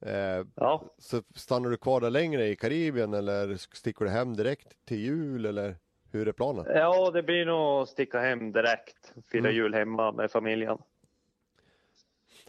Eh, 0.02 0.46
Ja, 0.56 0.84
så 0.98 1.22
stannar 1.36 1.70
du 1.70 1.78
kvar 1.78 2.02
där 2.02 2.10
längre 2.10 2.48
i 2.48 2.56
Karibien 2.56 3.14
eller 3.14 3.56
sticker 3.58 4.06
du 4.06 4.12
hem 4.12 4.36
direkt 4.36 4.86
till 4.86 5.00
jul 5.00 5.46
eller 5.46 5.76
hur 6.12 6.28
är 6.28 6.32
planen? 6.32 6.66
ja 6.76 7.12
det 7.12 7.24
blir 7.24 7.46
nog 7.46 7.82
att 7.82 7.90
sticka 7.90 8.20
hem 8.20 8.52
direkt. 8.52 9.14
Fira 9.32 9.40
Mm. 9.40 9.56
jul 9.56 9.74
hemma 9.74 10.12
med 10.12 10.32
familjen. 10.32 10.78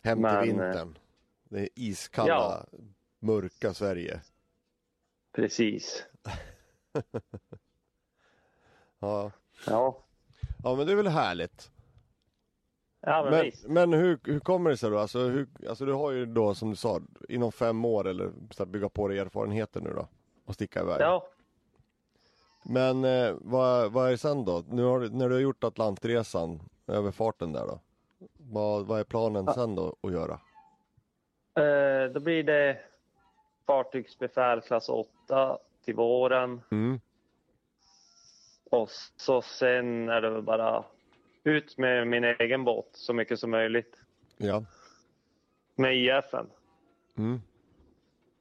Hem 0.03 0.21
Men, 0.21 0.43
till 0.43 0.51
eh, 0.51 0.57
vintern. 0.57 0.99
Det 1.51 1.69
iskalla, 1.75 2.67
Ja. 2.73 2.79
mörka 3.21 3.75
Sverige. 3.75 4.21
Precis. 5.33 6.05
Ja. 9.01 9.31
Ja, 9.67 9.99
ja 10.65 10.75
men 10.75 10.87
det 10.87 10.93
är 10.93 10.97
väl 10.97 11.07
härligt. 11.09 11.71
ja 13.01 13.23
men, 13.23 13.31
Men, 13.33 13.45
visst. 13.45 13.67
men 13.69 13.93
hur, 13.93 14.21
hur 14.25 14.41
kommer 14.41 14.71
det 14.71 14.77
sig 14.77 14.91
då? 14.91 14.99
Alltså, 14.99 15.19
hur, 15.19 15.49
alltså 15.69 15.85
du 15.85 15.93
har 15.93 16.11
ju 16.11 16.27
då 16.27 16.55
som 16.55 16.71
du 16.71 16.77
sa 16.77 17.01
inom 17.29 17.53
fem 17.53 17.85
år 17.85 18.09
eller 18.09 18.33
så 18.51 18.65
här, 18.65 18.71
bygga 18.71 18.89
på 18.89 19.09
dig 19.09 19.19
erfarenheter 19.19 19.81
nu 19.81 19.91
då 19.93 20.09
och 20.45 20.55
sticka 20.55 20.81
iväg. 20.81 21.01
Ja, 21.01 21.27
Men 22.65 23.05
eh, 23.05 23.35
vad, 23.41 23.93
vad 23.93 24.07
är 24.07 24.11
det 24.11 24.19
sen 24.19 24.45
då? 24.45 24.65
Nu 24.69 24.83
har, 24.83 25.01
när 25.01 25.29
du 25.29 25.35
har 25.35 25.41
gjort 25.43 25.65
Atlantresan, 25.65 26.61
överfarten 26.87 27.53
där 27.53 27.67
då. 27.67 27.81
Vad, 28.39 28.87
vad 28.87 29.01
är 29.01 29.05
planen 29.05 29.45
Ja. 29.47 29.55
sen 29.55 29.75
då 29.75 29.97
att 30.03 30.13
göra? 30.13 30.41
Eh, 31.55 32.13
då 32.13 32.21
blir 32.21 32.43
det 32.43 32.81
fartygsbefäl 33.67 34.61
klass 34.61 34.89
8 34.89 35.59
till 35.85 35.95
våren. 35.95 36.61
Mm. 36.71 37.01
Och 38.71 38.91
så 39.17 39.43
sen 39.43 40.09
är 40.09 40.21
det 40.21 40.31
väl 40.31 40.43
bara 40.43 40.85
ut 41.45 41.79
med 41.79 42.07
min 42.07 42.25
egen 42.25 42.65
båt 42.65 42.89
så 42.93 43.13
mycket 43.13 43.41
som 43.41 43.51
möjligt. 43.51 43.97
Ja. 44.37 44.65
Med 45.75 45.97
IFen. 45.97 46.47
Mm. 47.19 47.41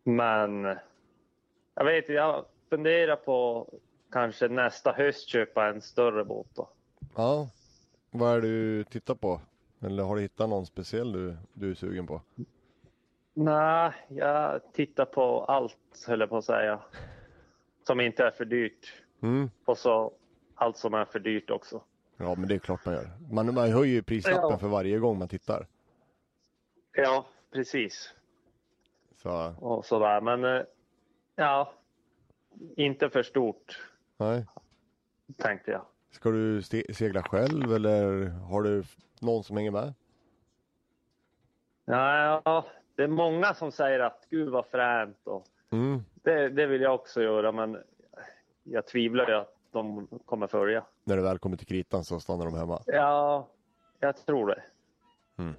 Men 0.04 0.78
jag 1.76 1.86
vet 1.86 2.10
jag 2.10 2.46
funderar 2.70 3.16
på 3.16 3.68
kanske 4.12 4.48
nästa 4.48 4.92
höst 4.92 5.28
köpa 5.28 5.68
en 5.68 5.82
större 5.82 6.26
båt 6.26 6.48
då. 6.56 6.70
Ja. 7.16 7.50
Vad 8.12 8.38
är 8.38 8.42
det 8.42 8.48
du 8.48 8.84
tittar 8.84 9.16
på? 9.16 9.42
Eller 9.82 10.04
har 10.04 10.16
du 10.16 10.22
hittat 10.22 10.50
någon 10.50 10.66
speciell 10.66 11.12
du, 11.12 11.38
du 11.54 11.72
är 11.72 11.76
sugen 11.76 12.08
på? 12.08 12.22
Nej, 13.44 13.94
jag 14.08 14.62
tittar 14.74 15.06
på 15.06 15.44
allt 15.46 16.06
höll 16.08 16.20
jag 16.20 16.30
på 16.30 16.38
att 16.38 16.46
säga. 16.46 16.80
Som 17.88 18.00
inte 18.00 18.24
är 18.26 18.32
för 18.32 18.46
dyrt. 18.46 19.04
Mm. 19.22 19.50
Och 19.66 19.78
så 19.78 20.14
allt 20.56 20.78
som 20.78 20.94
är 20.94 21.06
för 21.06 21.20
dyrt 21.20 21.50
också. 21.50 21.82
Ja, 22.18 22.36
men 22.36 22.48
det 22.48 22.56
är 22.56 22.60
klart 22.60 22.86
man 22.86 22.94
gör. 22.94 23.10
Man, 23.32 23.54
man 23.54 23.72
höjer 23.72 23.94
ju 23.94 24.04
prislappen 24.04 24.50
Ja. 24.52 24.58
för 24.58 24.68
varje 24.68 25.00
gång 25.00 25.20
man 25.20 25.28
tittar. 25.28 25.68
Ja, 26.92 27.26
precis. 27.52 28.14
Så, 29.16 29.54
Och 29.60 29.86
sådär. 29.86 30.22
Men 30.22 30.44
eh, 30.44 30.64
ja, 31.36 31.74
inte 32.76 33.10
för 33.10 33.24
stort 33.24 33.80
nej. 34.18 34.46
tänkte 35.38 35.72
jag. 35.72 35.86
Ska 36.12 36.32
du 36.32 36.62
segla 36.94 37.24
själv 37.24 37.74
eller 37.74 38.28
har 38.30 38.62
du 38.62 38.84
någon 39.20 39.44
som 39.44 39.58
hänger 39.58 39.72
med? 39.72 39.94
Ja, 41.86 42.66
det 43.00 43.04
är 43.04 43.08
många 43.08 43.54
som 43.54 43.72
säger 43.72 44.00
att 44.00 44.28
gud 44.30 44.50
vad 44.50 44.66
fränt 44.66 45.18
och 45.28 45.46
Mm. 45.72 46.04
det, 46.14 46.50
det 46.50 46.68
vill 46.68 46.82
jag 46.82 46.96
också 46.96 47.22
göra 47.22 47.52
men 47.52 47.84
jag 48.64 48.88
tvivlar 48.88 49.28
ju 49.28 49.34
att 49.34 49.56
de 49.72 50.08
kommer 50.26 50.48
följa. 50.48 50.86
När 51.04 51.16
det 51.16 51.22
väl 51.22 51.40
kommer 51.40 51.58
till 51.58 51.68
kritan 51.68 52.04
så 52.04 52.20
stannar 52.20 52.46
de 52.46 52.54
hemma. 52.54 52.82
Ja, 52.86 53.48
jag 54.00 54.26
tror 54.26 54.48
det. 54.48 54.64
Mm. 55.38 55.54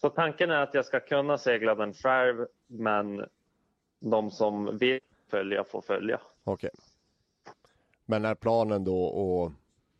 Så 0.00 0.10
tanken 0.10 0.50
är 0.50 0.62
att 0.62 0.74
jag 0.74 0.84
ska 0.84 1.00
kunna 1.00 1.38
segla 1.38 1.74
den 1.74 1.92
själv 1.94 2.46
men 2.66 3.28
de 4.00 4.30
som 4.30 4.78
vill 4.78 5.00
följa 5.30 5.64
får 5.64 5.80
följa. 5.80 6.20
Okej. 6.44 6.70
Men 8.04 8.24
är 8.24 8.34
planen 8.34 8.84
då 8.84 9.06
att 9.44 9.52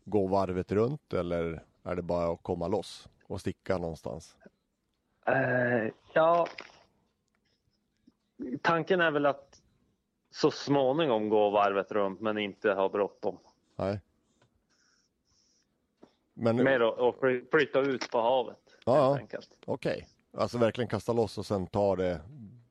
gå 0.05 0.27
varvet 0.27 0.73
runt 0.73 1.13
eller 1.13 1.63
är 1.83 1.95
det 1.95 2.03
bara 2.03 2.33
att 2.33 2.43
komma 2.43 2.69
loss 2.69 3.09
och 3.27 3.41
sticka 3.41 3.79
någonstans? 3.79 4.37
Eh, 5.27 5.91
ja, 6.15 6.47
tanken 8.63 9.01
är 9.01 9.11
väl 9.11 9.27
att 9.27 9.63
så 10.31 10.51
småningom 10.51 11.29
gå 11.29 11.51
varvet 11.51 11.93
runt 11.93 12.21
men 12.21 12.39
inte 12.39 12.73
ha 12.73 12.89
bråttom. 12.89 13.39
Nej. 13.77 14.01
Men 16.35 16.57
Mer 16.57 16.81
att 16.81 16.99
att 16.99 17.21
fly- 17.21 17.45
flytta 17.51 17.81
ut 17.81 18.11
på 18.11 18.21
havet. 18.21 18.59
Ja, 18.87 19.19
okej. 19.67 20.09
Alltså 20.37 20.59
verkligen 20.59 20.89
kasta 20.89 21.13
loss 21.13 21.39
och 21.39 21.47
sen 21.47 21.67
ta 21.67 21.97
det 21.97 22.21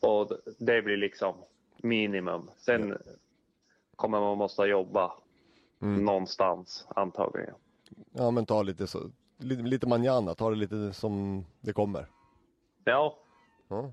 Och 0.00 0.30
det 0.58 0.82
blir 0.82 0.96
liksom 0.96 1.34
minimum. 1.76 2.50
Sen 2.56 2.98
kommer 3.96 4.20
man 4.20 4.38
måste 4.38 4.62
jobba 4.62 5.12
mm. 5.80 6.04
någonstans 6.04 6.86
antagligen. 6.88 7.54
ja 8.12 8.30
men 8.30 8.46
ta 8.46 8.62
lite 8.62 8.86
så, 8.86 9.10
lite, 9.36 9.62
lite 9.62 9.86
manjana, 9.88 10.34
ta 10.34 10.50
det 10.50 10.56
lite 10.56 10.92
som 10.92 11.44
det 11.60 11.72
kommer. 11.72 12.06
Ja, 12.84 13.18
Ja. 13.68 13.92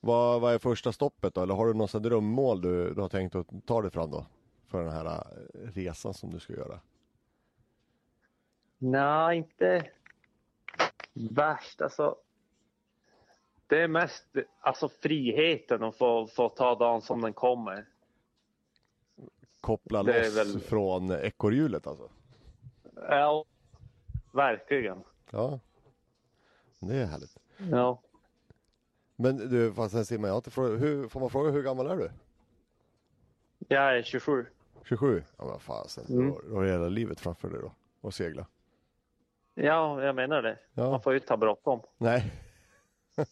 Vad, 0.00 0.40
vad 0.40 0.54
är 0.54 0.58
första 0.58 0.92
stoppet 0.92 1.34
då? 1.34 1.42
Eller 1.42 1.54
har 1.54 1.66
du 1.66 1.74
något 1.74 2.02
drömmål 2.02 2.60
du, 2.60 2.94
du 2.94 3.00
har 3.00 3.08
tänkt 3.08 3.34
att 3.34 3.46
ta 3.66 3.82
dig 3.82 3.90
fram 3.90 4.10
då? 4.10 4.26
För 4.66 4.84
den 4.84 4.92
här 4.92 5.06
eh, 5.06 5.72
resan 5.74 6.14
som 6.14 6.30
du 6.30 6.40
ska 6.40 6.52
göra? 6.52 6.80
nej 8.80 9.38
inte 9.38 9.90
värst. 11.30 11.80
Alltså, 11.80 12.16
det 13.66 13.82
är 13.82 13.88
mest 13.88 14.26
alltså, 14.60 14.88
friheten 14.88 15.82
att 15.82 15.96
få, 15.96 16.26
få 16.26 16.48
ta 16.48 16.74
dagen 16.74 17.02
som 17.02 17.20
den 17.20 17.32
kommer. 17.32 17.86
Koppla 19.68 20.02
Det 20.02 20.24
loss 20.24 20.36
väl- 20.36 20.60
från 20.60 21.10
ekorrhjulet 21.10 21.86
alltså? 21.86 22.08
Ja, 22.94 23.44
verkligen. 24.32 24.98
Ja. 25.30 25.60
Det 26.78 26.96
är 26.96 27.06
härligt. 27.06 27.36
Ja. 27.70 28.02
Men 29.16 29.36
du, 29.36 29.72
fast 29.72 29.94
sen 29.94 30.04
Simon, 30.04 30.24
jag 30.24 30.32
har 30.32 30.38
inte 30.38 30.50
frågat, 30.50 30.80
hur, 30.80 31.08
får 31.08 31.20
man 31.20 31.30
fråga 31.30 31.50
hur 31.50 31.62
gammal 31.62 31.86
är 31.86 31.96
du? 31.96 32.10
Jag 33.68 33.98
är 33.98 34.02
27. 34.02 34.46
27? 34.84 35.22
Ja 35.38 35.44
men 35.44 35.60
fasen, 35.60 36.04
Mm. 36.08 36.28
då, 36.30 36.40
då 36.48 36.54
har 36.54 36.62
du 36.62 36.70
hela 36.70 36.88
livet 36.88 37.20
framför 37.20 37.50
dig 37.50 37.60
då. 37.62 37.72
Och 38.00 38.14
segla. 38.14 38.46
Ja, 39.54 40.02
jag 40.04 40.14
menar 40.14 40.42
det. 40.42 40.58
Ja. 40.74 40.90
Man 40.90 41.02
får 41.02 41.12
ju 41.12 41.20
ta 41.20 41.36
bråttom. 41.36 41.80
Nej. 41.98 42.32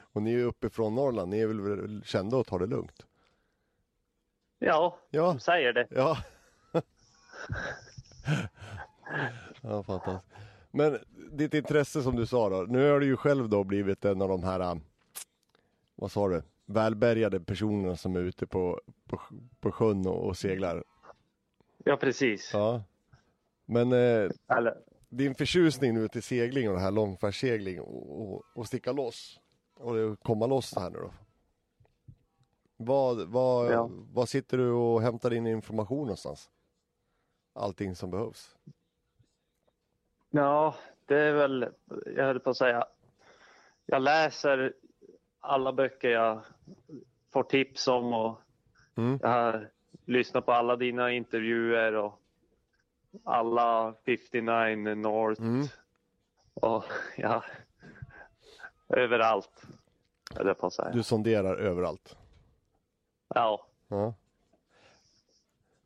och 0.00 0.22
ni 0.22 0.32
är 0.32 0.38
ju 0.38 0.44
uppifrån 0.44 0.94
Norrland, 0.94 1.30
ni 1.30 1.40
är 1.40 1.46
väl 1.46 2.02
kända 2.04 2.40
att 2.40 2.46
ta 2.46 2.58
det 2.58 2.66
lugnt? 2.66 3.06
Ja, 4.58 4.98
Ja, 5.10 5.22
de 5.22 5.40
säger 5.40 5.72
det. 5.72 5.86
Ja. 5.90 6.18
ja, 9.62 9.82
fantastiskt. 9.82 10.34
Men 10.70 10.98
ditt 11.32 11.54
intresse 11.54 12.02
som 12.02 12.16
du 12.16 12.26
sa 12.26 12.48
då, 12.48 12.56
nu 12.56 12.90
har 12.90 13.00
du 13.00 13.06
ju 13.06 13.16
själv 13.16 13.48
då 13.48 13.64
blivit 13.64 14.04
en 14.04 14.22
av 14.22 14.28
de 14.28 14.44
här, 14.44 14.60
äh, 14.60 14.74
vad 15.94 16.10
sa 16.10 16.28
du, 16.28 16.42
välbärgade 16.66 17.40
personerna 17.40 17.96
som 17.96 18.16
är 18.16 18.20
ute 18.20 18.46
på, 18.46 18.80
på, 19.08 19.20
på 19.60 19.72
sjön 19.72 20.06
och, 20.06 20.26
och 20.26 20.36
seglar. 20.36 20.84
Ja, 21.84 21.96
precis. 21.96 22.50
Ja. 22.52 22.82
Men 23.66 23.92
eh, 23.92 24.30
Eller, 24.56 24.74
din 25.08 25.34
förtjusning 25.34 25.94
nu 25.94 26.08
till 26.08 26.22
segling 26.22 26.68
och 26.68 26.74
det 26.74 26.80
här 26.80 26.90
långfärdssegling 26.90 27.80
och, 27.80 28.20
och, 28.20 28.42
och 28.54 28.66
sticka 28.66 28.92
loss 28.92 29.40
och 29.74 30.20
komma 30.22 30.46
loss 30.46 30.74
här 30.76 30.90
nu 30.90 30.98
då. 30.98 31.12
Vad, 32.80 33.28
vad, 33.28 33.72
Ja. 33.72 33.90
vad 34.12 34.28
sitter 34.28 34.56
du 34.58 34.70
och 34.70 35.02
hämtar 35.02 35.32
in 35.32 35.46
information 35.46 35.98
någonstans? 36.00 36.50
Allting 37.54 37.94
som 37.96 38.10
behövs. 38.10 38.56
ja, 40.30 40.74
det 41.06 41.18
är 41.20 41.32
väl, 41.32 41.68
jag 42.16 42.24
höll 42.24 42.40
på 42.40 42.50
att 42.50 42.56
säga, 42.56 42.86
jag 43.86 44.02
läser 44.02 44.72
alla 45.40 45.72
böcker 45.72 46.08
jag 46.08 46.40
får 47.32 47.42
tips 47.42 47.88
om 47.88 48.12
och 48.12 48.40
Mm. 48.96 49.18
jag 49.22 49.28
har 49.28 49.70
lyssnat 50.04 50.46
på 50.46 50.52
alla 50.52 50.76
dina 50.76 51.12
intervjuer 51.12 51.92
och 51.94 52.20
alla 53.24 53.94
59 54.04 54.94
North 54.94 55.40
Mm. 55.42 55.66
och 56.54 56.84
ja, 57.16 57.44
överallt. 58.88 59.62
jag 60.34 60.58
på 60.58 60.66
att 60.66 60.72
säga. 60.72 60.90
Du 60.90 61.02
sonderar 61.02 61.56
överallt. 61.56 62.17
Ja. 63.28 63.66
Ja. 63.88 64.14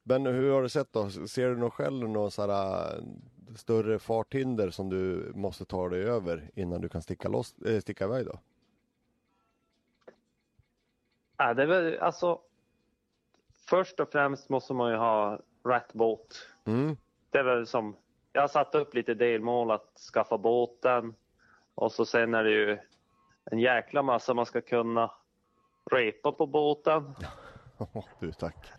Men 0.02 0.26
hur 0.26 0.52
har 0.52 0.62
du 0.62 0.68
sett 0.68 0.92
då? 0.92 1.10
Ser 1.10 1.48
du 1.48 1.56
någon 1.56 1.70
själv 1.70 2.08
någon 2.08 2.30
äh, 2.50 3.56
större 3.56 3.98
farthinder 3.98 4.70
som 4.70 4.88
du 4.90 5.32
måste 5.34 5.64
ta 5.64 5.88
dig 5.88 6.02
över 6.02 6.50
innan 6.54 6.80
du 6.80 6.88
kan 6.88 7.02
sticka, 7.02 7.28
loss, 7.28 7.58
äh, 7.58 7.80
sticka 7.80 8.04
iväg 8.04 8.26
då? 8.26 8.38
ja, 11.42 11.54
det 11.54 11.62
är 11.62 11.66
väl 11.66 11.98
alltså. 11.98 12.40
Först 13.68 14.00
och 14.00 14.12
främst 14.12 14.48
måste 14.48 14.74
man 14.74 14.90
ju 14.90 14.96
ha 14.96 15.38
rätt 15.64 15.92
båt. 15.92 16.48
Mm. 16.64 16.96
Det 17.30 17.38
är 17.38 17.44
väl 17.44 17.66
som. 17.66 17.96
Jag 18.32 18.40
har 18.40 18.48
satt 18.48 18.74
upp 18.74 18.94
lite 18.94 19.14
delmål 19.14 19.70
att 19.70 19.98
skaffa 20.14 20.38
båten 20.38 21.14
och 21.74 21.92
så 21.92 22.04
sen 22.04 22.34
är 22.34 22.44
det 22.44 22.50
ju 22.50 22.78
en 23.44 23.58
jäkla 23.58 24.02
massa 24.02 24.34
man 24.34 24.46
ska 24.46 24.60
kunna 24.60 25.10
repa 25.90 26.32
på 26.32 26.46
båten. 26.46 27.14
du 28.20 28.32
tack. 28.32 28.72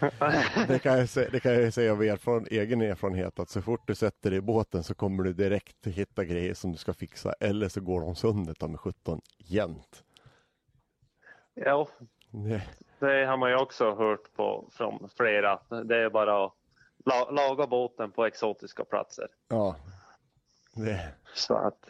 Det 0.68 0.78
kan, 0.82 0.98
jag 0.98 1.08
säga, 1.08 1.30
det 1.30 1.40
kan 1.40 1.54
jag 1.54 1.74
säga 1.74 1.92
av 1.92 2.02
erfaren, 2.02 2.46
egen 2.50 2.80
erfarenhet 2.82 3.38
att 3.38 3.48
så 3.50 3.62
fort 3.62 3.86
du 3.86 3.94
sätter 3.94 4.30
dig 4.30 4.38
i 4.38 4.42
båten 4.42 4.82
så 4.82 4.94
kommer 4.94 5.22
du 5.22 5.32
direkt 5.32 5.86
hitta 5.86 6.24
grejer 6.24 6.54
som 6.54 6.72
du 6.72 6.78
ska 6.78 6.94
fixa 6.94 7.32
eller 7.40 7.68
så 7.68 7.80
går 7.80 8.00
de 8.00 8.14
sönder 8.14 8.54
ta 8.54 8.68
med 8.68 8.80
17 8.80 9.20
jämt. 9.38 10.04
Ja, 11.54 11.88
Det, 12.30 12.62
det 12.98 13.26
har 13.26 13.36
man 13.36 13.50
ju 13.50 13.56
också 13.56 13.94
hört 13.94 14.32
på 14.36 14.68
från 14.72 15.08
flera. 15.16 15.60
Det 15.84 15.96
är 15.96 16.10
bara 16.10 16.44
att 16.44 16.52
la, 17.04 17.30
laga 17.30 17.66
båten 17.66 18.10
på 18.10 18.24
exotiska 18.26 18.84
platser. 18.84 19.28
ja. 19.48 19.76
Det, 20.76 21.14
Så 21.34 21.54
att, 21.54 21.88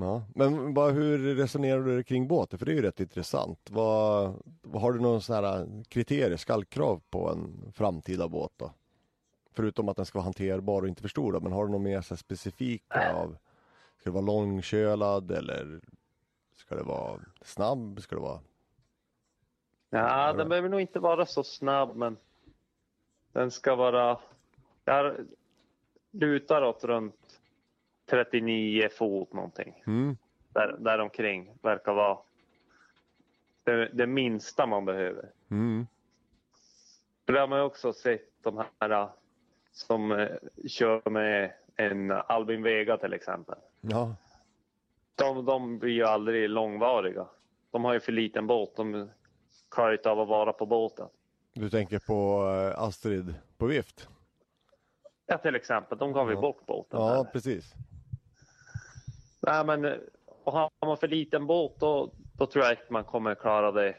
ja. 0.00 0.22
Men 0.34 0.74
bara 0.74 0.90
hur 0.90 1.34
resonerar 1.34 1.82
du 1.82 2.02
kring 2.02 2.28
båten? 2.28 2.58
För 2.58 2.66
det 2.66 2.72
är 2.72 2.76
ju 2.76 2.82
rätt 2.82 3.00
intressant. 3.00 3.70
Vad, 3.70 4.34
vad 4.62 4.82
har 4.82 4.92
du 4.92 5.00
någon 5.00 5.20
sån 5.22 5.44
här 5.44 5.68
kriterier, 5.88 6.36
skallkrav 6.36 7.02
på 7.10 7.30
en 7.30 7.72
framtida 7.72 8.28
båt 8.28 8.52
då? 8.56 8.72
Förutom 9.52 9.88
att 9.88 9.96
den 9.96 10.06
ska 10.06 10.18
vara 10.18 10.24
hanterbar 10.24 10.82
och 10.82 10.88
inte 10.88 11.02
för 11.02 11.08
stor 11.08 11.32
då, 11.32 11.40
men 11.40 11.52
har 11.52 11.66
du 11.66 11.72
något 11.72 11.82
mer 11.82 12.00
så 12.00 12.16
specifika 12.16 13.14
av 13.14 13.36
Ska 13.98 14.10
det 14.10 14.14
vara 14.14 14.24
långkölad 14.24 15.30
eller 15.30 15.80
ska 16.56 16.74
det 16.74 16.82
vara 16.82 17.20
snabb? 17.42 18.00
Ska 18.00 18.16
det 18.16 18.22
vara 18.22 18.40
ja, 19.90 20.32
den 20.32 20.48
behöver 20.48 20.68
nog 20.68 20.80
inte 20.80 20.98
vara 20.98 21.26
så 21.26 21.44
snabb, 21.44 21.96
men 21.96 22.16
den 23.32 23.50
ska 23.50 23.74
vara... 23.74 24.18
Jag 24.84 25.16
lutar 26.10 26.62
åt 26.62 26.84
runt 26.84 27.40
39 28.10 28.88
fot 28.98 29.32
någonting. 29.32 29.82
mm. 29.86 30.16
Där, 30.48 30.76
där 30.78 30.98
omkring 30.98 31.52
verkar 31.62 31.94
vara 31.94 32.18
det, 33.64 33.88
det 33.92 34.06
minsta 34.06 34.66
man 34.66 34.84
behöver. 34.84 35.30
Mm. 35.50 35.86
För 37.26 37.32
det 37.32 37.40
har 37.40 37.46
man 37.46 37.60
också 37.60 37.92
sett 37.92 38.42
de 38.42 38.64
här 38.80 38.90
äh, 38.90 39.08
som 39.72 40.12
eh, 40.12 40.28
kör 40.68 41.10
med 41.10 41.52
en 41.76 42.10
Albin 42.10 42.62
Vega 42.62 42.96
till 42.96 43.12
exempel. 43.12 43.58
Ja, 43.80 44.16
De, 45.14 45.44
de 45.44 45.78
blir 45.78 45.92
ju 45.92 46.04
aldrig 46.04 46.50
långvariga. 46.50 47.26
De 47.70 47.84
har 47.84 47.94
ju 47.94 48.00
för 48.00 48.12
liten 48.12 48.46
båt. 48.46 48.76
De 48.76 49.10
klarar 49.70 49.92
inte 49.92 50.10
av 50.10 50.20
att 50.20 50.28
vara 50.28 50.52
på 50.52 50.66
båten. 50.66 51.08
du 51.52 51.70
tänker 51.70 51.98
på 51.98 52.48
eh, 52.74 52.82
Astrid 52.82 53.34
på 53.58 53.66
vift? 53.66 54.08
Ja, 55.26 55.38
till 55.38 55.54
exempel. 55.56 55.98
De 55.98 56.12
gav 56.12 56.28
ju 56.28 56.34
Ja. 56.34 56.40
bort 56.40 56.66
båten. 56.66 57.00
Ja, 57.00 57.14
där. 57.22 57.24
precis. 57.24 57.74
Nej, 59.46 59.66
men 59.66 59.84
eh, 59.84 59.92
har 60.44 60.70
man 60.86 60.96
för 60.96 61.08
liten 61.08 61.46
båt 61.46 61.76
då, 61.80 62.12
då 62.32 62.46
tror 62.46 62.64
jag 62.64 62.72
inte 62.72 62.92
man 62.92 63.04
kommer 63.04 63.34
klara 63.34 63.72
det 63.72 63.96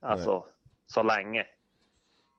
alltså, 0.00 0.44
så 0.86 1.02
länge. 1.02 1.46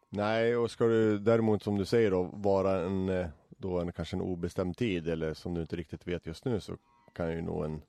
Nej, 0.10 0.58
och 0.58 0.72
ska 0.72 0.88
du 0.88 1.20
däremot 1.20 1.64
som 1.64 1.78
du 1.78 1.86
säger 1.86 2.12
då 2.12 2.24
vara 2.24 2.72
en, 2.72 3.10
eh, 3.10 3.28
då 3.50 3.80
en 3.80 3.92
kanske 3.92 4.16
en 4.16 4.22
obestämd 4.22 4.78
tid 4.78 5.08
eller 5.08 5.34
som 5.34 5.54
du 5.54 5.62
inte 5.62 5.76
riktigt 5.76 6.08
vet 6.08 6.26
just 6.26 6.46
nu 6.46 6.60
så 6.60 6.78
kan 7.14 7.32
ju 7.32 7.42
nog 7.42 7.66
en 7.66 7.82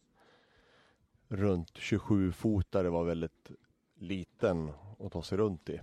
runt 1.28 1.76
27 1.76 2.32
fotare 2.32 2.90
vara 2.90 3.04
väldigt 3.04 3.50
liten 3.94 4.72
att 4.98 5.12
ta 5.12 5.22
sig 5.22 5.38
runt 5.38 5.68
i. 5.68 5.80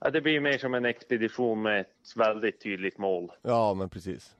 Ja, 0.00 0.10
det 0.10 0.20
blir 0.20 0.40
mer 0.40 0.58
som 0.58 0.74
en 0.74 0.84
expedition 0.84 1.62
med 1.62 1.80
ett 1.80 2.16
väldigt 2.16 2.60
tydligt 2.60 2.98
mål. 2.98 3.32
Ja, 3.42 3.74
men 3.74 3.88
precis. 3.88 4.36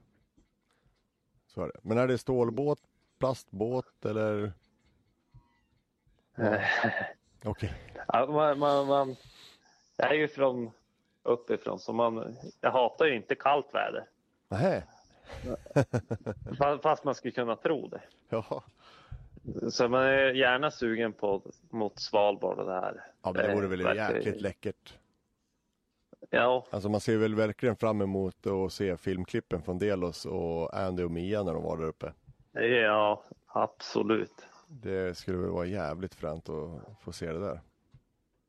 Så 1.47 1.63
är 1.63 1.67
det. 1.67 1.81
Men 1.83 1.99
är 1.99 2.07
det 2.07 2.19
stålbåt, 2.19 2.79
plastbåt 3.19 4.05
eller? 4.05 4.53
Ja. 6.35 6.59
Okej. 7.45 7.73
Ja, 8.09 8.27
man, 8.27 8.59
man, 8.59 8.87
man, 8.87 9.17
jag 9.97 10.11
är 10.11 10.15
ju 10.15 10.29
från 10.29 10.71
uppifrån 11.23 11.79
så 11.79 11.93
man, 11.93 12.37
jag 12.61 12.71
hatar 12.71 13.05
ju 13.07 13.17
inte 13.17 13.35
kallt 13.35 13.75
väder. 13.75 14.05
Fa- 16.59 16.83
Fast 16.83 17.05
man 17.05 17.15
skulle 17.15 17.33
kunna 17.33 17.57
tro 17.57 17.89
det. 17.89 18.01
Ja. 18.29 18.65
Så 19.71 19.89
man 19.89 20.03
är 20.03 20.33
gärna 20.35 20.71
sugen 20.71 21.13
på 21.13 21.43
mot 21.71 22.01
Svalbard 22.01 22.59
och 22.59 22.67
det 22.67 22.73
här. 22.73 23.05
ja, 23.23 23.33
men 23.33 23.43
det 23.49 23.55
vore 23.55 23.67
väl 23.67 23.81
Eh, 23.81 23.87
verkar- 23.87 24.15
jäkligt 24.15 24.41
läckert. 24.41 24.95
Ja, 26.31 26.67
Alltså 26.71 26.89
man 26.89 27.01
ser 27.01 27.17
väl 27.17 27.35
verkligen 27.35 27.77
fram 27.77 28.01
emot 28.03 28.47
att 28.47 28.73
se 28.73 28.97
filmklippen 28.97 29.63
från 29.63 29.79
Delos 29.79 30.27
och 30.27 30.75
Andy 30.77 31.03
och 31.03 31.11
Mia 31.11 31.43
när 31.43 31.55
de 31.55 31.63
var 31.63 31.77
där 31.77 31.85
uppe. 31.87 32.13
Ja, 32.65 33.23
absolut. 33.47 34.47
Det 34.69 35.17
skulle 35.17 35.39
väl 35.39 35.51
vara 35.51 35.67
jävligt 35.67 36.15
fränt 36.15 36.49
att 36.49 37.01
få 37.01 37.13
se 37.13 37.33
det 37.33 37.41
där. 37.41 37.61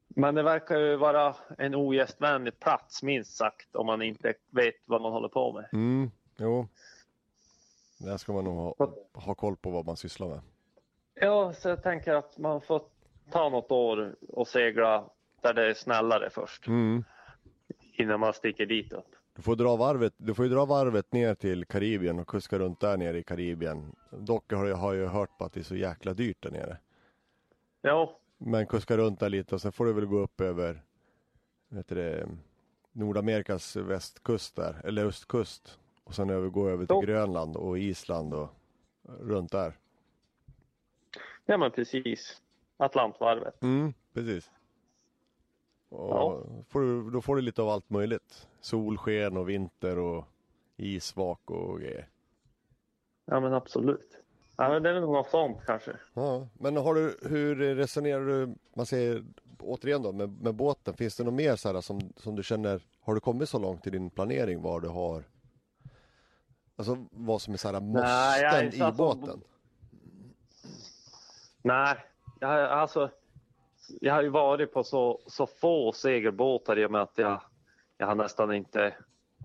Men 0.07 0.35
det 0.35 0.43
verkar 0.43 0.77
ju 0.79 0.95
vara 0.95 1.35
en 1.57 1.75
ogästvänlig 1.75 2.59
plats 2.59 3.03
minst 3.03 3.35
sagt 3.37 3.75
om 3.75 3.85
man 3.85 4.01
inte 4.01 4.33
vet 4.49 4.75
vad 4.85 5.01
man 5.01 5.11
håller 5.11 5.29
på 5.29 5.53
med. 5.53 5.69
Mm, 5.73 6.11
jo. 6.37 6.67
Där 7.99 8.17
ska 8.17 8.33
man 8.33 8.43
nog 8.43 8.55
ha, 8.55 8.75
ha 9.13 9.35
koll 9.35 9.55
på 9.57 9.69
vad 9.71 9.85
man 9.85 9.97
sysslar 9.97 10.27
med. 10.27 10.39
Ja, 11.13 11.53
så 11.53 11.69
jag 11.69 11.83
tänker 11.83 12.13
att 12.13 12.37
man 12.37 12.61
får 12.61 12.81
ta 13.31 13.49
något 13.49 13.71
år 13.71 14.15
och 14.29 14.47
segla 14.47 15.09
där 15.41 15.53
det 15.53 15.69
är 15.69 15.73
snällare 15.73 16.29
först 16.29 16.67
Mm. 16.67 17.03
innan 17.93 18.19
man 18.19 18.33
sticker 18.33 18.65
dit 18.65 18.93
upp. 18.93 19.15
Du 19.37 19.43
får 19.43 19.55
dra 19.55 19.75
varvet, 19.75 20.13
du 20.17 20.33
får 20.33 20.45
ju 20.45 20.51
dra 20.51 20.65
varvet 20.65 21.13
ner 21.13 21.35
till 21.35 21.65
Karibien 21.65 22.19
och 22.19 22.27
kuska 22.27 22.59
runt 22.59 22.79
där 22.79 22.97
nere 22.97 23.17
i 23.17 23.23
Karibien. 23.23 23.95
Dock 24.09 24.51
har 24.51 24.65
jag, 24.65 24.77
har 24.77 24.93
jag 24.93 25.09
hört 25.09 25.37
på 25.37 25.45
att 25.45 25.53
det 25.53 25.59
är 25.59 25.63
så 25.63 25.75
jäkla 25.75 26.13
dyrt 26.13 26.41
där 26.43 26.51
nere. 26.51 26.77
Ja, 27.81 28.19
Men 28.37 28.67
kuska 28.67 28.97
runt 28.97 29.19
där 29.19 29.29
lite 29.29 29.55
och 29.55 29.61
sen 29.61 29.71
får 29.71 29.85
du 29.85 29.93
väl 29.93 30.05
gå 30.05 30.17
upp 30.17 30.41
över 30.41 30.81
vet 31.69 31.87
det, 31.87 32.27
Nordamerikas 32.91 33.75
västkust 33.75 34.55
där, 34.55 34.81
eller 34.83 35.05
östkust. 35.05 35.79
Och 36.03 36.15
sen 36.15 36.29
över, 36.29 36.49
gå 36.49 36.69
över 36.69 36.85
till 36.85 36.95
Jo. 36.95 37.01
Grönland 37.01 37.55
och 37.55 37.79
Island 37.79 38.33
och 38.33 38.49
runt 39.19 39.51
där. 39.51 39.73
ja 41.45 41.57
men 41.57 41.71
precis. 41.71 42.41
Atlantvarvet. 42.77 43.63
Mm, 43.63 43.93
precis. 44.13 44.51
Och 45.89 46.09
Ja. 46.09 46.43
får 46.69 46.81
du, 46.81 47.09
då 47.09 47.21
får 47.21 47.35
du 47.35 47.41
lite 47.41 47.61
av 47.61 47.69
allt 47.69 47.89
möjligt. 47.89 48.47
Solsken 48.61 49.37
och 49.37 49.49
vinter 49.49 49.97
och 49.99 50.25
isvak 50.77 51.51
och 51.51 51.79
grejer. 51.79 52.09
Ja 53.25 53.39
men 53.39 53.53
absolut. 53.53 54.17
Ja 54.57 54.69
men 54.69 54.83
det 54.83 54.89
är 54.89 54.93
väl 54.93 55.01
något 55.01 55.29
sånt 55.29 55.57
kanske. 55.65 55.91
Ja, 56.13 56.47
men 56.53 56.77
har 56.77 56.95
du, 56.95 57.17
hur 57.21 57.75
resonerar 57.75 58.25
du, 58.25 58.55
man 58.75 58.85
säger 58.85 59.23
återigen 59.59 60.01
då 60.01 60.11
med, 60.11 60.41
med 60.41 60.55
båten, 60.55 60.93
finns 60.93 61.15
det 61.17 61.23
något 61.23 61.33
mer 61.33 61.55
så 61.55 61.73
här 61.73 61.81
som, 61.81 62.13
som 62.17 62.35
du 62.35 62.43
känner, 62.43 62.81
har 63.01 63.13
du 63.13 63.19
kommit 63.19 63.49
så 63.49 63.59
långt 63.59 63.87
i 63.87 63.89
din 63.89 64.09
planering 64.09 64.61
var 64.61 64.79
du 64.79 64.87
har, 64.87 65.23
alltså 66.75 67.05
vad 67.11 67.41
som 67.41 67.53
är 67.53 67.57
så 67.57 67.71
här 67.71 67.79
Nej, 67.81 68.41
jag 68.41 68.53
är 68.53 68.65
måsten 68.65 68.89
i 68.89 68.91
båten? 68.97 69.41
Nej, 71.61 71.97
jag, 72.39 72.51
alltså. 72.61 73.09
Jag 74.01 74.13
har 74.13 74.21
ju 74.23 74.29
varit 74.29 74.73
på 74.73 74.83
så, 74.83 75.21
så 75.27 75.47
få 75.47 75.91
segelbåtar 75.91 76.79
i 76.79 76.85
och 76.85 76.91
med 76.91 77.01
att 77.01 77.17
jag, 77.17 77.41
jag 77.97 78.07
har 78.07 78.15
nästan 78.15 78.53
inte. 78.53 78.95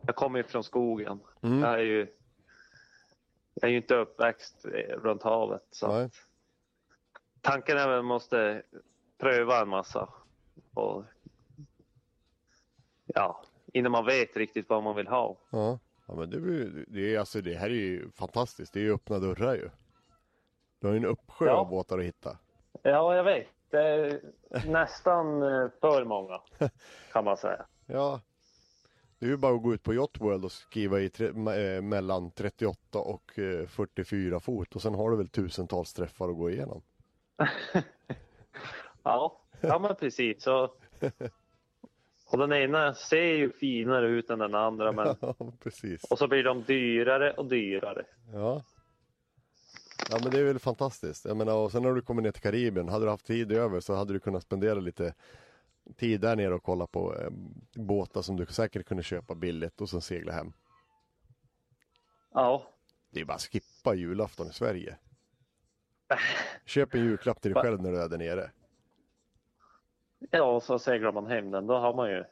Jag 0.06 0.16
kommer 0.16 0.38
ju 0.38 0.42
från 0.44 0.64
skogen. 0.64 1.20
Mm. 1.42 1.60
Jag 1.60 1.74
är 1.74 1.78
ju. 1.84 2.06
Jag 3.54 3.68
är 3.68 3.72
ju 3.72 3.76
inte 3.76 3.94
uppväxt 3.94 4.64
eh, 4.64 4.96
runt 4.96 5.22
havet 5.22 5.62
så 5.70 5.88
Nej. 5.92 6.10
tanken 7.40 7.78
är 7.78 7.88
att 7.88 7.98
man 7.98 8.04
måste 8.04 8.62
pröva 9.18 9.60
en 9.62 9.68
massa 9.68 10.08
och. 10.74 11.04
Ja, 13.06 13.42
innan 13.72 13.92
man 13.92 14.06
vet 14.06 14.36
riktigt 14.36 14.68
vad 14.68 14.82
man 14.82 14.96
vill 14.96 15.06
ha. 15.08 15.36
Ja. 15.50 15.78
ja, 16.06 16.14
men 16.14 16.30
det, 16.30 16.70
det, 16.86 17.14
är, 17.14 17.18
alltså, 17.18 17.40
det 17.40 17.54
här 17.54 17.66
är 17.70 17.74
ju 17.74 18.10
fantastiskt, 18.10 18.72
det 18.72 18.80
är 18.80 18.84
ju 18.84 18.94
öppna 18.94 19.18
dörrar 19.18 19.54
ju. 19.54 19.70
Du 20.80 20.86
har 20.86 20.94
ju 20.94 20.98
en 20.98 21.06
uppsjö 21.06 21.46
Ja. 21.46 21.52
av 21.52 21.68
båtar 21.68 21.98
att 21.98 22.04
hitta. 22.04 22.38
Ja, 22.82 23.16
jag 23.16 23.24
vet. 23.24 23.46
Det 23.72 23.80
är 23.82 24.20
nästan 24.66 25.42
eh, 25.42 25.68
för 25.80 26.04
många 26.04 26.40
kan 27.12 27.24
man 27.24 27.36
säga. 27.36 27.66
Ja. 27.86 28.20
Det 29.18 29.26
är 29.26 29.30
ju 29.30 29.36
bara 29.36 29.54
att 29.54 29.62
gå 29.62 29.74
ut 29.74 29.82
på 29.82 29.94
Yacht 29.94 30.20
World 30.20 30.44
och 30.44 30.52
skriva 30.52 31.00
i 31.00 31.08
tre, 31.08 31.26
eh, 31.26 31.82
mellan 31.82 32.30
38 32.30 32.98
och 32.98 33.38
eh, 33.38 33.66
44 33.66 34.40
fot 34.40 34.74
och 34.76 34.82
sen 34.82 34.94
har 34.94 35.10
du 35.10 35.16
väl 35.16 35.28
tusentals 35.28 35.92
träffar 35.92 36.28
att 36.28 36.36
gå 36.36 36.50
igenom. 36.50 36.82
Ja, 39.02 39.40
ja 39.60 39.78
men 39.78 39.94
precis. 39.96 40.42
Så, 40.42 40.74
och 42.30 42.38
den 42.38 42.52
ena 42.52 42.94
ser 42.94 43.34
ju 43.34 43.52
finare 43.52 44.06
ut 44.08 44.30
än 44.30 44.38
den 44.38 44.54
andra 44.54 44.92
men, 44.92 45.16
Ja, 45.20 45.34
precis. 45.62 46.04
och 46.04 46.18
så 46.18 46.28
blir 46.28 46.44
de 46.44 46.62
dyrare 46.62 47.32
och 47.32 47.46
dyrare. 47.46 48.04
Ja. 48.32 48.62
Ja 50.10 50.18
men 50.22 50.32
det 50.32 50.38
är 50.40 50.44
väl 50.44 50.58
fantastiskt. 50.58 51.24
Jag 51.24 51.36
menar, 51.36 51.56
och 51.56 51.72
sen 51.72 51.82
när 51.82 51.92
du 51.94 52.02
kommer 52.02 52.22
ner 52.22 52.32
till 52.32 52.42
Karibien, 52.42 52.88
hade 52.88 53.04
du 53.04 53.10
haft 53.10 53.26
tid 53.26 53.52
över 53.52 53.80
så 53.80 53.94
hade 53.94 54.12
du 54.12 54.20
kunnat 54.20 54.42
spendera 54.42 54.74
lite 54.74 55.14
tid 55.96 56.20
där 56.20 56.36
nere 56.36 56.54
och 56.54 56.62
kolla 56.62 56.86
på 56.86 57.14
eh, 57.16 57.30
båtar 57.74 58.22
som 58.22 58.36
du 58.36 58.46
säkert 58.46 58.86
kunde 58.86 59.02
köpa 59.02 59.34
billigt 59.34 59.80
och 59.80 59.88
sen 59.88 60.00
segla 60.00 60.32
hem. 60.32 60.52
Ja, 62.34 62.66
Det 63.10 63.20
är 63.20 63.24
bara 63.24 63.34
att 63.34 63.42
skippa 63.42 63.94
julafton 63.94 64.46
i 64.46 64.52
Sverige. 64.52 64.96
Köp 66.64 66.94
en 66.94 67.04
julklapp 67.04 67.40
till 67.40 67.52
dig 67.52 67.62
själv 67.62 67.82
när 67.82 67.92
du 67.92 67.98
är 68.02 68.08
där 68.08 68.18
nere. 68.18 68.50
ja 70.30 70.42
och 70.42 70.62
så 70.62 70.78
seglar 70.78 71.12
man 71.12 71.26
hem 71.26 71.50
den. 71.50 71.66
Då 71.66 71.74
har 71.78 71.94
man 71.94 72.10
ju, 72.10 72.24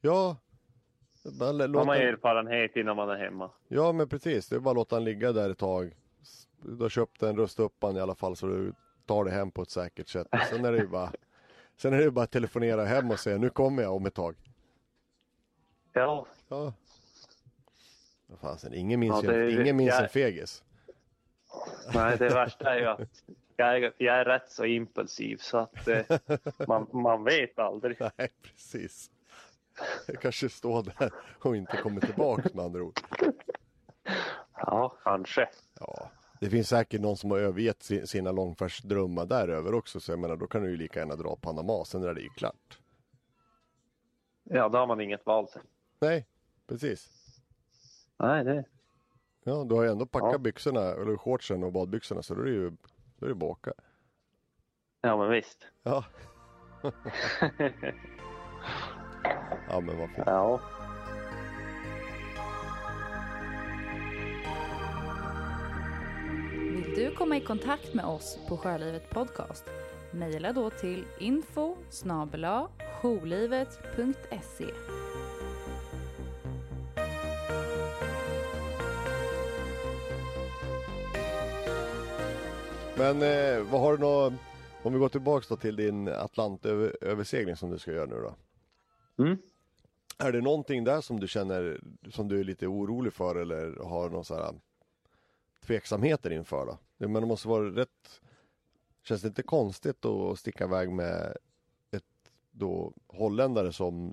Ja. 0.00 0.36
Bara 1.38 1.52
har 1.52 1.84
man 1.86 1.96
erfarenhet 1.96 2.76
innan 2.76 2.96
man 2.96 3.10
är 3.10 3.16
hemma. 3.16 3.50
ja 3.68 3.92
men 3.92 4.08
precis, 4.08 4.48
det 4.48 4.56
är 4.56 4.60
bara 4.60 4.70
att 4.70 4.76
låta 4.76 4.96
den 4.96 5.04
ligga 5.04 5.32
där 5.32 5.50
ett 5.50 5.58
tag. 5.58 5.96
Du 6.68 6.82
har 6.84 6.88
köpt 6.88 7.20
den, 7.20 7.36
rusta 7.36 7.62
upp 7.62 7.80
den 7.80 7.96
i 7.96 8.00
alla 8.00 8.14
fall 8.14 8.36
så 8.36 8.46
du 8.46 8.72
tar 9.06 9.24
det 9.24 9.30
hem 9.30 9.50
på 9.50 9.62
ett 9.62 9.70
säkert 9.70 10.08
sätt. 10.08 10.26
Sen 10.50 10.64
är 10.64 10.72
det 10.72 10.78
ju 10.78 10.86
bara 10.88 11.12
Sen 11.76 11.92
är 11.94 11.98
det 11.98 12.10
bara 12.10 12.24
att 12.24 12.30
telefonera 12.30 12.84
hem 12.84 13.10
och 13.10 13.20
säga 13.20 13.38
nu 13.38 13.50
kommer 13.50 13.82
jag 13.82 13.94
om 13.94 14.06
ett 14.06 14.14
tag. 14.14 14.36
Ja, 15.92 16.26
Ja. 16.48 16.72
Vad 18.26 18.38
fan, 18.40 18.58
sen, 18.58 18.74
ingen 18.74 19.00
minns, 19.00 19.22
Ja, 19.24 19.30
det 19.32 19.36
är- 19.38 19.60
ingen 19.60 19.76
minns 19.76 19.90
jag- 19.94 20.02
en 20.02 20.08
fegis. 20.08 20.64
nej 21.94 22.16
det 22.18 22.28
värsta 22.28 22.74
är 22.74 22.78
ju 22.80 22.86
att 22.86 23.00
jag 23.56 23.76
är, 23.76 23.92
jag 23.98 24.16
är 24.16 24.24
rätt 24.24 24.50
så 24.50 24.64
impulsiv 24.64 25.36
så 25.36 25.58
att 25.58 25.88
eh, 25.88 26.02
man, 26.68 26.86
man 26.92 27.24
vet 27.24 27.58
aldrig. 27.58 27.96
Nej, 28.16 28.28
precis. 28.42 29.10
Jag 30.06 30.20
kanske 30.20 30.48
står 30.48 30.82
där 30.82 31.12
och 31.40 31.56
inte 31.56 31.76
kommer 31.76 32.00
tillbaka 32.00 32.48
med 32.54 32.64
andra 32.64 32.82
ord. 32.82 33.00
Ja, 34.56 34.96
kanske. 35.04 35.48
Ja, 35.80 36.10
det 36.40 36.50
finns 36.50 36.68
säkert 36.68 37.00
någon 37.00 37.16
som 37.16 37.30
har 37.30 37.38
övergett 37.38 37.82
si- 37.82 38.06
sina 38.06 38.32
långfärdsdrömmar 38.32 39.26
däröver 39.26 39.74
också. 39.74 40.00
Så 40.00 40.12
jag 40.12 40.18
menar, 40.18 40.36
då 40.36 40.46
kan 40.46 40.62
du 40.62 40.70
ju 40.70 40.76
lika 40.76 40.98
gärna 40.98 41.16
dra 41.16 41.36
Panama, 41.36 41.84
sen 41.84 42.02
är 42.04 42.14
det 42.14 42.20
ju 42.20 42.28
klart. 42.28 42.78
Ja, 44.44 44.68
då 44.68 44.78
har 44.78 44.86
man 44.86 45.00
inget 45.00 45.26
val 45.26 45.48
sen. 45.48 45.62
Nej, 46.00 46.26
precis. 46.66 47.10
Nej, 48.16 48.44
det... 48.44 48.64
Ja, 49.44 49.64
du 49.68 49.74
har 49.74 49.82
ju 49.82 49.90
ändå 49.90 50.06
packat 50.06 50.32
Ja. 50.32 50.38
byxorna, 50.38 50.80
eller 50.80 51.16
shortsen 51.16 51.62
och 51.64 51.72
badbyxorna, 51.72 52.22
så 52.22 52.34
då 52.34 52.40
är 52.40 52.44
det 52.44 52.50
ju 52.50 52.72
då 53.18 53.26
är 53.26 53.34
det 53.34 53.44
åka. 53.44 53.72
Ja, 55.00 55.16
men 55.16 55.30
visst. 55.30 55.66
Ja. 55.82 56.04
ja, 59.68 59.80
men 59.80 59.98
vad 59.98 60.08
fint. 60.10 60.26
Ja. 60.26 60.60
Du 67.06 67.14
komma 67.14 67.36
i 67.36 67.40
kontakt 67.40 67.94
med 67.94 68.04
oss 68.04 68.38
på 68.48 68.56
Sjölivet 68.56 69.10
Podcast? 69.10 69.64
Mejla 70.10 70.52
då 70.52 70.70
till 70.70 71.04
info 71.20 71.76
jourlivet.se. 73.02 74.66
Men 82.98 83.22
eh, 83.22 83.70
vad 83.70 83.80
har 83.80 83.92
du 83.92 83.98
nå 83.98 84.32
om 84.82 84.92
vi 84.92 84.98
går 84.98 85.08
tillbaks 85.08 85.48
då 85.48 85.56
till 85.56 85.76
din 85.76 86.08
Atlantöversegling 86.08 87.56
som 87.56 87.70
du 87.70 87.78
ska 87.78 87.92
göra 87.92 88.06
nu 88.06 88.16
då. 88.16 88.34
Mm. 89.24 89.38
Är 90.18 90.32
det 90.32 90.40
någonting 90.40 90.84
där 90.84 91.00
som 91.00 91.20
du 91.20 91.28
känner 91.28 91.80
som 92.10 92.28
du 92.28 92.40
är 92.40 92.44
lite 92.44 92.66
orolig 92.66 93.12
för 93.12 93.36
eller 93.36 93.84
har 93.84 94.10
någon 94.10 94.24
här 94.30 94.54
tveksamheter 95.66 96.30
inför 96.30 96.66
då? 96.66 96.78
Men 96.96 97.12
det 97.12 97.26
måste 97.26 97.48
vara 97.48 97.64
rätt 97.64 98.20
Känns 99.02 99.22
det 99.22 99.28
inte 99.28 99.42
konstigt 99.42 100.04
att 100.04 100.38
sticka 100.38 100.64
iväg 100.64 100.90
med 100.90 101.36
ett 101.90 102.04
då 102.50 102.92
holländare 103.06 103.72
som 103.72 104.12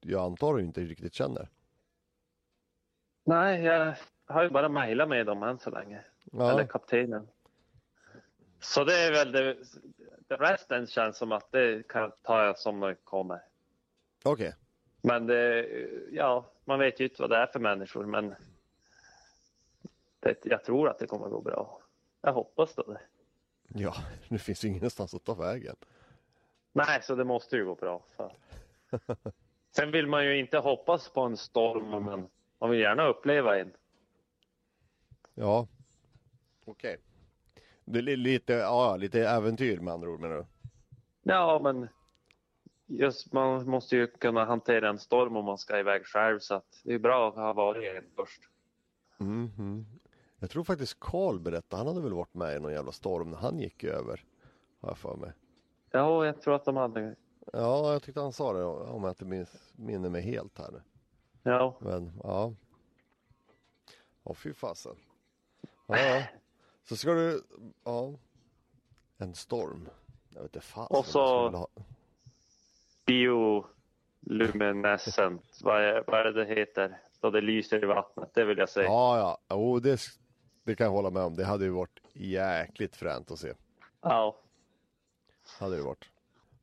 jag 0.00 0.22
antar 0.24 0.54
du 0.54 0.62
inte 0.62 0.80
riktigt 0.80 1.14
känner? 1.14 1.48
Nej, 3.24 3.62
jag 3.62 3.96
har 4.26 4.42
ju 4.42 4.50
bara 4.50 4.68
mejlat 4.68 5.08
med 5.08 5.26
dem 5.26 5.42
än 5.42 5.58
så 5.58 5.70
länge. 5.70 6.04
Eller 6.32 6.58
Ja, 6.60 6.66
kaptenen. 6.66 7.28
Så 8.60 8.84
det 8.84 8.94
är 8.94 9.12
väl 9.12 9.32
det. 9.32 9.56
resten 10.28 10.86
känns 10.86 11.16
som 11.16 11.32
att 11.32 11.52
det 11.52 11.88
kan 11.88 12.12
ta 12.22 12.54
som 12.54 12.80
det 12.80 12.94
kommer. 12.94 13.42
okej. 14.24 14.54
Men 15.02 15.26
det, 15.26 15.68
ja, 16.12 16.52
man 16.64 16.78
vet 16.78 17.00
ju 17.00 17.04
inte 17.04 17.22
vad 17.22 17.30
det 17.30 17.36
är 17.36 17.46
för 17.46 17.60
människor. 17.60 18.06
Men 18.06 18.34
det, 20.20 20.36
jag 20.44 20.64
tror 20.64 20.88
att 20.88 20.98
det 20.98 21.06
kommer 21.06 21.28
gå 21.28 21.40
bra. 21.40 21.81
Jag 22.22 22.32
hoppas 22.32 22.74
då 22.74 22.82
det. 22.82 23.00
Ja, 23.68 23.94
det 24.28 24.38
finns 24.38 24.64
ju 24.64 24.68
ingenstans 24.68 25.14
att 25.14 25.24
ta 25.24 25.34
vägen. 25.34 25.76
Nej, 26.72 27.02
så 27.02 27.14
det 27.14 27.24
måste 27.24 27.56
ju 27.56 27.64
gå 27.64 27.74
bra. 27.74 28.04
Sen 29.76 29.90
vill 29.90 30.06
man 30.06 30.24
ju 30.24 30.38
inte 30.38 30.58
hoppas 30.58 31.08
på 31.08 31.20
en 31.20 31.36
storm, 31.36 32.04
men 32.04 32.28
man 32.58 32.70
vill 32.70 32.80
gärna 32.80 33.06
uppleva 33.06 33.58
en. 33.60 33.72
Ja. 35.34 35.68
Okej. 36.64 36.96
Det 37.84 37.98
är 37.98 38.02
li- 38.02 38.16
lite, 38.16 38.52
ja, 38.52 38.96
lite 38.96 39.28
äventyr 39.28 39.80
med 39.80 39.94
andra 39.94 40.10
ord 40.10 40.20
menar 40.20 40.36
du? 40.36 40.44
Ja, 41.22 41.60
men 41.62 41.88
just 42.86 43.32
man 43.32 43.68
måste 43.70 43.96
ju 43.96 44.06
kunna 44.06 44.44
hantera 44.44 44.88
en 44.88 44.98
storm 44.98 45.36
om 45.36 45.44
man 45.44 45.58
ska 45.58 45.78
iväg 45.78 46.06
själv, 46.06 46.38
så 46.38 46.62
det 46.84 46.94
är 46.94 46.98
bra 46.98 47.28
att 47.28 47.34
ha 47.34 47.52
varit 47.52 47.96
en 47.96 48.10
först. 48.16 48.42
Mhm. 49.18 49.86
Jag 50.42 50.50
tror 50.50 50.64
faktiskt 50.64 51.00
Karl 51.00 51.38
berättade, 51.40 51.80
han 51.80 51.86
hade 51.86 52.00
väl 52.00 52.12
varit 52.12 52.34
med 52.34 52.56
i 52.56 52.60
någon 52.60 52.72
jävla 52.72 52.92
storm 52.92 53.30
när 53.30 53.38
han 53.38 53.58
gick 53.58 53.84
över. 53.84 54.24
Har 54.80 54.88
jag 54.88 54.98
för 54.98 55.16
mig. 55.16 55.32
Ja, 55.90 56.26
jag 56.26 56.40
tror 56.40 56.54
att 56.54 56.64
de 56.64 56.76
hade... 56.76 57.16
Ja, 57.52 57.92
jag 57.92 58.02
tyckte 58.02 58.20
han 58.20 58.32
sa 58.32 58.52
det 58.52 58.64
om 58.64 59.02
jag 59.04 59.10
inte 59.10 59.24
minns, 59.24 59.72
minner 59.76 60.08
mig 60.08 60.22
helt 60.22 60.58
här 60.58 60.70
nu. 60.72 60.82
Ja, 61.42 61.76
Men 61.80 62.12
ja. 62.22 62.54
Åh 64.22 64.34
fy 64.34 64.54
fasen. 64.54 64.96
Ja, 65.86 65.98
ja. 65.98 66.22
Så 66.88 66.96
ska 66.96 67.12
du, 67.12 67.42
ja. 67.84 68.14
En 69.18 69.34
storm. 69.34 69.88
Jag 70.28 70.42
vet 70.42 70.56
inte 70.56 70.66
fasen. 70.66 70.96
Och 70.98 71.06
så- 71.06 71.68
bioluminescent, 73.06 75.58
vad 75.62 75.82
är, 75.82 76.04
vad 76.06 76.20
är 76.20 76.24
det 76.24 76.32
det 76.44 76.54
heter? 76.54 77.00
Då 77.20 77.30
det 77.30 77.40
lyser 77.40 77.82
i 77.84 77.86
vattnet, 77.86 78.30
det 78.34 78.44
vill 78.44 78.58
jag 78.58 78.68
säga. 78.68 78.86
Ja, 78.86 79.18
ja. 79.18 79.38
Jo, 79.56 79.78
det, 79.78 80.00
det 80.64 80.74
kan 80.74 80.84
jag 80.84 80.92
hålla 80.92 81.10
med 81.10 81.22
om. 81.22 81.34
Det 81.34 81.44
hade 81.44 81.64
ju 81.64 81.70
varit 81.70 82.00
jäkligt 82.12 82.96
fränt 82.96 83.30
att 83.30 83.38
se. 83.38 83.52
Ja. 84.02 84.36
Hade 85.58 85.76
det 85.76 85.82
varit. 85.82 86.10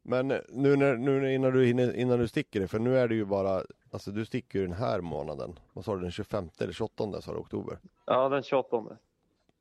Men 0.02 0.28
nu, 0.50 0.76
när, 0.76 0.98
nu 0.98 1.34
innan, 1.34 1.54
du 1.54 1.66
hinner, 1.66 1.96
innan 1.96 2.20
du 2.20 2.28
sticker 2.28 2.68
för 2.68 2.80
nu 2.80 2.98
är 2.98 3.08
det 3.08 3.16
ju 3.16 3.26
bara, 3.26 3.64
alltså 3.92 4.12
du 4.12 4.26
sticker 4.26 4.60
ju 4.60 4.66
den 4.68 4.76
här 4.76 5.02
månaden. 5.02 5.60
Vad 5.74 5.86
sa 5.86 5.96
du, 5.96 6.02
den 6.02 6.12
25 6.12 6.50
eller 6.60 6.74
28 6.74 7.22
sa 7.22 7.32
du, 7.32 7.38
oktober? 7.38 7.80
ja, 8.06 8.30
den 8.30 8.44
28. 8.44 8.98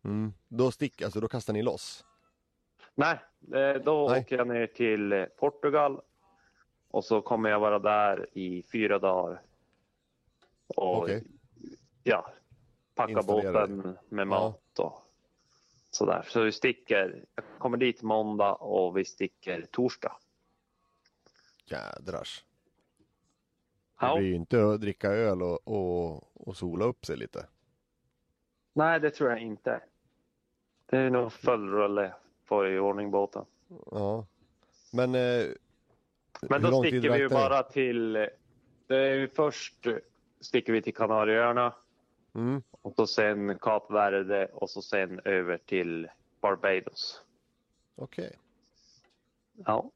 Mm. 0.04 0.32
Då 0.48 0.70
sticker, 0.70 1.04
alltså 1.04 1.20
då 1.20 1.28
kastar 1.28 1.52
ni 1.52 1.62
loss? 1.62 2.04
Nej, 2.94 3.18
eh, 3.54 3.82
då 3.82 4.08
Nej. 4.08 4.20
åker 4.20 4.36
jag 4.36 4.48
ner 4.48 4.66
till 4.66 5.12
eh, 5.12 5.24
Portugal 5.24 6.00
och 6.90 7.04
så 7.04 7.22
kommer 7.22 7.50
jag 7.50 7.60
vara 7.60 7.78
där 7.78 8.38
i 8.38 8.62
fyra 8.62 8.98
dagar. 8.98 9.42
Och 10.76 10.98
Okej. 10.98 11.24
ja, 12.02 12.30
packa 12.98 13.22
båten 13.22 13.98
med 14.08 14.26
mat 14.26 14.78
och 14.78 15.02
sådär. 15.90 16.24
Så 16.28 16.42
vi 16.42 16.52
sticker, 16.52 17.24
jag 17.34 17.44
kommer 17.58 17.76
dit 17.76 18.02
måndag 18.02 18.54
och 18.54 18.96
vi 18.96 19.04
sticker 19.04 19.66
torsdag. 19.70 20.16
Jädrars. 21.64 22.44
Det 24.00 24.06
Ja. 24.06 24.16
blir 24.16 24.28
ju 24.28 24.34
inte 24.34 24.64
att 24.64 24.80
dricka 24.80 25.08
öl 25.10 25.42
och, 25.42 25.68
och, 25.68 26.46
och 26.48 26.56
sola 26.56 26.84
upp 26.84 27.06
sig 27.06 27.16
lite. 27.16 27.46
Nej, 28.72 29.00
det 29.00 29.10
tror 29.10 29.30
jag 29.30 29.40
inte. 29.40 29.80
Det 30.86 30.96
är 30.96 31.10
nog 31.10 31.32
full 31.32 31.70
rulle 31.70 32.14
på 32.48 32.66
i 32.68 32.78
ordning 32.78 33.10
båten. 33.10 33.44
Ja. 33.90 34.26
Men, 34.92 35.14
eh, 35.14 35.46
Men 36.40 36.62
då 36.62 36.82
sticker 36.82 37.10
vi 37.12 37.18
ju 37.18 37.28
bara 37.28 37.62
till... 37.62 38.12
Det 38.86 38.96
är 38.96 39.26
först 39.26 39.86
sticker 40.40 40.72
vi 40.72 40.82
till 40.82 40.94
Kanarieöarna 40.94 41.74
Mm. 42.34 42.62
och 42.82 42.94
så 42.96 43.06
sen 43.06 43.58
Kap 43.58 43.90
Verde 43.90 44.46
och 44.52 44.70
så 44.70 44.82
sen 44.82 45.20
över 45.24 45.58
till 45.58 46.08
Barbados. 46.40 47.22
Okej. 47.96 48.38
Ja. 49.64 49.90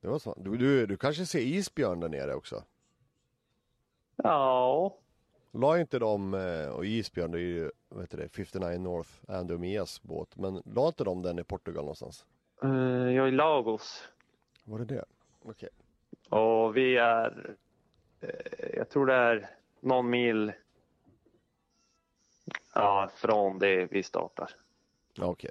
Det 0.00 0.08
var 0.08 0.18
så. 0.18 0.34
Du, 0.36 0.56
du, 0.56 0.86
du 0.86 0.96
kanske 0.96 1.26
ser 1.26 1.38
isbjörn 1.40 2.00
där 2.00 2.08
nere 2.08 2.34
också? 2.34 2.62
Ja, 4.16 4.98
La 5.56 5.78
inte 5.80 5.98
de, 5.98 6.34
eh, 6.34 6.68
och 6.68 6.84
isbjörn 6.86 7.30
det 7.30 7.38
är 7.38 7.40
ju, 7.40 7.70
heter 8.00 8.18
det, 8.18 8.28
59 8.28 8.78
North, 8.78 9.10
Andy 9.28 9.54
och 9.54 9.60
Mias 9.60 10.02
båt. 10.02 10.36
Men 10.36 10.62
la 10.64 10.88
inte 10.88 11.04
de 11.04 11.22
den 11.22 11.38
i 11.38 11.44
Portugal 11.44 11.84
någonstans? 11.84 12.24
eh, 12.62 12.70
jag 12.70 13.24
är 13.24 13.28
i 13.28 13.30
Lagos. 13.30 14.08
Var 14.64 14.78
det 14.78 14.84
det? 14.84 15.04
Okej. 15.42 15.68
Och 16.28 16.76
vi 16.76 16.96
är, 16.96 17.56
eh, 18.20 18.28
jag 18.76 18.88
tror 18.88 19.06
det 19.06 19.14
är 19.14 19.50
någon 19.80 20.10
mil 20.10 20.52
ja, 22.74 23.10
från 23.14 23.58
det 23.58 23.86
vi 23.90 24.02
startar. 24.02 24.50
Ja, 25.14 25.24
okej. 25.26 25.50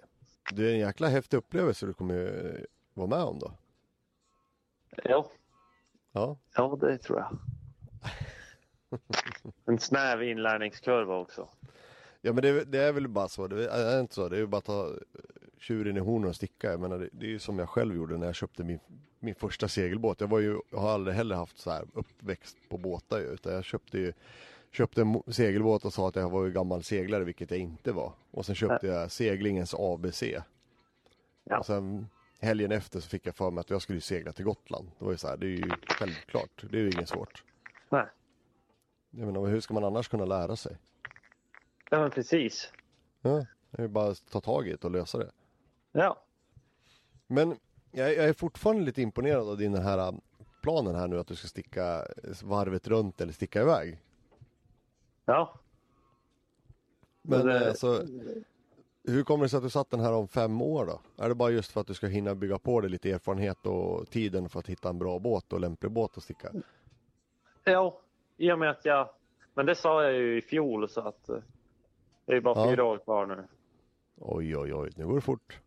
Det 0.51 0.69
är 0.69 0.73
en 0.73 0.79
jäkla 0.79 1.07
häftig 1.07 1.37
upplevelse 1.37 1.85
du 1.85 1.93
kommer 1.93 2.65
vara 2.93 3.07
med 3.07 3.23
om 3.23 3.39
då. 3.39 3.51
Ja, 5.03 5.29
Ja, 6.13 6.37
ja 6.55 6.77
det 6.81 6.97
tror 6.97 7.19
jag. 7.19 7.37
En 9.65 9.79
snäv 9.79 10.23
inlärningskurva 10.23 11.17
också. 11.17 11.49
ja 12.21 12.33
men 12.33 12.41
det, 12.41 12.63
det 12.63 12.79
är 12.79 12.91
väl 12.93 13.07
bara 13.07 13.27
så. 13.27 13.47
Det 13.47 13.67
är 13.69 13.99
inte 13.99 14.13
så. 14.13 14.29
Det 14.29 14.35
är 14.35 14.39
ju 14.39 14.47
bara 14.47 14.57
att 14.57 14.65
ta 14.65 14.91
tjuren 15.57 15.97
i 15.97 15.99
hornen 15.99 16.29
och 16.29 16.35
sticka. 16.35 16.71
Jag 16.71 16.79
menar, 16.79 16.97
det, 16.97 17.09
det 17.11 17.25
är 17.25 17.29
ju 17.29 17.39
som 17.39 17.59
jag 17.59 17.69
själv 17.69 17.95
gjorde 17.95 18.17
när 18.17 18.25
jag 18.25 18.35
köpte 18.35 18.63
min, 18.63 18.79
min 19.19 19.35
första 19.35 19.67
segelbåt. 19.67 20.21
Jag 20.21 20.27
var 20.27 20.39
ju, 20.39 20.59
jag 20.69 20.77
har 20.77 20.91
aldrig 20.91 21.15
heller 21.15 21.35
haft 21.35 21.57
så 21.57 21.71
här 21.71 21.85
uppväxt 21.93 22.57
på 22.69 22.77
båtar 22.77 23.19
ju, 23.19 23.25
utan 23.25 23.53
jag 23.53 23.63
köpte 23.63 23.97
ju 23.97 24.13
Köpte 24.73 25.01
en 25.01 25.23
segelbåt 25.27 25.85
och 25.85 25.93
sa 25.93 26.07
att 26.07 26.15
jag 26.15 26.29
var 26.29 26.47
gammal 26.47 26.83
seglare, 26.83 27.23
vilket 27.23 27.51
jag 27.51 27.59
inte 27.59 27.91
var. 27.91 28.13
Och 28.31 28.45
sen 28.45 28.55
köpte 28.55 28.87
jag 28.87 29.11
seglingens 29.11 29.73
ABC. 29.73 30.23
Ja. 31.43 31.59
Och 31.59 31.65
sen 31.65 32.07
helgen 32.39 32.71
efter 32.71 32.99
så 32.99 33.09
fick 33.09 33.27
jag 33.27 33.35
för 33.35 33.51
mig 33.51 33.61
att 33.61 33.69
jag 33.69 33.81
skulle 33.81 34.01
segla 34.01 34.31
till 34.31 34.45
Gotland. 34.45 34.91
Det 34.99 35.05
var 35.05 35.11
ju 35.11 35.17
så 35.17 35.27
här, 35.27 35.37
det 35.37 35.45
är 35.45 35.49
ju 35.49 35.71
självklart. 35.87 36.65
Det 36.71 36.77
är 36.77 36.81
ju 36.81 36.89
inget 36.89 37.09
svårt. 37.09 37.43
Nej. 37.89 38.05
Jag 39.11 39.25
menar, 39.25 39.45
hur 39.45 39.59
ska 39.59 39.73
man 39.73 39.83
annars 39.83 40.07
kunna 40.07 40.25
lära 40.25 40.55
sig? 40.55 40.77
Ja, 41.89 41.99
men 41.99 42.11
precis. 42.11 42.71
Ja, 43.21 43.45
det 43.71 43.77
är 43.77 43.81
ju 43.81 43.87
bara 43.87 44.11
att 44.11 44.31
ta 44.31 44.41
tag 44.41 44.67
i 44.67 44.71
det 44.71 44.83
och 44.83 44.91
lösa 44.91 45.17
det. 45.17 45.31
Ja. 45.91 46.23
Men 47.27 47.57
jag, 47.91 48.09
jag 48.09 48.25
är 48.25 48.33
fortfarande 48.33 48.83
lite 48.83 49.01
imponerad 49.01 49.49
av 49.49 49.57
din 49.57 49.75
här 49.75 49.97
äh, 49.97 50.13
planen 50.61 50.95
här 50.95 51.07
nu 51.07 51.19
att 51.19 51.27
du 51.27 51.35
ska 51.35 51.47
sticka 51.47 52.07
varvet 52.43 52.87
runt 52.87 53.21
eller 53.21 53.33
sticka 53.33 53.61
iväg. 53.61 53.99
Ja. 55.25 55.59
Men 57.21 57.45
Men 57.47 57.61
eh, 57.61 57.67
alltså, 57.67 58.05
hur 59.03 59.23
kommer 59.23 59.45
det 59.45 59.49
sig 59.49 59.57
att 59.57 59.63
du 59.63 59.69
satt 59.69 59.89
den 59.89 59.99
här 59.99 60.13
om 60.13 60.27
fem 60.27 60.61
år 60.61 60.85
då? 60.85 61.23
Är 61.23 61.29
det 61.29 61.35
bara 61.35 61.49
just 61.49 61.71
för 61.71 61.81
att 61.81 61.87
du 61.87 61.93
ska 61.93 62.07
hinna 62.07 62.35
bygga 62.35 62.59
på 62.59 62.81
dig 62.81 62.89
lite 62.89 63.11
erfarenhet 63.11 63.65
och 63.65 64.09
tiden 64.09 64.49
för 64.49 64.59
att 64.59 64.67
hitta 64.67 64.89
en 64.89 64.99
bra 64.99 65.19
båt 65.19 65.53
och 65.53 65.59
lämplig 65.59 65.91
båt 65.91 66.17
att 66.17 66.23
sticka? 66.23 66.51
Ja, 67.63 67.99
i 68.37 68.51
och 68.51 68.59
med 68.59 68.69
att 68.69 68.85
jag... 68.85 69.09
Men 69.53 69.65
det 69.65 69.75
sa 69.75 70.03
jag 70.03 70.13
ju 70.13 70.37
i 70.37 70.41
fjol 70.41 70.89
så 70.89 71.01
att 71.01 71.29
eh, 71.29 71.37
det 72.25 72.35
är 72.35 72.41
bara 72.41 72.59
Ja. 72.59 72.71
fyra 72.71 72.83
år 72.83 72.97
kvar 72.97 73.25
nu. 73.25 73.47
Oj, 74.17 74.57
oj, 74.57 74.73
oj, 74.73 74.89
nu 74.95 75.07
går 75.07 75.15
det 75.15 75.21
fort. 75.21 75.59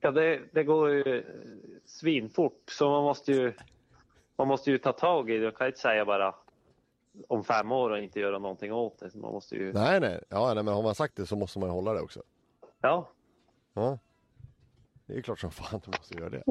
Ja, 0.00 0.10
det, 0.10 0.40
det 0.52 0.64
går 0.64 0.90
ju 0.90 1.18
eh, 1.18 1.24
svinfort 1.84 2.62
så 2.66 2.90
man 2.90 3.02
måste 3.02 3.32
ju 3.32 3.52
man 4.36 4.48
måste 4.48 4.70
ju 4.70 4.78
ta 4.78 4.92
tag 4.92 5.30
i 5.30 5.38
det. 5.38 5.44
Jag 5.44 5.56
kan 5.56 5.66
inte 5.66 5.78
säga 5.78 6.04
bara 6.04 6.34
om 7.28 7.44
fem 7.44 7.72
år 7.72 7.90
och 7.90 7.98
inte 7.98 8.20
göra 8.20 8.38
någonting 8.38 8.72
åt 8.72 8.98
det. 8.98 9.14
Man 9.14 9.32
måste 9.32 9.54
ju... 9.56 9.72
Nej, 9.72 10.00
nej, 10.00 10.20
ja, 10.28 10.54
nej, 10.54 10.64
men 10.64 10.74
har 10.74 10.82
man 10.82 10.94
sagt 10.94 11.16
det 11.16 11.26
så 11.26 11.36
måste 11.36 11.58
man 11.58 11.68
ju 11.68 11.72
hålla 11.72 11.92
det 11.92 12.00
också. 12.00 12.22
Ja, 12.80 13.08
Ja. 13.74 13.98
Det 15.06 15.18
är 15.18 15.22
klart 15.22 15.38
som 15.38 15.50
fan 15.50 15.80
du 15.84 15.90
måste 15.90 16.14
göra 16.18 16.28
det. 16.30 16.42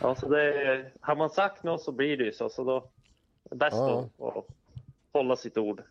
ja 0.00 0.14
så 0.20 0.28
det, 0.28 0.92
har 1.00 1.16
man 1.16 1.30
sagt 1.30 1.62
något 1.62 1.82
så 1.82 1.92
blir 1.92 2.16
det 2.16 2.24
ju 2.24 2.32
så. 2.32 2.48
Så 2.48 2.64
då 2.64 2.90
är 3.50 3.56
bäst 3.56 3.76
Ja. 3.76 4.08
att, 4.18 4.36
att 4.36 4.44
hålla 5.12 5.36
sitt 5.36 5.56
ord. 5.58 5.82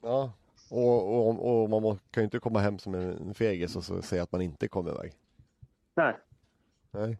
Ja, 0.00 0.32
och, 0.70 1.28
och, 1.28 1.62
och 1.62 1.70
man 1.70 1.82
må, 1.82 1.98
kan 2.10 2.20
ju 2.20 2.24
inte 2.24 2.38
komma 2.38 2.58
hem 2.58 2.78
som 2.78 2.94
en 2.94 3.34
fegis 3.34 3.76
och 3.76 4.04
säga 4.04 4.22
att 4.22 4.32
man 4.32 4.40
inte 4.40 4.68
kommer 4.68 4.90
iväg. 4.90 5.12
Nej. 5.94 6.16
Nej. 6.90 7.18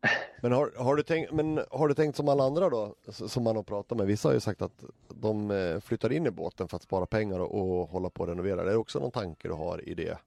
Men 0.42 0.52
har, 0.52 0.72
har, 0.76 0.96
du 0.96 1.02
tänkt, 1.02 1.32
men 1.32 1.60
har 1.70 1.88
du 1.88 1.94
tänkt 1.94 2.16
som 2.16 2.28
alla 2.28 2.44
andra 2.44 2.68
då, 2.70 2.94
som 3.08 3.42
man 3.44 3.56
har 3.56 3.62
pratat 3.62 3.98
med? 3.98 4.06
Vissa 4.06 4.28
har 4.28 4.34
ju 4.34 4.40
sagt 4.40 4.62
att 4.62 4.84
de 5.08 5.50
eh, 5.50 5.80
flyttar 5.80 6.12
in 6.12 6.26
i 6.26 6.30
båten 6.30 6.68
för 6.68 6.76
att 6.76 6.82
spara 6.82 7.06
pengar 7.06 7.40
och, 7.40 7.54
och 7.80 7.88
hålla 7.88 8.10
på 8.10 8.22
att 8.22 8.28
renovera. 8.28 8.64
Det 8.64 8.70
är 8.70 8.76
också 8.76 8.98
någon 9.00 9.10
tanke 9.10 9.48
du 9.48 9.54
har 9.54 9.88
i 9.88 9.94
det? 9.94 10.18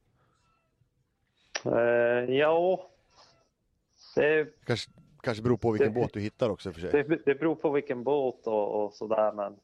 Eh, 1.66 2.36
ja, 2.36 2.90
det, 4.16 4.48
Kanske, 4.66 4.92
kanske 5.22 5.44
beror 5.44 5.58
på 5.58 5.72
vilken 5.72 5.94
Det- 5.94 6.00
båt 6.02 6.14
du 6.14 6.20
hittar 6.20 6.50
också 6.50 6.72
för 6.74 6.82
sig. 6.82 6.92
det, 6.92 7.04
det 7.26 7.36
beror 7.36 7.56
på 7.56 7.70
vilken 7.72 8.04
båt 8.04 8.48
och, 8.48 8.84
och 8.86 8.94
sådär. 8.94 9.32
Men 9.32 9.56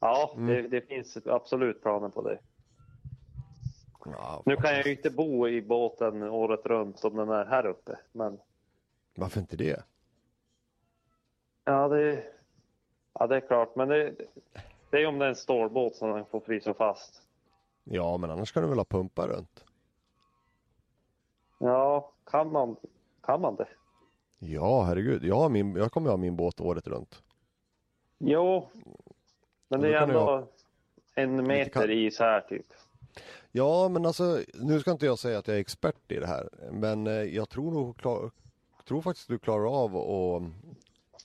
ja, 0.00 0.34
Mm. 0.36 0.46
det, 0.46 0.68
det 0.68 0.80
finns 0.80 1.18
absolut 1.26 1.82
planer 1.82 2.08
på 2.08 2.22
det. 2.22 2.38
Ja, 4.04 4.42
Nu 4.46 4.56
kan 4.56 4.74
jag 4.74 4.86
ju 4.86 4.92
inte 4.92 5.10
bo 5.10 5.48
i 5.48 5.62
båten 5.62 6.22
året 6.22 6.66
runt 6.66 6.98
som 6.98 7.16
den 7.16 7.28
är 7.28 7.44
här 7.44 7.66
uppe. 7.66 7.98
Men 8.12 8.38
Varför 9.14 9.40
inte 9.40 9.56
det? 9.56 9.82
ja, 11.64 11.88
det, 11.88 12.24
ja, 13.12 13.26
det 13.26 13.36
är 13.36 13.40
klart. 13.40 13.76
Men 13.76 13.88
det, 13.88 14.14
det 14.90 15.02
är 15.02 15.06
om 15.06 15.18
det 15.18 15.24
är 15.24 15.28
en 15.28 15.36
stålbåt 15.36 15.96
som 15.96 16.10
den 16.10 16.24
får 16.26 16.40
frysa 16.40 16.74
fast. 16.74 17.22
Ja, 17.84 18.16
men 18.16 18.30
annars 18.30 18.52
kan 18.52 18.62
du 18.62 18.68
väl 18.68 18.78
ha 18.78 18.84
pumpar 18.84 19.28
runt? 19.28 19.64
Ja, 21.58 22.12
kan 22.26 22.52
man, 22.52 22.76
kan 23.22 23.40
man 23.40 23.56
det? 23.56 23.68
Ja, 24.38 24.82
herregud. 24.82 25.24
Jag, 25.24 25.36
har 25.36 25.48
min, 25.48 25.76
jag 25.76 25.92
kommer 25.92 26.10
ha 26.10 26.16
min 26.16 26.36
båt 26.36 26.60
året 26.60 26.86
runt. 26.86 27.22
Jo, 28.18 28.68
men 29.68 29.80
det 29.80 29.88
är 29.88 29.98
kan 30.00 30.08
ändå 30.10 30.20
ha 30.20 30.48
en 31.14 31.46
meter 31.46 31.70
kall- 31.70 31.90
is 31.90 32.18
här 32.18 32.40
typ. 32.40 32.66
Ja, 33.52 33.88
men 33.88 34.06
alltså, 34.06 34.40
nu 34.54 34.80
ska 34.80 34.90
inte 34.90 35.06
jag 35.06 35.18
säga 35.18 35.38
att 35.38 35.48
jag 35.48 35.56
är 35.56 35.60
expert 35.60 36.12
i 36.12 36.16
det 36.16 36.26
här, 36.26 36.48
men 36.72 37.06
eh, 37.06 37.12
jag 37.12 37.48
tror 37.48 37.70
nog, 37.72 37.98
klar, 38.84 38.94
tror 38.94 39.02
faktiskt 39.02 39.28
du 39.28 39.38
klarar 39.38 39.84
av 39.84 39.96
att 39.96 40.42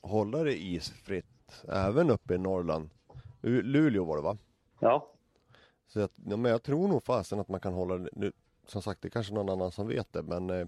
hålla 0.01 0.43
det 0.43 0.62
isfritt, 0.62 1.66
även 1.68 2.10
uppe 2.10 2.34
i 2.34 2.38
Norrland. 2.38 2.89
Luleå 3.41 4.03
var 4.05 4.18
det 4.18 4.24
va? 4.24 4.38
Ja, 4.80 5.12
Så 5.88 6.01
att, 6.01 6.12
ja, 6.26 6.38
men 6.38 6.51
jag 6.51 6.64
tror 6.64 6.88
nog 6.88 7.03
fasen 7.03 7.39
att 7.39 7.49
man 7.49 7.60
kan 7.60 7.74
hålla 7.74 7.97
det, 7.97 8.10
nu, 8.14 8.32
som 8.68 8.82
sagt 8.82 9.01
det 9.01 9.07
är 9.07 9.10
kanske 9.10 9.34
någon 9.34 9.49
annan 9.49 9.72
som 9.72 9.88
vet 9.88 10.14
det, 10.14 10.24
men 10.24 10.49
eh, 10.49 10.68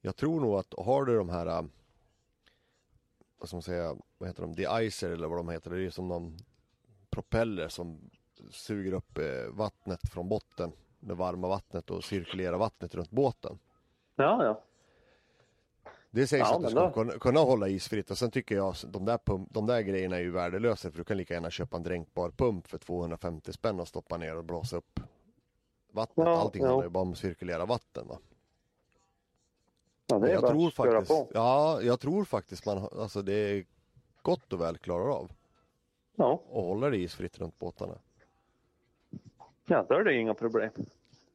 jag 0.00 0.16
tror 0.16 0.40
nog 0.40 0.54
att 0.54 0.74
har 0.78 1.04
du 1.04 1.16
de 1.16 1.28
här, 1.28 1.46
eh, 1.46 1.64
vad 3.38 3.48
ska 3.48 3.56
man 3.56 3.62
säga, 3.62 3.96
vad 4.18 4.28
heter 4.28 4.42
de, 4.42 4.54
de-icer 4.54 5.10
eller 5.10 5.28
vad 5.28 5.38
de 5.38 5.48
heter, 5.48 5.70
det 5.70 5.86
är 5.86 5.90
som 5.90 6.08
någon 6.08 6.36
propeller 7.10 7.68
som 7.68 8.10
suger 8.50 8.92
upp 8.92 9.18
eh, 9.18 9.50
vattnet 9.52 10.00
från 10.12 10.28
botten, 10.28 10.72
det 11.00 11.14
varma 11.14 11.48
vattnet 11.48 11.90
och 11.90 12.04
cirkulerar 12.04 12.58
vattnet 12.58 12.94
runt 12.94 13.10
båten. 13.10 13.58
ja, 14.16 14.44
ja. 14.44 14.62
Det 16.14 16.26
sägs 16.26 16.40
Ja, 16.40 16.56
att 16.56 16.62
du 16.62 16.68
ska 16.70 16.92
kunna, 16.92 17.12
kunna 17.12 17.40
hålla 17.40 17.68
isfritt 17.68 18.10
och 18.10 18.18
sen 18.18 18.30
tycker 18.30 18.54
jag 18.54 18.74
de 18.86 19.04
där, 19.04 19.18
pump, 19.18 19.48
de 19.50 19.66
där 19.66 19.80
grejerna 19.80 20.16
är 20.16 20.20
ju 20.20 20.30
värdelösa 20.30 20.90
för 20.90 20.98
du 20.98 21.04
kan 21.04 21.16
lika 21.16 21.34
gärna 21.34 21.50
köpa 21.50 21.76
en 21.76 21.82
dränkbar 21.82 22.30
pump 22.30 22.66
för 22.66 22.78
250 22.78 23.52
spänn 23.52 23.80
och 23.80 23.88
stoppa 23.88 24.16
ner 24.16 24.36
och 24.36 24.44
blåsa 24.44 24.76
upp 24.76 25.00
vattnet. 25.92 26.26
Ja, 26.26 26.40
Allting 26.40 26.62
ja. 26.62 26.68
handlar 26.68 26.84
ju 26.84 26.90
bara 26.90 27.02
om 27.02 27.12
att 27.12 27.18
cirkulera 27.18 27.66
vatten. 27.66 28.08
Va? 28.08 28.18
ja 30.06 30.18
det 30.18 30.28
är 30.28 30.32
jag 30.32 30.42
bara 30.42 30.50
tror 30.52 30.68
att 30.68 30.74
faktiskt, 30.74 31.08
på. 31.08 31.30
ja, 31.34 31.82
jag 31.82 32.00
tror 32.00 32.24
faktiskt 32.24 32.66
man, 32.66 32.78
alltså 32.78 33.22
det 33.22 33.32
är 33.34 33.64
gott 34.22 34.52
och 34.52 34.60
väl 34.60 34.78
klarar 34.78 35.08
av 35.08 35.32
Ja, 36.16 36.32
att 36.46 36.54
hålla 36.54 36.90
det 36.90 36.96
isfritt 36.96 37.38
runt 37.38 37.58
båtarna. 37.58 37.98
ja, 39.66 39.86
då 39.88 39.94
är 39.94 40.04
det 40.04 40.14
inga 40.14 40.34
problem. 40.34 40.70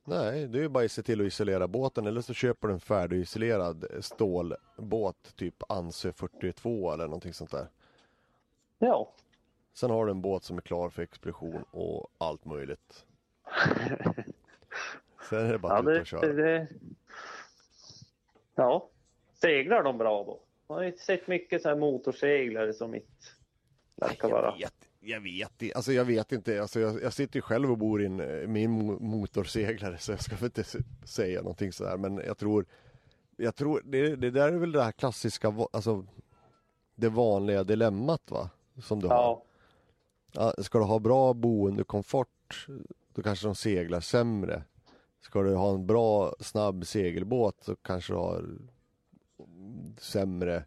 Nej, 0.09 0.47
det 0.47 0.57
är 0.57 0.61
ju 0.61 0.69
bara 0.69 0.85
att 0.85 0.91
se 0.91 1.03
till 1.03 1.21
att 1.21 1.27
isolera 1.27 1.67
båten 1.67 2.07
eller 2.07 2.21
så 2.21 2.33
köper 2.33 2.67
du 2.67 2.73
en 2.73 2.79
färdigisolerad 2.79 3.85
stålbåt, 3.99 5.35
typ 5.35 5.63
Ansö 5.71 6.11
42 6.13 6.93
eller 6.93 7.03
någonting 7.03 7.33
sånt 7.33 7.51
där. 7.51 7.67
Ja, 8.79 9.13
Sen 9.73 9.89
har 9.89 10.05
du 10.05 10.11
en 10.11 10.21
båt 10.21 10.43
som 10.43 10.57
är 10.57 10.61
klar 10.61 10.89
för 10.89 11.01
expedition 11.01 11.63
och 11.71 12.07
allt 12.17 12.45
möjligt. 12.45 13.05
Sen 15.29 15.45
är 15.45 15.51
det 15.51 15.59
bara 15.59 15.73
ja 15.73 15.79
att 15.79 15.87
ut 15.87 15.93
det, 15.93 15.99
och 16.01 16.07
köra. 16.07 16.33
det, 16.33 16.67
ja. 18.55 18.89
Seglar 19.33 19.83
de 19.83 19.97
bra 19.97 20.23
då? 20.23 20.39
Man 20.67 20.77
har 20.77 20.85
ju 20.85 20.97
sett 20.97 21.27
mycket 21.27 21.61
så 21.61 21.69
här 21.69 21.75
motorseglare 21.75 22.73
som 22.73 22.95
inte 22.95 23.07
verkar 23.95 24.29
vara. 24.29 24.55
Vet, 24.55 24.88
jag 24.99 25.21
vet 25.21 25.61
inte. 25.61 25.75
Alltså 25.75 25.93
jag 25.93 26.05
vet 26.05 26.31
inte. 26.31 26.61
Alltså 26.61 26.79
jag, 26.79 27.03
jag 27.03 27.13
sitter 27.13 27.37
ju 27.37 27.41
själv 27.41 27.71
och 27.71 27.77
bor 27.77 28.01
i 28.01 28.05
eh, 28.05 28.47
min 28.47 28.71
mo- 28.81 28.99
motorseglare 29.01 29.97
så 29.97 30.11
jag 30.11 30.21
ska 30.23 30.35
väl 30.35 30.45
inte 30.45 30.63
säga 31.03 31.41
någonting 31.41 31.71
sådär. 31.73 31.97
Men 31.97 32.17
jag 32.17 32.37
tror, 32.37 32.65
jag 33.37 33.55
tror 33.55 33.81
det, 33.85 34.15
det 34.15 34.31
där 34.31 34.51
är 34.51 34.57
väl 34.57 34.71
det 34.71 34.83
här 34.83 34.91
klassiska, 34.91 35.53
alltså 35.71 36.05
det 36.95 37.09
vanliga 37.09 37.63
dilemmat 37.63 38.31
va? 38.31 38.49
Som 38.81 38.99
du 39.01 39.07
har. 39.07 39.15
Ja, 39.15 39.43
Ja, 40.31 40.53
ska 40.63 40.77
du 40.77 40.83
ha 40.85 40.99
bra 40.99 41.33
boendekomfort, 41.33 42.67
då 43.13 43.21
kanske 43.21 43.47
de 43.47 43.55
seglar 43.55 43.99
sämre. 43.99 44.63
Ska 45.21 45.41
du 45.43 45.55
ha 45.55 45.73
en 45.73 45.85
bra, 45.85 46.35
snabb 46.39 46.85
segelbåt 46.85 47.63
så 47.63 47.75
kanske 47.75 48.13
du 48.13 48.17
har 48.17 48.45
sämre 49.97 50.65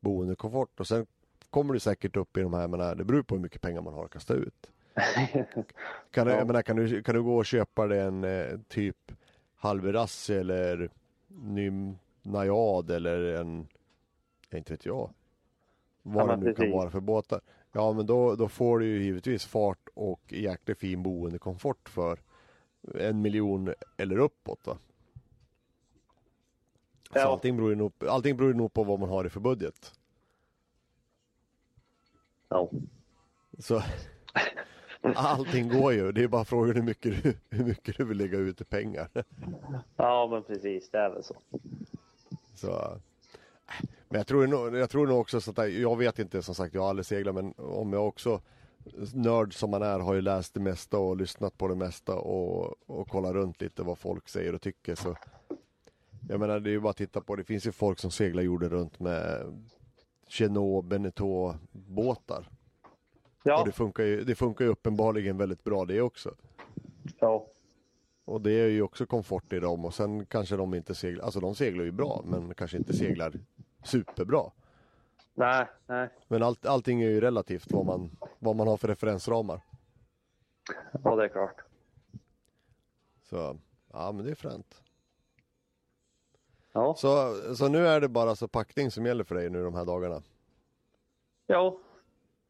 boendekomfort 0.00 0.80
och 0.80 0.86
sen 0.86 1.06
kommer 1.54 1.74
du 1.74 1.80
säkert 1.80 2.16
upp 2.16 2.36
i 2.36 2.40
de 2.40 2.54
här, 2.54 2.68
menar, 2.68 2.94
det 2.94 3.04
beror 3.04 3.22
på 3.22 3.34
hur 3.34 3.42
mycket 3.42 3.60
pengar 3.62 3.80
man 3.82 3.94
har 3.94 4.04
att 4.04 4.10
kasta 4.10 4.34
ut. 4.34 4.70
Kan, 6.10 6.26
du, 6.26 6.32
Ja. 6.32 6.44
menar, 6.44 6.62
kan, 6.62 6.76
du, 6.76 7.02
kan 7.02 7.14
du 7.14 7.22
gå 7.22 7.36
och 7.36 7.46
köpa 7.46 7.86
dig 7.86 8.00
en 8.00 8.24
eh, 8.24 8.58
typ 8.68 9.12
Halverassi 9.56 10.34
eller 10.34 10.90
ny 11.28 11.94
Najad 12.22 12.90
eller 12.90 13.34
en, 13.40 13.68
inte 14.52 14.72
vet 14.72 14.86
jag, 14.86 15.10
vad 16.02 16.22
Ja, 16.30 16.36
det 16.36 16.36
nu 16.36 16.46
kan 16.46 16.54
precis. 16.54 16.74
vara 16.74 16.90
för 16.90 17.00
båtar. 17.00 17.40
Ja 17.72 17.92
men 17.92 18.06
då, 18.06 18.34
då 18.34 18.48
får 18.48 18.78
du 18.78 18.86
ju 18.86 19.02
givetvis 19.02 19.44
fart 19.46 19.88
och 19.94 20.20
jäkligt 20.28 20.78
fin 20.78 21.02
boendekomfort 21.02 21.88
för 21.88 22.18
en 23.00 23.22
miljon 23.22 23.74
eller 23.96 24.18
uppåt 24.18 24.66
va. 24.66 24.78
Så 27.12 27.18
Ja. 27.18 27.22
allting 27.22 27.56
beror, 27.56 27.70
ju 27.70 27.76
nog, 27.76 27.92
allting 28.08 28.36
beror 28.36 28.50
ju 28.50 28.56
nog 28.56 28.72
på 28.72 28.84
vad 28.84 29.00
man 29.00 29.08
har 29.08 29.24
i 29.24 29.30
för 29.30 29.40
budget. 29.40 29.92
Ja. 32.54 32.70
Så 33.58 33.82
allting 35.14 35.68
går 35.68 35.92
ju, 35.92 36.12
det 36.12 36.22
är 36.22 36.28
bara 36.28 36.44
frågan 36.44 36.76
hur 36.76 36.82
mycket 36.82 37.22
du, 37.22 37.34
hur 37.50 37.64
mycket 37.64 37.96
du 37.96 38.04
vill 38.04 38.18
lägga 38.18 38.38
ut 38.38 38.60
i 38.60 38.64
pengar. 38.64 39.08
ja, 39.96 40.28
men 40.30 40.42
precis. 40.42 40.90
Det 40.90 40.98
är 40.98 41.10
väl 41.10 41.24
så. 41.24 41.34
Så, 42.54 42.98
men 44.08 44.18
jag 44.18 44.26
tror, 44.26 44.46
nog, 44.46 44.76
jag 44.76 44.90
tror 44.90 45.06
nog 45.06 45.20
också 45.20 45.40
så 45.40 45.50
att 45.50 45.56
jag- 45.58 45.70
jag 45.70 45.96
vet 45.98 46.18
inte 46.18 46.42
som 46.42 46.54
sagt, 46.54 46.74
jag 46.74 46.82
har 46.82 46.88
aldrig 46.88 47.06
seglat 47.06 47.34
men 47.34 47.54
om 47.56 47.92
jag 47.92 48.08
också 48.08 48.40
nörd 49.14 49.54
som 49.54 49.70
man 49.70 49.82
är 49.82 49.98
har 49.98 50.14
ju 50.14 50.20
läst 50.20 50.54
det 50.54 50.60
mesta 50.60 50.98
och 50.98 51.16
lyssnat 51.16 51.58
på 51.58 51.68
det 51.68 51.74
mesta 51.74 52.14
och, 52.14 52.74
och 52.90 53.08
kollat 53.08 53.32
runt 53.32 53.60
lite 53.60 53.82
vad 53.82 53.98
folk 53.98 54.28
säger 54.28 54.54
och 54.54 54.60
tycker 54.62 54.94
så 54.94 55.16
jag 56.28 56.40
menar 56.40 56.60
det 56.60 56.70
är 56.70 56.72
ju 56.72 56.80
bara 56.80 56.90
att 56.90 56.96
titta 56.96 57.20
på 57.20 57.36
det 57.36 57.44
finns 57.44 57.66
ju 57.66 57.72
folk 57.72 57.98
som 57.98 58.10
seglar 58.10 58.42
jorden 58.42 58.70
runt 58.70 59.00
med 59.00 59.42
Chenot, 60.28 60.84
Beneteau 60.84 61.54
båtar 61.72 62.48
och 63.44 63.50
Ja, 63.50 63.64
det 63.64 63.72
funkar, 63.72 64.04
ju, 64.04 64.24
det 64.24 64.34
funkar 64.34 64.64
ju 64.64 64.70
uppenbarligen 64.70 65.36
väldigt 65.36 65.64
bra 65.64 65.84
det 65.84 66.00
också. 66.00 66.34
ja. 67.20 67.46
Och 68.26 68.40
det 68.40 68.52
är 68.52 68.68
ju 68.68 68.82
också 68.82 69.06
komfort 69.06 69.52
i 69.52 69.58
dem 69.60 69.84
och 69.84 69.94
sen 69.94 70.26
kanske 70.26 70.56
de 70.56 70.74
inte 70.74 70.94
seglar, 70.94 71.24
alltså 71.24 71.40
de 71.40 71.54
seglar 71.54 71.84
ju 71.84 71.92
bra 71.92 72.22
men 72.24 72.54
kanske 72.54 72.76
inte 72.76 72.92
seglar 72.92 73.32
superbra. 73.84 74.50
Nej, 75.34 75.66
nej. 75.86 76.08
Men 76.28 76.42
allt, 76.42 76.66
allting 76.66 77.02
är 77.02 77.08
ju 77.08 77.20
relativt 77.20 77.72
vad 77.72 77.86
man, 77.86 78.16
vad 78.38 78.56
man 78.56 78.68
har 78.68 78.76
för 78.76 78.88
referensramar. 78.88 79.60
Ja, 81.04 81.16
det 81.16 81.24
är 81.24 81.28
klart. 81.28 81.64
Så 83.22 83.58
ja 83.92 84.12
men 84.12 84.24
det 84.24 84.30
är 84.30 84.34
fränt. 84.34 84.83
Ja, 86.76 86.94
Så, 86.98 87.34
så 87.54 87.68
nu 87.68 87.86
är 87.86 88.00
det 88.00 88.08
bara 88.08 88.36
så 88.36 88.48
packning 88.48 88.90
som 88.90 89.06
gäller 89.06 89.24
för 89.24 89.34
dig 89.34 89.50
nu 89.50 89.62
de 89.64 89.74
här 89.74 89.84
dagarna? 89.84 90.22
ja. 91.46 91.78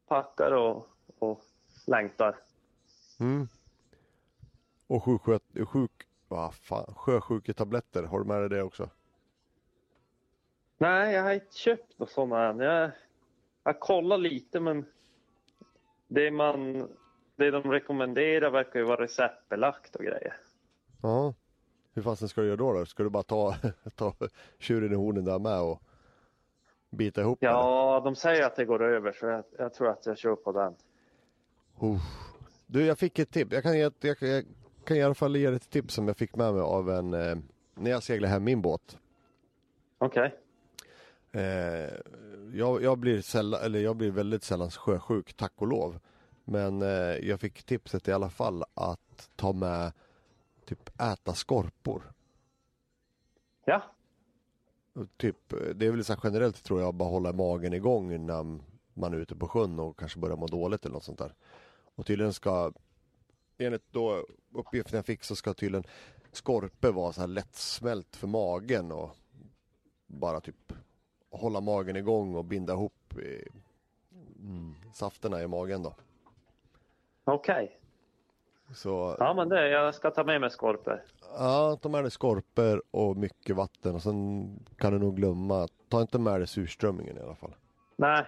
Packar 0.08 0.52
och, 0.52 0.86
och 1.18 1.40
längtar. 1.86 2.36
Mm. 3.20 3.48
Och 4.86 5.04
sjuksköt, 5.04 5.42
sjuk, 5.68 5.90
vad 6.28 6.54
fan, 6.54 6.94
sjösjuketabletter, 6.94 8.02
har 8.02 8.18
du 8.18 8.24
med 8.24 8.40
dig 8.40 8.48
det 8.48 8.62
också? 8.62 8.90
Nej, 10.78 11.14
jag 11.14 11.22
har 11.22 11.32
inte 11.32 11.56
köpt 11.56 11.98
något 11.98 12.10
sådana 12.10 12.48
än. 12.48 12.58
Jag, 12.58 12.90
jag 13.64 13.80
kollar 13.80 14.18
lite, 14.18 14.60
men 14.60 14.86
det, 16.08 16.30
man, 16.30 16.88
det 17.36 17.50
de 17.50 17.62
rekommenderar 17.70 18.50
verkar 18.50 18.78
ju 18.78 18.84
vara 18.84 19.02
receptbelagt 19.02 19.96
och 19.96 20.04
grejer. 20.04 20.36
Ja. 21.02 21.34
Hur 21.94 22.02
fasen 22.02 22.28
ska 22.28 22.40
du 22.40 22.46
göra 22.46 22.56
då? 22.56 22.72
då? 22.72 22.86
Ska 22.86 23.02
du 23.02 23.10
bara 23.10 23.22
ta, 23.22 23.56
ta 23.96 24.14
tjuren 24.58 24.92
i 24.92 24.96
hornen 24.96 25.24
där 25.24 25.38
med 25.38 25.60
och 25.60 25.82
bita 26.90 27.20
ihop? 27.20 27.42
eller? 27.42 27.52
Ja, 27.52 28.00
de 28.04 28.14
säger 28.16 28.46
att 28.46 28.56
det 28.56 28.64
går 28.64 28.82
över, 28.82 29.12
så 29.12 29.26
jag, 29.26 29.44
jag 29.58 29.74
tror 29.74 29.88
att 29.88 30.06
jag 30.06 30.18
kör 30.18 30.36
på 30.36 30.52
den. 30.52 30.74
Uff. 31.80 32.02
Du, 32.66 32.84
jag 32.86 32.98
fick 32.98 33.18
ett 33.18 33.30
tips. 33.30 33.52
Jag 33.52 33.62
kan, 33.62 33.78
jag, 33.78 33.92
kan- 34.00 34.28
jag 34.28 34.44
kan 34.84 34.96
i 34.96 35.02
alla 35.02 35.14
fall 35.14 35.36
ge 35.36 35.46
ett 35.46 35.70
tips 35.70 35.94
som 35.94 36.08
jag 36.08 36.16
fick 36.16 36.36
med 36.36 36.52
mig 36.54 36.62
av 36.62 36.90
en, 36.90 37.14
eh, 37.14 37.36
när 37.74 37.90
jag 37.90 38.02
seglade 38.02 38.32
hem 38.32 38.44
min 38.44 38.62
båt. 38.62 38.98
Okej. 39.98 40.34
Eh, 41.32 41.42
jag, 42.52 42.82
jag, 42.82 42.98
blir 42.98 43.20
sällan, 43.20 43.60
eller 43.62 43.80
jag 43.80 43.96
blir 43.96 44.10
väldigt 44.10 44.44
sällan 44.44 44.70
sjösjuk, 44.70 45.32
tack 45.36 45.52
och 45.56 45.66
lov. 45.68 45.98
Men 46.44 46.82
eh, 46.82 46.88
jag 47.28 47.40
fick 47.40 47.62
tipset 47.62 48.08
i 48.08 48.12
alla 48.12 48.30
fall 48.30 48.64
att 48.74 49.30
ta 49.36 49.52
med, 49.52 49.92
typ 50.66 51.00
äta 51.00 51.34
skorpor. 51.34 52.12
Ja, 53.64 53.82
Typ, 55.16 55.54
det 55.74 55.86
är 55.86 55.90
väl 55.90 56.04
så 56.04 56.12
här 56.12 56.20
generellt 56.24 56.64
tror 56.64 56.80
jag, 56.80 56.94
bara 56.94 57.08
hålla 57.08 57.32
magen 57.32 57.72
igång 57.72 58.26
när 58.26 58.60
man 58.94 59.12
är 59.14 59.16
ute 59.16 59.36
på 59.36 59.48
sjön 59.48 59.78
och 59.78 59.98
kanske 59.98 60.18
börjar 60.18 60.36
må 60.36 60.46
dåligt 60.46 60.84
eller 60.84 60.92
något 60.94 61.04
sånt 61.04 61.18
där. 61.18 61.34
Och 61.94 62.06
tydligen 62.06 62.32
ska, 62.32 62.72
enligt 63.58 63.92
då 63.92 64.26
uppgiften 64.52 64.96
jag 64.96 65.06
fick 65.06 65.24
så 65.24 65.36
ska 65.36 65.54
tydligen 65.54 65.84
skorpe 66.32 66.90
vara 66.90 67.12
så 67.12 67.20
här 67.20 67.28
lättsmält 67.28 68.16
för 68.16 68.26
magen 68.26 68.92
och 68.92 69.16
bara 70.06 70.40
typ 70.40 70.72
hålla 71.30 71.60
magen 71.60 71.96
igång 71.96 72.34
och 72.34 72.44
binda 72.44 72.72
ihop 72.72 73.18
i, 73.18 73.48
mm, 74.38 74.74
safterna 74.92 75.42
i 75.42 75.46
magen 75.46 75.82
då. 75.82 75.94
okej. 77.24 77.80
Så 78.74 79.16
Ja, 79.18 79.34
men 79.34 79.48
det, 79.48 79.68
jag 79.68 79.94
ska 79.94 80.10
ta 80.10 80.24
med 80.24 80.40
mig 80.40 80.50
skorpor. 80.50 81.02
ja, 81.38 81.78
ta 81.82 81.88
med 81.88 82.04
dig 82.04 82.10
skorpor 82.10 82.82
och 82.90 83.16
mycket 83.16 83.56
vatten 83.56 83.94
och 83.94 84.02
sen 84.02 84.48
kan 84.78 84.92
du 84.92 84.98
nog 84.98 85.16
glömma, 85.16 85.68
ta 85.88 86.00
inte 86.00 86.18
med 86.18 86.40
dig 86.40 86.46
surströmmingen 86.46 87.18
i 87.18 87.20
alla 87.20 87.34
fall. 87.34 87.54
Nej, 87.96 88.24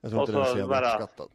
Jag 0.00 0.10
tror 0.10 0.22
Och 0.22 0.28
inte 0.28 0.38
den 0.38 0.46
är 0.46 0.52
så 0.52 0.58
jävla 0.58 0.80
bara- 0.80 0.86
uppskattad. 0.94 1.28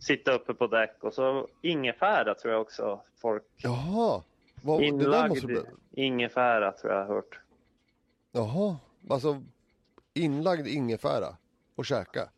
sitta 0.00 0.32
uppe 0.32 0.54
på 0.54 0.66
däck 0.66 0.96
och 1.04 1.14
så 1.14 1.48
ingefära 1.62 2.34
tror 2.34 2.52
jag 2.52 2.62
också 2.62 3.00
folk. 3.20 3.44
Jaha, 3.56 4.22
vad, 4.62 4.82
Inlagd 4.82 5.28
måste 5.30 5.64
ingefära 5.92 6.72
tror 6.72 6.92
jag 6.92 7.00
har 7.00 7.14
hört. 7.14 7.40
Jaha, 8.32 8.76
alltså 9.10 9.42
inlagd 10.14 10.66
ingefära 10.66 11.36
och 11.76 11.84
käka. 11.86 12.28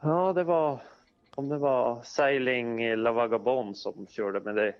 Ja, 0.00 0.32
det 0.32 0.44
var 0.44 0.82
om 1.40 1.48
det 1.48 1.58
var 1.58 2.02
Sailing 2.02 2.96
La 2.96 3.12
Vagabond 3.12 3.76
som 3.76 4.06
körde 4.06 4.40
med 4.40 4.54
det. 4.54 4.74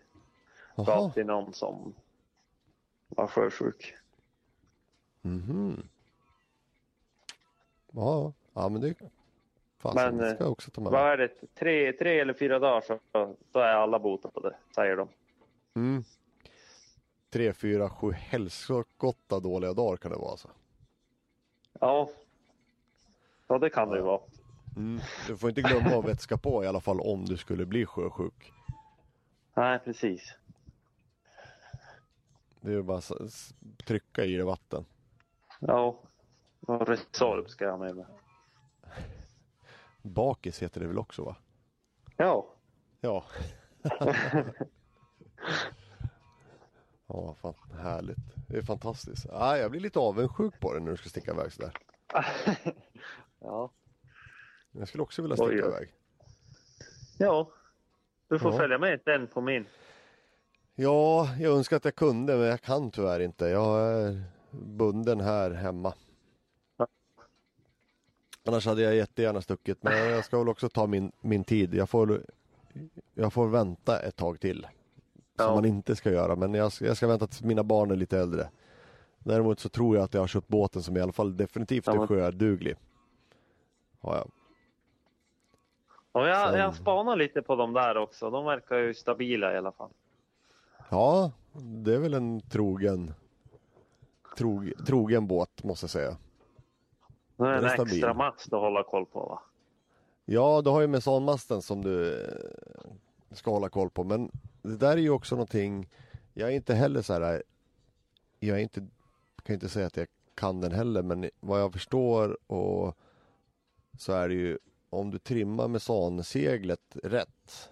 Gav 0.77 1.13
till 1.13 1.27
någon 1.27 1.53
som 1.53 1.95
var 3.09 3.27
sjösjuk. 3.27 3.95
mhm. 5.23 5.89
Ja, 7.93 8.33
ja 8.53 8.69
men 8.69 8.81
det 8.81 8.95
Fasen, 9.79 10.17
Men, 10.17 10.25
det 10.25 10.35
ska 10.35 10.45
jag 10.45 10.53
också 10.53 10.71
ta 10.71 10.81
med 10.81 10.93
Vad 10.93 11.13
är 11.13 11.17
det? 11.17 11.29
Tre, 11.55 11.93
tre 11.93 12.21
eller 12.21 12.35
fyra 12.35 12.59
dagar 12.59 12.81
så 12.81 12.99
då 13.53 13.61
är 13.61 13.75
alla 13.75 13.99
botade 13.99 14.35
på 14.35 14.41
det, 14.41 14.57
säger 14.75 14.97
de. 14.97 15.09
Mm. 15.75 16.05
Tre, 17.31 17.53
fyra, 17.53 17.91
sju 17.91 18.13
helskotta 18.13 19.41
dåliga 19.41 19.73
dagar 19.73 19.97
kan 19.97 20.11
det 20.11 20.19
vara 20.19 20.31
alltså. 20.31 20.49
Ja. 21.81 22.09
Ja, 23.47 23.59
det 23.59 23.71
kan 23.71 23.89
det 23.89 23.97
ju 23.97 24.03
vara. 24.03 24.21
Mm. 24.77 25.01
Du 25.27 25.37
får 25.37 25.49
inte 25.49 25.63
glömma 25.63 25.99
att 25.99 26.05
vätska 26.05 26.37
på 26.37 26.65
i 26.65 26.67
alla 26.67 26.81
fall 26.81 27.01
om 27.01 27.25
du 27.25 27.37
skulle 27.37 27.67
bli 27.67 27.87
sjösjuk. 27.87 28.53
Nej, 29.55 29.79
precis. 29.79 30.35
Det 32.61 32.73
är 32.73 32.83
bara 32.83 32.99
att 32.99 33.53
trycka 33.85 34.25
i 34.25 34.37
det 34.37 34.45
vatten. 34.45 34.85
Ja. 35.61 36.01
Och 36.61 36.89
Resorb 36.89 37.49
ska 37.49 37.65
jag 37.65 37.73
ha 37.73 37.79
med 37.79 37.97
mig. 37.97 38.07
Bakis 40.03 40.63
heter 40.63 40.81
det 40.81 40.87
väl 40.87 40.99
också 40.99 41.25
va? 41.25 41.37
Ja. 42.17 42.55
Ja. 43.01 43.25
Ja, 47.13 47.35
fan 47.35 47.55
härligt. 47.79 48.19
Det 48.49 48.57
är 48.57 48.63
fantastiskt. 48.63 49.27
Ah, 49.33 49.57
jag 49.57 49.71
blir 49.71 49.81
lite 49.81 49.99
avundsjuk 49.99 50.61
på 50.61 50.75
det 50.75 50.81
när 50.81 50.91
du 50.91 50.97
ska 50.97 51.09
sticka 51.09 51.31
iväg 51.31 51.53
sådär. 51.53 51.73
ja. 53.41 53.71
Jag 54.73 54.89
skulle 54.89 55.03
också 55.03 55.23
vilja 55.23 55.37
sticka 55.37 55.53
iväg. 55.53 55.93
Ja. 57.19 57.51
Du 58.29 58.39
får 58.39 58.53
Ja. 58.53 58.59
följa 58.59 58.79
med 58.79 59.01
den 59.05 59.27
på 59.27 59.41
min. 59.41 59.67
Ja, 60.75 61.29
jag 61.41 61.57
önskar 61.57 61.77
att 61.77 61.85
jag 61.85 61.95
kunde 61.95 62.37
men 62.37 62.47
jag 62.47 62.61
kan 62.61 62.91
tyvärr 62.91 63.21
inte. 63.21 63.47
Jag 63.49 63.81
är 63.81 64.23
bunden 64.51 65.21
här 65.21 65.51
hemma. 65.51 65.95
Annars 68.47 68.67
hade 68.67 68.83
jag 68.83 68.95
jättegärna 68.97 69.41
stuckit 69.41 69.83
men 69.83 70.11
jag 70.11 70.25
ska 70.25 70.39
väl 70.39 70.49
också 70.49 70.69
ta 70.69 70.87
min, 70.87 71.13
min 71.21 71.45
tid. 71.45 71.75
Jag 71.75 71.91
får, 71.91 72.23
jag 73.15 73.33
får 73.33 73.49
vänta 73.49 74.01
ett 74.01 74.17
tag 74.17 74.41
till. 74.41 74.67
Som 75.37 75.47
Ja. 75.47 75.55
man 75.55 75.65
inte 75.65 75.97
ska 75.97 76.11
göra 76.13 76.37
men 76.37 76.55
jag, 76.55 76.73
ska- 76.73 76.87
jag 76.87 76.97
ska 76.97 77.07
vänta 77.07 77.27
tills 77.27 77.43
mina 77.43 77.63
barn 77.65 77.91
är 77.91 77.97
lite 77.97 78.19
äldre. 78.19 78.51
Däremot 79.19 79.61
så 79.61 79.69
tror 79.69 79.97
jag 79.97 80.05
att 80.05 80.15
jag 80.15 80.21
har 80.21 80.29
köpt 80.29 80.49
båten 80.49 80.83
som 80.83 80.97
i 80.97 81.01
alla 81.01 81.13
fall 81.13 81.37
definitivt 81.37 81.89
är 81.89 82.07
sjöduglig. 82.07 82.77
Ja, 84.01 84.17
ja. 84.17 84.27
Och 86.13 86.29
jag, 86.29 86.59
jag 86.59 86.75
spanar 86.75 87.17
lite 87.17 87.43
på 87.43 87.57
dem 87.57 87.73
där 87.73 87.97
också. 87.97 88.31
De 88.31 88.45
verkar 88.45 88.77
ju 88.77 88.95
stabila 88.95 89.55
i 89.55 89.57
alla 89.57 89.73
fall. 89.73 89.91
ja, 90.91 91.33
det 91.53 91.95
är 91.95 91.99
väl 91.99 92.15
en 92.15 92.41
trogen, 92.41 93.15
trog, 94.39 94.73
trogen 94.87 95.27
båt 95.27 95.65
måste 95.65 95.85
jag 95.85 95.91
säga. 95.91 96.17
Det 97.37 97.45
är 97.45 97.53
en 97.53 97.65
är 97.65 97.83
extra 97.83 98.15
mast 98.15 98.53
att 98.53 98.61
hålla 98.61 98.83
koll 98.83 99.07
på 99.07 99.21
va? 99.21 99.43
Ja, 100.25 100.63
du 100.65 100.71
har 100.71 100.81
ju 100.81 100.87
mesanmasten 100.87 101.63
som 101.63 101.83
du 101.83 102.25
eh, 102.25 102.29
ska 103.31 103.51
hålla 103.51 103.69
koll 103.69 103.91
på. 103.91 104.05
Men 104.05 104.31
det 104.63 104.77
där 104.77 104.93
är 104.93 104.97
ju 104.97 105.11
också 105.11 105.35
någonting. 105.35 105.89
Jag 106.35 106.49
är 106.49 106.55
inte 106.55 106.75
heller 106.75 107.03
så 107.03 107.13
här. 107.13 107.43
Jag 108.39 108.59
är 108.59 108.63
inte, 108.63 108.87
kan 109.43 109.55
inte 109.55 109.69
säga 109.69 109.87
att 109.87 109.97
jag 109.97 110.07
kan 110.35 110.61
den 110.61 110.73
heller, 110.73 111.03
men 111.03 111.31
vad 111.41 111.61
jag 111.61 111.73
förstår 111.73 112.39
och 112.53 112.97
så 113.99 114.13
är 114.13 114.29
det 114.29 114.35
ju 114.35 114.59
om 114.91 115.11
du 115.11 115.19
trimmar 115.19 115.69
mesanseglet 115.69 116.97
rätt 117.03 117.71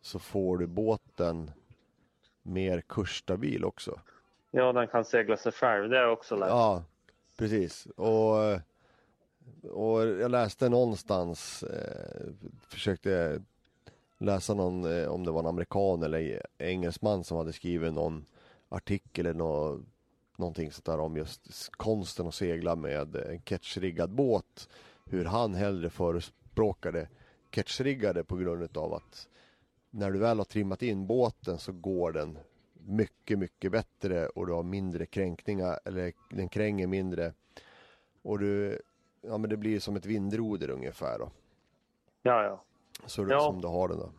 så 0.00 0.18
får 0.18 0.58
du 0.58 0.66
båten 0.66 1.50
mer 2.42 2.80
kursstabil 2.80 3.64
också. 3.64 4.00
Ja, 4.50 4.72
den 4.72 4.88
kan 4.88 5.04
segla 5.04 5.36
sig 5.36 5.52
själv. 5.52 5.90
Det 5.90 5.96
jag 5.96 6.12
också 6.12 6.36
lärt. 6.36 6.48
Ja, 6.48 6.84
precis. 7.36 7.86
Och, 7.86 8.36
och 9.70 10.06
jag 10.06 10.30
läste 10.30 10.68
någonstans, 10.68 11.62
eh, 11.62 12.26
försökte 12.68 13.42
läsa 14.18 14.54
någon, 14.54 14.98
eh, 14.98 15.08
om 15.08 15.24
det 15.24 15.30
var 15.30 15.40
en 15.40 15.46
amerikan 15.46 16.02
eller 16.02 16.42
engelsman 16.58 17.24
som 17.24 17.36
hade 17.36 17.52
skrivit 17.52 17.92
någon 17.92 18.26
artikel 18.68 19.26
eller 19.26 19.38
nå, 19.38 19.80
någonting 20.36 20.72
sånt 20.72 20.84
där 20.84 21.00
om 21.00 21.16
just 21.16 21.70
konsten 21.72 22.26
att 22.26 22.34
segla 22.34 22.76
med 22.76 23.16
en 23.16 23.40
catchriggad 23.40 24.10
båt. 24.10 24.68
Hur 25.10 25.24
han 25.24 25.54
hellre 25.54 25.90
förespråkade 25.90 27.08
catchriggade 27.50 28.24
på 28.24 28.36
grund 28.36 28.76
av 28.76 28.94
att 28.94 29.28
när 29.90 30.10
du 30.10 30.18
väl 30.18 30.38
har 30.38 30.44
trimmat 30.44 30.82
in 30.82 31.06
båten 31.06 31.58
så 31.58 31.72
går 31.72 32.12
den 32.12 32.38
mycket, 32.72 33.38
mycket 33.38 33.72
bättre 33.72 34.26
och 34.26 34.46
du 34.46 34.52
har 34.52 34.62
mindre 34.62 35.06
kränkningar 35.06 35.80
eller 35.84 36.12
den 36.30 36.48
kränger 36.48 36.86
mindre. 36.86 37.32
Och 38.22 38.38
du, 38.38 38.80
ja 39.20 39.38
men 39.38 39.50
det 39.50 39.56
blir 39.56 39.80
som 39.80 39.96
ett 39.96 40.06
vindroder 40.06 40.70
ungefär 40.70 41.18
då. 41.18 41.30
Ja, 42.22 42.44
ja. 42.44 42.64
Så 43.06 43.24
du, 43.24 43.32
Ja. 43.32 43.40
som 43.40 43.60
du 43.60 43.68
har 43.68 43.88
den 43.88 43.98
då. 43.98 44.12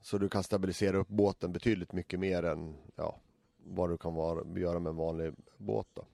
Så 0.00 0.18
du 0.18 0.28
kan 0.28 0.42
stabilisera 0.42 0.96
upp 0.96 1.08
båten 1.08 1.52
betydligt 1.52 1.92
mycket 1.92 2.20
mer 2.20 2.42
än 2.42 2.76
ja, 2.96 3.20
vad 3.64 3.90
du 3.90 3.96
kan 3.96 4.14
vara, 4.14 4.58
göra 4.58 4.78
med 4.78 4.90
en 4.90 4.96
vanlig 4.96 5.32
båt 5.56 5.86
då. 5.94 6.04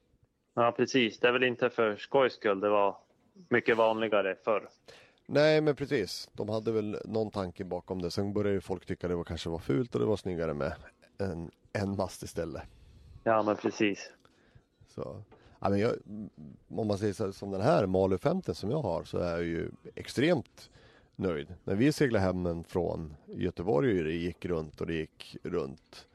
Ja, 0.54 0.72
precis. 0.76 1.20
Det 1.20 1.28
är 1.28 1.32
väl 1.32 1.44
inte 1.44 1.70
för 1.70 1.96
skojs 1.96 2.32
skull. 2.32 2.60
Det 2.60 2.68
var 2.68 2.96
mycket 3.48 3.76
vanligare 3.76 4.36
förr. 4.44 4.68
Nej 5.26 5.60
men 5.60 5.76
precis, 5.76 6.30
de 6.32 6.48
hade 6.48 6.72
väl 6.72 6.98
någon 7.04 7.30
tanke 7.30 7.64
bakom 7.64 8.02
det. 8.02 8.10
Sen 8.10 8.32
började 8.32 8.54
ju 8.54 8.60
folk 8.60 8.86
tycka 8.86 9.08
det 9.08 9.14
var, 9.14 9.24
kanske 9.24 9.48
var 9.48 9.58
fult 9.58 9.94
och 9.94 10.00
det 10.00 10.06
var 10.06 10.16
snyggare 10.16 10.54
med 10.54 10.72
en, 11.18 11.50
en 11.72 11.96
mast 11.96 12.22
istället. 12.22 12.62
Ja, 13.24 13.42
men 13.42 13.56
precis. 13.56 14.12
Så, 14.88 15.22
ja, 15.60 15.68
men 15.68 15.78
jag, 15.78 15.92
om 16.68 16.86
man 16.86 16.98
säger 16.98 17.12
så, 17.12 17.32
som 17.32 17.50
den 17.50 17.60
här 17.60 17.86
Malu 17.86 18.18
50 18.18 18.54
som 18.54 18.70
jag 18.70 18.82
har 18.82 19.04
så 19.04 19.18
är 19.18 19.30
jag 19.30 19.44
ju 19.44 19.70
extremt 19.94 20.70
nöjd. 21.16 21.54
När 21.64 21.74
vi 21.74 21.92
seglade 21.92 22.24
hem 22.24 22.64
från 22.64 23.14
Göteborg 23.26 23.98
och 23.98 24.04
det 24.04 24.12
gick 24.12 24.44
runt 24.44 24.80
och 24.80 24.86
det 24.86 24.94
gick 24.94 25.36
runt 25.42 26.06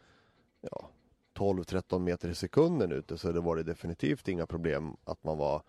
ja, 0.61 0.89
12-13 1.33 1.99
meter 1.99 2.29
i 2.29 2.35
sekunden 2.35 2.91
ute 2.91 3.17
så 3.17 3.31
det 3.31 3.39
var 3.39 3.55
det 3.55 3.63
definitivt 3.63 4.27
inga 4.27 4.45
problem 4.45 4.97
att 5.03 5.23
man 5.23 5.37
var, 5.37 5.61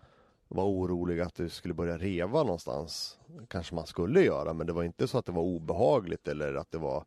var 0.47 0.63
orolig 0.63 1.19
att 1.19 1.35
det 1.35 1.49
skulle 1.49 1.73
börja 1.73 1.97
reva 1.97 2.43
någonstans. 2.43 3.19
Kanske 3.47 3.75
man 3.75 3.87
skulle 3.87 4.21
göra 4.21 4.53
men 4.53 4.67
det 4.67 4.73
var 4.73 4.83
inte 4.83 5.07
så 5.07 5.17
att 5.17 5.25
det 5.25 5.31
var 5.31 5.41
obehagligt 5.43 6.27
eller 6.27 6.53
att 6.55 6.71
det 6.71 6.77
var 6.77 7.05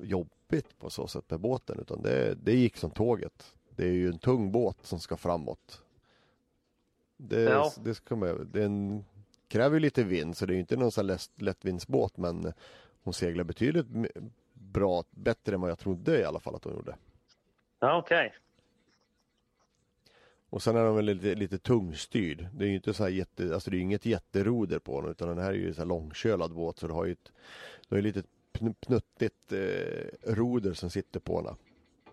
jobbigt 0.00 0.78
på 0.78 0.90
så 0.90 1.06
sätt 1.06 1.30
med 1.30 1.40
båten 1.40 1.78
utan 1.80 2.02
det, 2.02 2.34
det 2.34 2.52
gick 2.54 2.76
som 2.76 2.90
tåget. 2.90 3.54
Det 3.70 3.84
är 3.84 3.92
ju 3.92 4.08
en 4.08 4.18
tung 4.18 4.52
båt 4.52 4.76
som 4.82 5.00
ska 5.00 5.16
framåt. 5.16 5.82
Det, 7.16 7.42
Ja. 7.42 7.72
det, 7.84 7.94
ska 7.94 8.16
man, 8.16 8.48
det 8.52 8.64
en, 8.64 9.04
kräver 9.48 9.76
ju 9.76 9.80
lite 9.80 10.04
vind 10.04 10.36
så 10.36 10.46
det 10.46 10.52
är 10.52 10.54
ju 10.54 10.60
inte 10.60 10.76
någon 10.76 10.92
sån 10.92 11.06
lätt, 11.06 11.30
lättvindsbåt 11.36 12.16
men 12.16 12.52
hon 13.02 13.14
seglar 13.14 13.44
betydligt 13.44 13.86
bra, 14.52 15.04
bättre 15.10 15.54
än 15.54 15.60
vad 15.60 15.70
jag 15.70 15.78
trodde 15.78 16.20
i 16.20 16.24
alla 16.24 16.40
fall 16.40 16.54
att 16.54 16.64
hon 16.64 16.72
gjorde. 16.74 16.96
Ja, 17.80 17.98
okej. 17.98 18.34
Och 20.50 20.62
sen 20.62 20.76
är 20.76 20.84
den 20.84 20.96
väl 20.96 21.04
lite, 21.04 21.34
lite 21.34 21.58
tungstyrd. 21.58 22.46
Det 22.52 22.64
är 22.64 22.68
ju 22.68 22.74
inte 22.74 22.94
så 22.94 23.02
här 23.02 23.10
jätte, 23.10 23.54
alltså 23.54 23.70
det 23.70 23.76
är 23.76 23.80
inget 23.80 24.06
jätteroder 24.06 24.78
på 24.78 25.00
den 25.00 25.10
utan 25.10 25.28
den 25.28 25.38
här 25.38 25.50
är 25.50 25.54
ju 25.54 25.74
så 25.74 25.80
här 25.80 25.86
långkölad 25.86 26.54
båt 26.54 26.78
så 26.78 26.86
du 26.86 26.92
har 26.92 27.04
ju 27.04 27.12
ett, 27.12 27.32
du 27.88 27.94
har 27.94 27.96
ju 27.96 28.02
lite 28.02 28.22
pnuttigt 28.80 29.52
eh, 29.52 30.32
roder 30.34 30.72
som 30.72 30.90
sitter 30.90 31.20
på 31.20 31.42
den. 31.42 31.56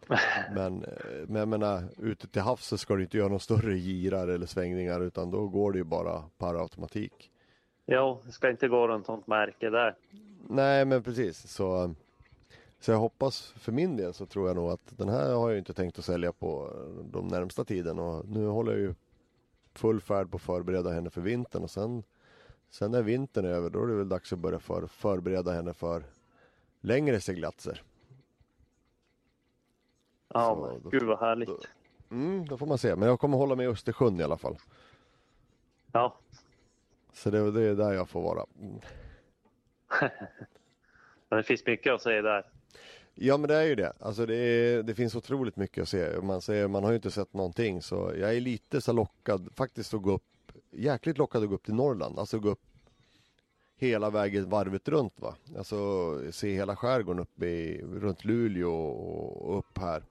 Men, 0.55 0.83
eh, 0.83 1.27
men 1.27 1.35
jag 1.35 1.47
menar, 1.47 1.83
ute 1.97 2.27
till 2.27 2.41
havs 2.41 2.65
så 2.65 2.77
ska 2.77 2.95
du 2.95 3.03
inte 3.03 3.17
göra 3.17 3.27
några 3.27 3.39
större 3.39 3.75
girar 3.75 4.27
eller 4.27 4.45
svängningar 4.45 5.01
utan 5.01 5.31
då 5.31 5.47
går 5.47 5.71
det 5.71 5.77
ju 5.77 5.83
bara 5.83 6.23
per 6.37 6.61
automatik. 6.61 7.31
Jo, 7.85 8.21
det 8.25 8.31
ska 8.31 8.49
inte 8.49 8.67
gå 8.67 8.87
runt 8.87 9.07
något 9.07 9.27
märke 9.27 9.69
där. 9.69 9.95
Nej 10.49 10.85
men 10.85 11.03
precis 11.03 11.47
så 11.47 11.95
Så 12.83 12.91
jag 12.91 12.97
hoppas 12.99 13.51
för 13.51 13.71
min 13.71 13.97
del 13.97 14.13
så 14.13 14.25
tror 14.25 14.47
jag 14.47 14.55
nog 14.55 14.71
att 14.71 14.97
den 14.97 15.09
här 15.09 15.33
har 15.35 15.49
jag 15.49 15.57
inte 15.57 15.73
tänkt 15.73 15.99
att 15.99 16.05
sälja 16.05 16.31
på 16.33 16.73
de 17.11 17.27
närmsta 17.27 17.65
tiden 17.65 17.99
och 17.99 18.25
nu 18.29 18.47
håller 18.47 18.71
jag 18.71 18.81
ju 18.81 18.95
full 19.73 20.01
färd 20.01 20.31
på 20.31 20.35
att 20.37 20.41
förbereda 20.41 20.89
henne 20.91 21.09
för 21.09 21.21
vintern 21.21 21.63
och 21.63 21.71
sen 21.71 22.03
Sen 22.69 22.91
när 22.91 23.01
vintern 23.01 23.45
är 23.45 23.49
över 23.49 23.69
då 23.69 23.83
är 23.83 23.87
det 23.87 23.95
väl 23.95 24.09
dags 24.09 24.33
att 24.33 24.39
börja 24.39 24.59
för, 24.59 24.87
förbereda 24.87 25.51
henne 25.51 25.73
för 25.73 26.03
längre 26.81 27.19
seglatser. 27.21 27.83
Ja, 30.27 30.55
Så, 30.55 30.79
då- 30.83 30.89
gud 30.89 31.03
vad 31.03 31.19
härligt. 31.19 31.49
då- 31.49 31.59
Mm, 32.11 32.45
då 32.45 32.57
får 32.57 32.65
man 32.65 32.77
se. 32.77 32.95
Men 32.95 33.07
jag 33.09 33.19
kommer 33.19 33.37
hålla 33.37 33.55
mig 33.55 33.65
i 33.65 33.69
Östersjön 33.69 34.19
i 34.19 34.23
alla 34.23 34.37
fall. 34.37 34.57
Ja, 35.91 36.17
Så 37.13 37.29
det, 37.29 37.51
det 37.51 37.61
är 37.61 37.75
där 37.75 37.93
jag 37.93 38.09
får 38.09 38.21
vara. 38.21 38.45
Mm. 38.61 38.79
men 41.29 41.37
det 41.37 41.43
finns 41.43 41.65
mycket 41.65 41.93
att 41.93 42.01
säga 42.01 42.21
där. 42.21 42.52
Ja 43.15 43.37
men 43.37 43.47
det 43.47 43.55
är 43.55 43.63
ju 43.63 43.75
det. 43.75 43.93
Alltså 43.99 44.25
det, 44.25 44.35
är, 44.35 44.83
det 44.83 44.95
finns 44.95 45.15
otroligt 45.15 45.55
mycket 45.55 45.81
att 45.81 45.89
se. 45.89 46.21
Man, 46.21 46.41
säger, 46.41 46.67
man 46.67 46.83
har 46.83 46.91
ju 46.91 46.95
inte 46.95 47.11
sett 47.11 47.33
någonting 47.33 47.81
så 47.81 48.13
jag 48.19 48.35
är 48.35 48.41
lite 48.41 48.81
så 48.81 48.93
lockad 48.93 49.49
faktiskt 49.55 49.93
att 49.93 50.01
gå 50.01 50.11
upp, 50.11 50.51
jäkligt 50.71 51.17
lockad 51.17 51.43
att 51.43 51.49
gå 51.49 51.55
upp 51.55 51.65
till 51.65 51.73
Norrland. 51.73 52.19
Alltså 52.19 52.39
gå 52.39 52.49
upp 52.49 52.61
hela 53.77 54.09
vägen 54.09 54.49
varvet 54.49 54.87
runt 54.87 55.13
va. 55.19 55.35
Alltså 55.57 55.77
se 56.31 56.53
hela 56.53 56.75
skärgården 56.75 57.21
uppe 57.21 57.45
i, 57.45 57.81
runt 57.81 58.25
Luleå 58.25 58.73
och 58.73 59.57
upp 59.57 59.77
här. 59.77 60.03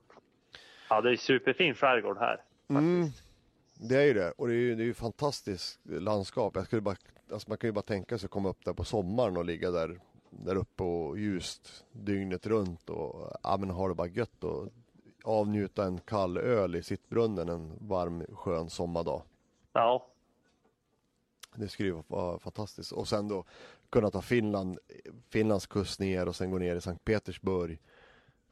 Ja, 0.89 1.01
det 1.01 1.11
är 1.11 1.15
superfin 1.15 1.73
skärgård 1.73 2.17
här. 2.17 2.41
Mm, 2.69 3.09
det 3.75 3.95
är 3.95 4.05
ju 4.05 4.13
det 4.13 4.31
och 4.31 4.47
det 4.47 4.53
är 4.53 4.57
ju, 4.57 4.75
det 4.75 4.83
är 4.83 4.85
ju 4.85 4.93
fantastiskt 4.93 5.79
landskap. 5.83 6.55
Jag 6.55 6.65
skulle 6.65 6.81
bara, 6.81 6.95
alltså 7.31 7.49
man 7.49 7.57
kan 7.57 7.67
ju 7.67 7.71
bara 7.71 7.81
tänka 7.81 8.17
sig 8.17 8.27
att 8.27 8.31
komma 8.31 8.49
upp 8.49 8.65
där 8.65 8.73
på 8.73 8.83
sommaren 8.83 9.37
och 9.37 9.45
ligga 9.45 9.71
där, 9.71 9.99
där 10.39 10.55
uppe 10.55 10.83
och 10.83 11.19
ljust 11.19 11.85
dygnet 11.91 12.47
runt 12.47 12.89
och 12.89 13.31
ja, 13.43 13.57
men 13.57 13.69
ha 13.69 13.87
det 13.87 13.93
bara 13.95 14.07
gött 14.07 14.43
och 14.43 14.69
avnjuta 15.23 15.85
en 15.85 15.99
kall 15.99 16.37
öl 16.37 16.75
i 16.75 16.83
sittbrunnen 16.83 17.49
en 17.49 17.77
varm 17.87 18.25
skön 18.35 18.69
sommardag. 18.69 19.21
Ja, 19.73 20.07
Det 21.55 21.67
skulle 21.67 21.89
ju 21.89 22.01
vara 22.07 22.39
fantastiskt 22.39 22.91
och 22.91 23.07
sen 23.07 23.27
då 23.27 23.43
kunna 23.89 24.09
ta 24.11 24.21
Finland, 24.21 24.79
Finlands 25.29 25.67
kust 25.67 25.99
ner 25.99 26.27
och 26.27 26.35
sen 26.35 26.51
gå 26.51 26.57
ner 26.57 26.75
i 26.75 26.81
Sankt 26.81 27.05
Petersburg. 27.05 27.79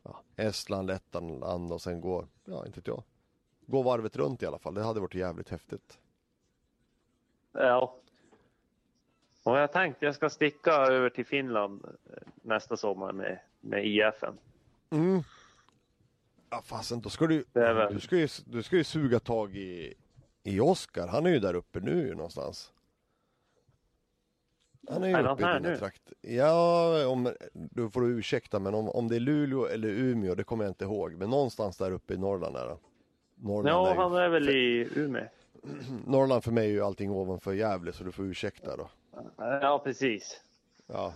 Ja, 0.03 0.21
Estland, 0.35 0.87
Lettland 0.87 1.71
och 1.73 1.81
sen 1.81 2.01
gå, 2.01 2.25
ja 2.45 2.65
inte 2.65 2.79
vet 2.79 2.87
jag. 2.87 3.03
Gå 3.65 3.81
varvet 3.81 4.15
runt 4.15 4.43
i 4.43 4.45
alla 4.45 4.59
fall. 4.59 4.73
Det 4.73 4.83
hade 4.83 4.99
varit 4.99 5.15
jävligt 5.15 5.49
häftigt. 5.49 5.99
ja. 7.51 7.95
Och 9.43 9.57
jag 9.57 9.71
tänkte 9.71 10.05
jag 10.05 10.15
ska 10.15 10.29
sticka 10.29 10.71
över 10.71 11.09
till 11.09 11.25
Finland 11.25 11.85
eh, 11.85 12.17
nästa 12.41 12.77
sommar 12.77 13.11
med, 13.13 13.39
med 13.61 13.85
IFen. 13.85 14.37
Mm. 14.89 15.21
Ja 16.49 16.61
fasen, 16.65 17.01
då 17.01 17.09
ska 17.09 17.27
du, 17.27 17.43
väl- 17.53 17.93
du, 17.93 17.99
ska 17.99 18.15
ju, 18.17 18.27
du 18.45 18.63
ska 18.63 18.75
ju 18.75 18.83
suga 18.83 19.19
tag 19.19 19.55
i, 19.55 19.93
i 20.43 20.59
Oskar. 20.59 21.07
Han 21.07 21.25
är 21.25 21.29
ju 21.29 21.39
där 21.39 21.53
uppe 21.53 21.79
nu 21.79 22.15
någonstans. 22.15 22.73
Han 24.89 25.03
är 25.03 25.07
ju 25.07 25.13
Är 25.13 25.23
han 25.23 25.33
uppe 25.33 25.41
i 25.43 25.45
här 25.45 25.59
dina 25.59 25.69
nu? 25.69 25.77
trakt. 25.77 26.13
Ja, 26.21 27.07
om, 27.07 27.33
du 27.53 27.89
får 27.89 28.09
ursäkta 28.09 28.59
men 28.59 28.73
om, 28.75 28.89
om 28.89 29.07
det 29.07 29.15
är 29.15 29.19
Luleå 29.19 29.65
eller 29.65 29.89
Umeå, 29.89 30.35
det 30.35 30.43
kommer 30.43 30.63
jag 30.63 30.71
inte 30.71 30.85
ihåg. 30.85 31.13
Men 31.13 31.29
någonstans 31.29 31.77
där 31.77 31.91
uppe 31.91 32.13
i 32.13 32.17
Norrland 32.17 32.55
är. 32.57 32.77
Norrland, 33.35 33.67
Ja, 33.75 33.91
är 33.91 33.95
han 33.95 34.13
är 34.13 34.29
väl 34.29 34.49
i 34.49 34.89
Umeå. 34.95 35.23
Norrland 36.07 36.43
för 36.43 36.51
mig 36.51 36.65
är 36.67 36.71
ju 36.71 36.81
allting 36.81 37.11
ovanför 37.11 37.53
Gävle 37.53 37.93
så 37.93 38.03
du 38.03 38.11
får 38.11 38.25
ursäkta 38.25 38.77
då. 38.77 38.89
Ja, 39.37 39.81
precis. 39.83 40.41
Ja, 40.87 41.13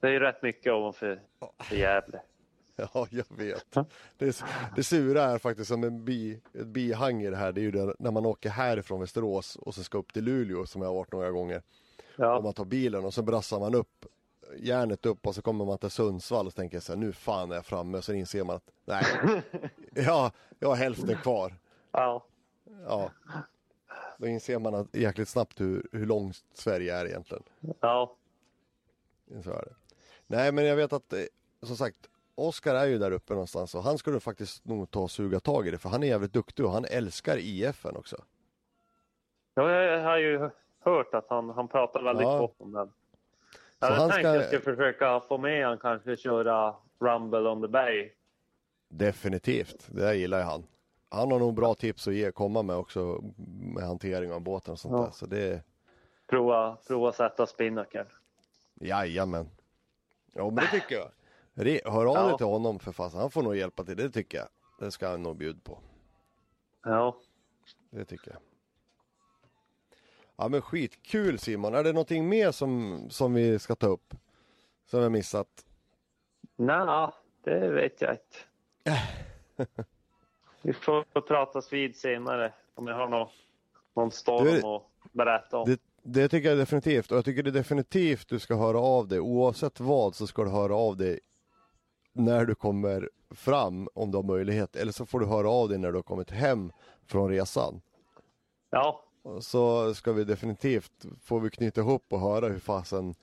Det 0.00 0.06
är 0.06 0.12
ju 0.12 0.20
rätt 0.20 0.42
mycket 0.42 0.72
ovanför 0.72 1.20
för 1.58 1.76
Gävle. 1.76 2.20
Ja, 2.78 3.06
jag 3.10 3.24
vet. 3.28 3.76
Det, 4.18 4.44
det 4.76 4.84
sura 4.84 5.22
är 5.22 5.38
faktiskt 5.38 5.68
som 5.68 5.84
en 5.84 6.04
bi, 6.04 6.40
ett 6.54 6.66
bihang 6.66 7.22
i 7.22 7.30
det 7.30 7.36
här. 7.36 7.52
Det 7.52 7.60
är 7.60 7.62
ju 7.62 7.70
det, 7.70 7.94
när 7.98 8.10
man 8.10 8.26
åker 8.26 8.50
härifrån 8.50 9.00
Västerås 9.00 9.56
och 9.56 9.74
så 9.74 9.84
ska 9.84 9.98
upp 9.98 10.12
till 10.12 10.24
Luleå 10.24 10.66
som 10.66 10.82
jag 10.82 10.88
har 10.88 10.94
varit 10.94 11.12
några 11.12 11.30
gånger. 11.30 11.62
Ja, 12.16 12.40
man 12.40 12.52
tar 12.52 12.64
bilen 12.64 13.04
och 13.04 13.14
så 13.14 13.22
brassar 13.22 13.60
man 13.60 13.74
upp 13.74 14.06
järnet 14.58 15.06
upp 15.06 15.26
och 15.26 15.34
så 15.34 15.42
kommer 15.42 15.64
man 15.64 15.78
till 15.78 15.90
Sundsvall 15.90 16.46
och 16.46 16.52
så 16.52 16.56
tänker 16.56 16.76
jag 16.76 16.82
så 16.82 16.92
här, 16.92 16.98
nu 17.00 17.12
fan 17.12 17.50
är 17.50 17.54
jag 17.54 17.66
framme. 17.66 17.98
Och 17.98 18.04
så 18.04 18.12
inser 18.12 18.44
man 18.44 18.56
att 18.56 18.70
nej, 18.84 19.04
ja, 19.94 20.30
jag 20.58 20.68
har 20.68 20.76
hälften 20.76 21.16
kvar. 21.16 21.54
ja. 21.92 22.26
Ja. 22.86 23.10
Då 24.18 24.26
inser 24.26 24.58
man 24.58 24.74
att 24.74 24.94
jäkligt 24.94 25.28
snabbt 25.28 25.60
hur, 25.60 25.88
hur 25.92 26.06
långt 26.06 26.44
Sverige 26.54 26.96
är 26.96 27.06
egentligen. 27.06 27.42
Ja, 27.80 28.16
Så 29.42 29.50
är 29.50 29.62
det. 29.64 29.74
Nej, 30.26 30.52
men 30.52 30.64
jag 30.64 30.76
vet 30.76 30.92
att 30.92 31.12
eh, 31.12 31.18
som 31.62 31.76
sagt, 31.76 31.96
Oskar 32.34 32.74
är 32.74 32.86
ju 32.86 32.98
där 32.98 33.10
uppe 33.10 33.32
någonstans 33.32 33.74
och 33.74 33.82
han 33.82 33.98
skulle 33.98 34.20
faktiskt 34.20 34.64
nog 34.64 34.90
ta 34.90 35.00
och 35.00 35.10
suga 35.10 35.40
tag 35.40 35.68
i 35.68 35.70
det 35.70 35.78
för 35.78 35.88
han 35.88 36.02
är 36.02 36.06
jävligt 36.06 36.32
duktig 36.32 36.64
och 36.66 36.72
han 36.72 36.84
älskar 36.84 37.36
IFen 37.38 37.96
också. 37.96 38.16
Ja, 39.54 39.70
jag 39.70 40.02
har 40.02 40.18
ju 40.18 40.50
hört 40.80 41.14
att 41.14 41.26
han, 41.28 41.50
han 41.50 41.68
pratar 41.68 42.02
väldigt 42.02 42.22
Ja. 42.26 42.38
gott 42.38 42.54
om 42.58 42.72
den. 42.72 42.86
Så 42.88 42.92
Jag 43.78 43.86
han 43.88 43.98
hade 44.00 44.12
tänkt 44.12 44.22
ska- 44.22 44.30
att 44.30 44.36
jag 44.36 44.46
skulle 44.46 44.76
försöka 44.76 45.20
få 45.20 45.38
med 45.38 45.66
han 45.66 45.78
kanske 45.78 46.16
köra 46.16 46.74
Rumble 47.00 47.48
on 47.48 47.62
the 47.62 47.68
Bay. 47.68 48.10
Definitivt, 48.88 49.86
det 49.88 50.14
gillar 50.14 50.38
ju 50.38 50.44
han. 50.44 50.66
Han 51.08 51.30
har 51.32 51.38
nog 51.38 51.54
bra 51.54 51.74
tips 51.74 52.08
att 52.08 52.14
ge, 52.14 52.32
komma 52.32 52.62
med 52.62 52.76
också 52.76 53.24
med 53.74 53.84
hantering 53.84 54.32
av 54.32 54.40
båten 54.40 54.72
och 54.72 54.78
sånt 54.80 54.92
Ja. 54.92 55.02
där. 55.04 55.10
Så 55.10 55.26
det, 55.26 55.62
Prova, 56.26 56.76
prova 56.86 57.12
sätta 57.12 57.46
spinnaker. 57.46 58.06
jajamän. 58.80 59.50
Ja 60.34 60.44
men 60.44 60.54
det 60.54 60.66
tycker 60.80 60.94
jag. 60.96 61.10
Re- 61.54 61.90
Hör 61.90 62.06
av 62.06 62.14
Ja. 62.14 62.28
dig 62.28 62.36
till 62.36 62.46
honom 62.46 62.78
för 62.78 62.92
fasen, 62.92 63.20
han 63.20 63.30
får 63.30 63.42
nog 63.42 63.56
hjälpa 63.56 63.84
till, 63.84 63.96
det 63.96 64.10
tycker 64.10 64.38
jag. 64.38 64.48
Det 64.78 64.90
ska 64.90 65.08
han 65.08 65.22
nog 65.22 65.36
bjuda 65.36 65.58
på. 65.64 65.78
Ja. 66.84 67.16
Det 67.90 68.04
tycker 68.04 68.30
jag. 68.30 68.40
Ja 70.36 70.48
men 70.48 70.62
skitkul 70.62 71.38
Simon, 71.38 71.74
är 71.74 71.84
det 71.84 71.92
någonting 71.92 72.28
mer 72.28 72.50
som, 72.52 73.00
som 73.10 73.34
vi 73.34 73.58
ska 73.58 73.74
ta 73.74 73.86
upp? 73.86 74.14
Som 74.86 74.98
vi 74.98 75.04
har 75.04 75.10
missat? 75.10 75.66
Nej, 76.56 77.10
det 77.44 77.68
vet 77.68 78.00
jag 78.00 78.12
inte. 78.12 79.84
Vi 80.66 80.72
får 80.72 81.20
pratas 81.20 81.72
vid 81.72 81.96
senare 81.96 82.52
om 82.74 82.86
jag 82.86 82.94
har 82.94 83.08
någon, 83.08 83.28
någon 83.96 84.10
storm 84.10 84.44
Du- 84.44 84.66
att 84.66 84.82
berätta 85.12 85.58
om. 85.58 85.68
Det, 85.68 85.80
det 86.02 86.28
tycker 86.28 86.48
jag 86.48 86.58
definitivt 86.58 87.10
och 87.12 87.16
jag 87.18 87.24
tycker 87.24 87.42
det 87.42 87.50
definitivt 87.50 88.28
du 88.28 88.38
ska 88.38 88.54
höra 88.56 88.78
av 88.78 89.08
dig. 89.08 89.20
Oavsett 89.20 89.80
vad 89.80 90.14
så 90.14 90.26
ska 90.26 90.44
du 90.44 90.50
höra 90.50 90.76
av 90.76 90.96
dig 90.96 91.20
när 92.12 92.44
du 92.44 92.54
kommer 92.54 93.10
fram 93.30 93.88
om 93.94 94.10
du 94.10 94.18
har 94.18 94.22
möjlighet. 94.22 94.76
Eller 94.76 94.92
så 94.92 95.06
får 95.06 95.20
du 95.20 95.26
höra 95.26 95.50
av 95.50 95.68
dig 95.68 95.78
när 95.78 95.88
du 95.92 95.98
har 95.98 96.02
kommit 96.02 96.30
hem 96.30 96.72
från 97.06 97.30
resan. 97.30 97.80
Ja, 98.70 99.04
Och 99.22 99.44
Så 99.44 99.94
ska 99.94 100.12
vi 100.12 100.24
definitivt, 100.24 101.06
får 101.24 101.40
vi 101.40 101.50
knyta 101.50 101.80
ihop 101.80 102.04
och 102.08 102.20
höra 102.20 102.48
hur 102.48 102.58
fasen 102.58 103.14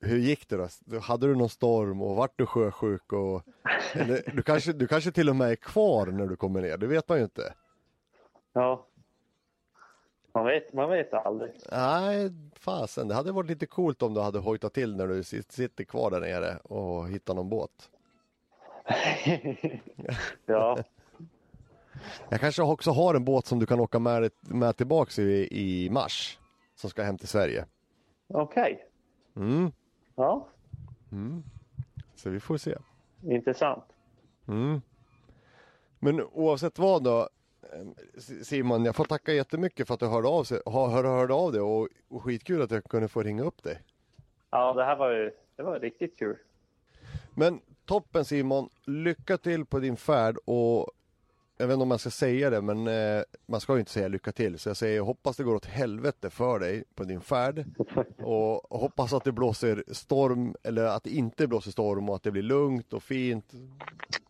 hur 0.00 0.18
gick 0.18 0.48
det 0.48 0.56
då? 0.86 0.98
Hade 0.98 1.26
du 1.26 1.34
någon 1.34 1.48
storm 1.48 2.02
och 2.02 2.16
vart 2.16 2.38
du 2.38 2.46
sjösjuk? 2.46 3.12
Och, 3.12 3.42
eller, 3.92 4.32
du, 4.36 4.42
kanske, 4.42 4.72
du 4.72 4.86
kanske 4.86 5.10
till 5.12 5.28
och 5.28 5.36
med 5.36 5.50
är 5.50 5.56
kvar 5.56 6.06
när 6.06 6.26
du 6.26 6.36
kommer 6.36 6.60
ner, 6.62 6.76
det 6.76 6.86
vet 6.86 7.08
man 7.08 7.18
ju 7.18 7.24
inte. 7.24 7.54
ja. 8.52 8.86
Man 10.34 10.46
vet, 10.46 10.72
man 10.72 10.90
vet 10.90 11.14
aldrig. 11.14 11.52
Nej, 11.72 12.30
fasen, 12.54 13.08
det 13.08 13.14
hade 13.14 13.32
varit 13.32 13.48
lite 13.50 13.66
coolt 13.66 14.02
om 14.02 14.14
du 14.14 14.20
hade 14.20 14.38
hojtat 14.38 14.74
till 14.74 14.96
när 14.96 15.06
du 15.06 15.20
sit- 15.22 15.52
sitter 15.52 15.84
kvar 15.84 16.10
där 16.10 16.20
nere 16.20 16.56
och 16.56 17.08
hittar 17.08 17.34
någon 17.34 17.48
båt. 17.48 17.90
ja, 20.46 20.78
Jag 22.28 22.40
kanske 22.40 22.62
också 22.62 22.90
har 22.90 23.14
en 23.14 23.24
båt 23.24 23.46
som 23.46 23.58
du 23.58 23.66
kan 23.66 23.80
åka 23.80 23.98
med, 23.98 24.30
med 24.40 24.76
tillbaks 24.76 25.18
i, 25.18 25.48
i 25.50 25.90
mars. 25.90 26.38
Som 26.74 26.90
ska 26.90 27.02
hem 27.02 27.18
till 27.18 27.28
Sverige. 27.28 27.64
okej. 28.28 28.84
Mm, 29.36 29.72
Ja, 30.14 30.48
mm. 31.12 31.42
Så 32.14 32.30
vi 32.30 32.40
får 32.40 32.56
se. 32.56 32.76
intressant. 33.22 33.84
Mm. 34.48 34.80
Men 35.98 36.22
oavsett 36.22 36.78
vad 36.78 37.04
då, 37.04 37.28
eh, 37.62 38.12
Simon, 38.42 38.84
jag 38.84 38.96
får 38.96 39.04
tacka 39.04 39.32
jättemycket 39.32 39.86
för 39.86 39.94
att 39.94 40.00
du 40.00 40.06
hörde 40.06 40.28
av, 40.28 40.44
sig, 40.44 40.60
hör, 40.66 41.04
hörde 41.04 41.34
av 41.34 41.52
dig 41.52 41.60
och, 41.60 41.88
och 42.08 42.22
skitkul 42.22 42.62
att 42.62 42.70
jag 42.70 42.84
kunde 42.84 43.08
få 43.08 43.22
ringa 43.22 43.42
upp 43.42 43.62
dig. 43.62 43.82
Ja, 44.50 44.72
det 44.72 44.84
här 44.84 44.96
var 44.96 45.10
ju 45.10 45.30
det 45.56 45.62
var 45.62 45.80
riktigt 45.80 46.18
kul. 46.18 46.36
Men 47.34 47.60
toppen 47.84 48.24
Simon, 48.24 48.68
lycka 48.84 49.38
till 49.38 49.66
på 49.66 49.78
din 49.78 49.96
färd 49.96 50.36
och 50.44 50.90
jag 51.60 51.66
vet 51.66 51.74
inte 51.74 51.82
om 51.82 51.90
jag 51.90 52.00
ska 52.00 52.10
säga 52.10 52.50
det 52.50 52.60
men 52.60 52.86
eh, 52.86 53.22
man 53.46 53.60
ska 53.60 53.72
ju 53.72 53.78
inte 53.78 53.90
säga 53.92 54.08
lycka 54.08 54.32
till 54.32 54.58
så 54.58 54.68
jag 54.68 54.76
säger 54.76 55.00
hoppas 55.00 55.36
det 55.36 55.42
går 55.44 55.54
åt 55.54 55.66
helvete 55.66 56.30
för 56.30 56.58
dig 56.58 56.84
på 56.94 57.04
din 57.04 57.20
färd 57.20 57.64
och, 58.18 58.78
hoppas 58.80 59.12
att 59.12 59.24
det 59.24 59.32
blåser 59.32 59.84
storm 59.88 60.54
eller 60.62 60.84
att 60.84 61.04
det 61.04 61.10
inte 61.10 61.46
blåser 61.46 61.70
storm 61.70 62.08
och 62.08 62.16
att 62.16 62.22
det 62.22 62.30
blir 62.30 62.42
lugnt 62.42 62.92
och 62.92 63.02
fint. 63.02 63.52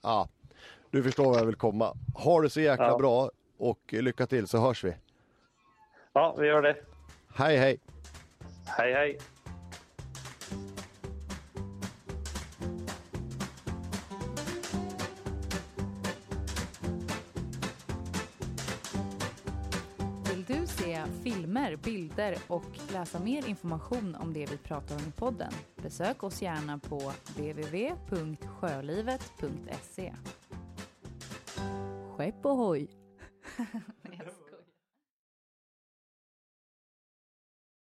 Ja, 0.03 0.29
du 0.91 1.03
förstår 1.03 1.25
var 1.25 1.39
jag 1.39 1.47
vill 1.47 1.55
komma. 1.55 1.97
Ha 2.15 2.41
det 2.41 2.51
så 2.51 2.61
jäkla 2.61 2.87
Ja. 2.87 2.99
bra 2.99 3.31
och 3.59 3.81
lycka 3.93 4.27
till 4.27 4.47
så 4.47 4.59
hörs 4.59 4.85
vi. 4.85 4.95
Ja, 6.13 6.37
vi 6.39 6.47
gör 6.47 6.63
det. 6.63 6.77
Hej 7.35 7.57
hej! 7.57 7.79
Hej, 8.67 8.93
hej. 8.95 9.19
Se 21.07 21.13
filmer, 21.25 21.77
bilder 21.77 22.37
och 22.47 22.65
läsa 22.93 23.21
mer 23.21 23.49
information 23.49 24.15
om 24.15 24.33
det 24.33 24.51
vi 24.51 24.57
pratar 24.57 24.97
om 24.97 25.03
i 25.09 25.13
podden? 25.13 25.53
Besök 25.83 26.23
oss 26.23 26.43
gärna 26.43 26.79
på 26.79 27.13
www.sjölivet.se. 27.37 30.15
Skepp 32.17 32.47
ohoj! 32.47 32.91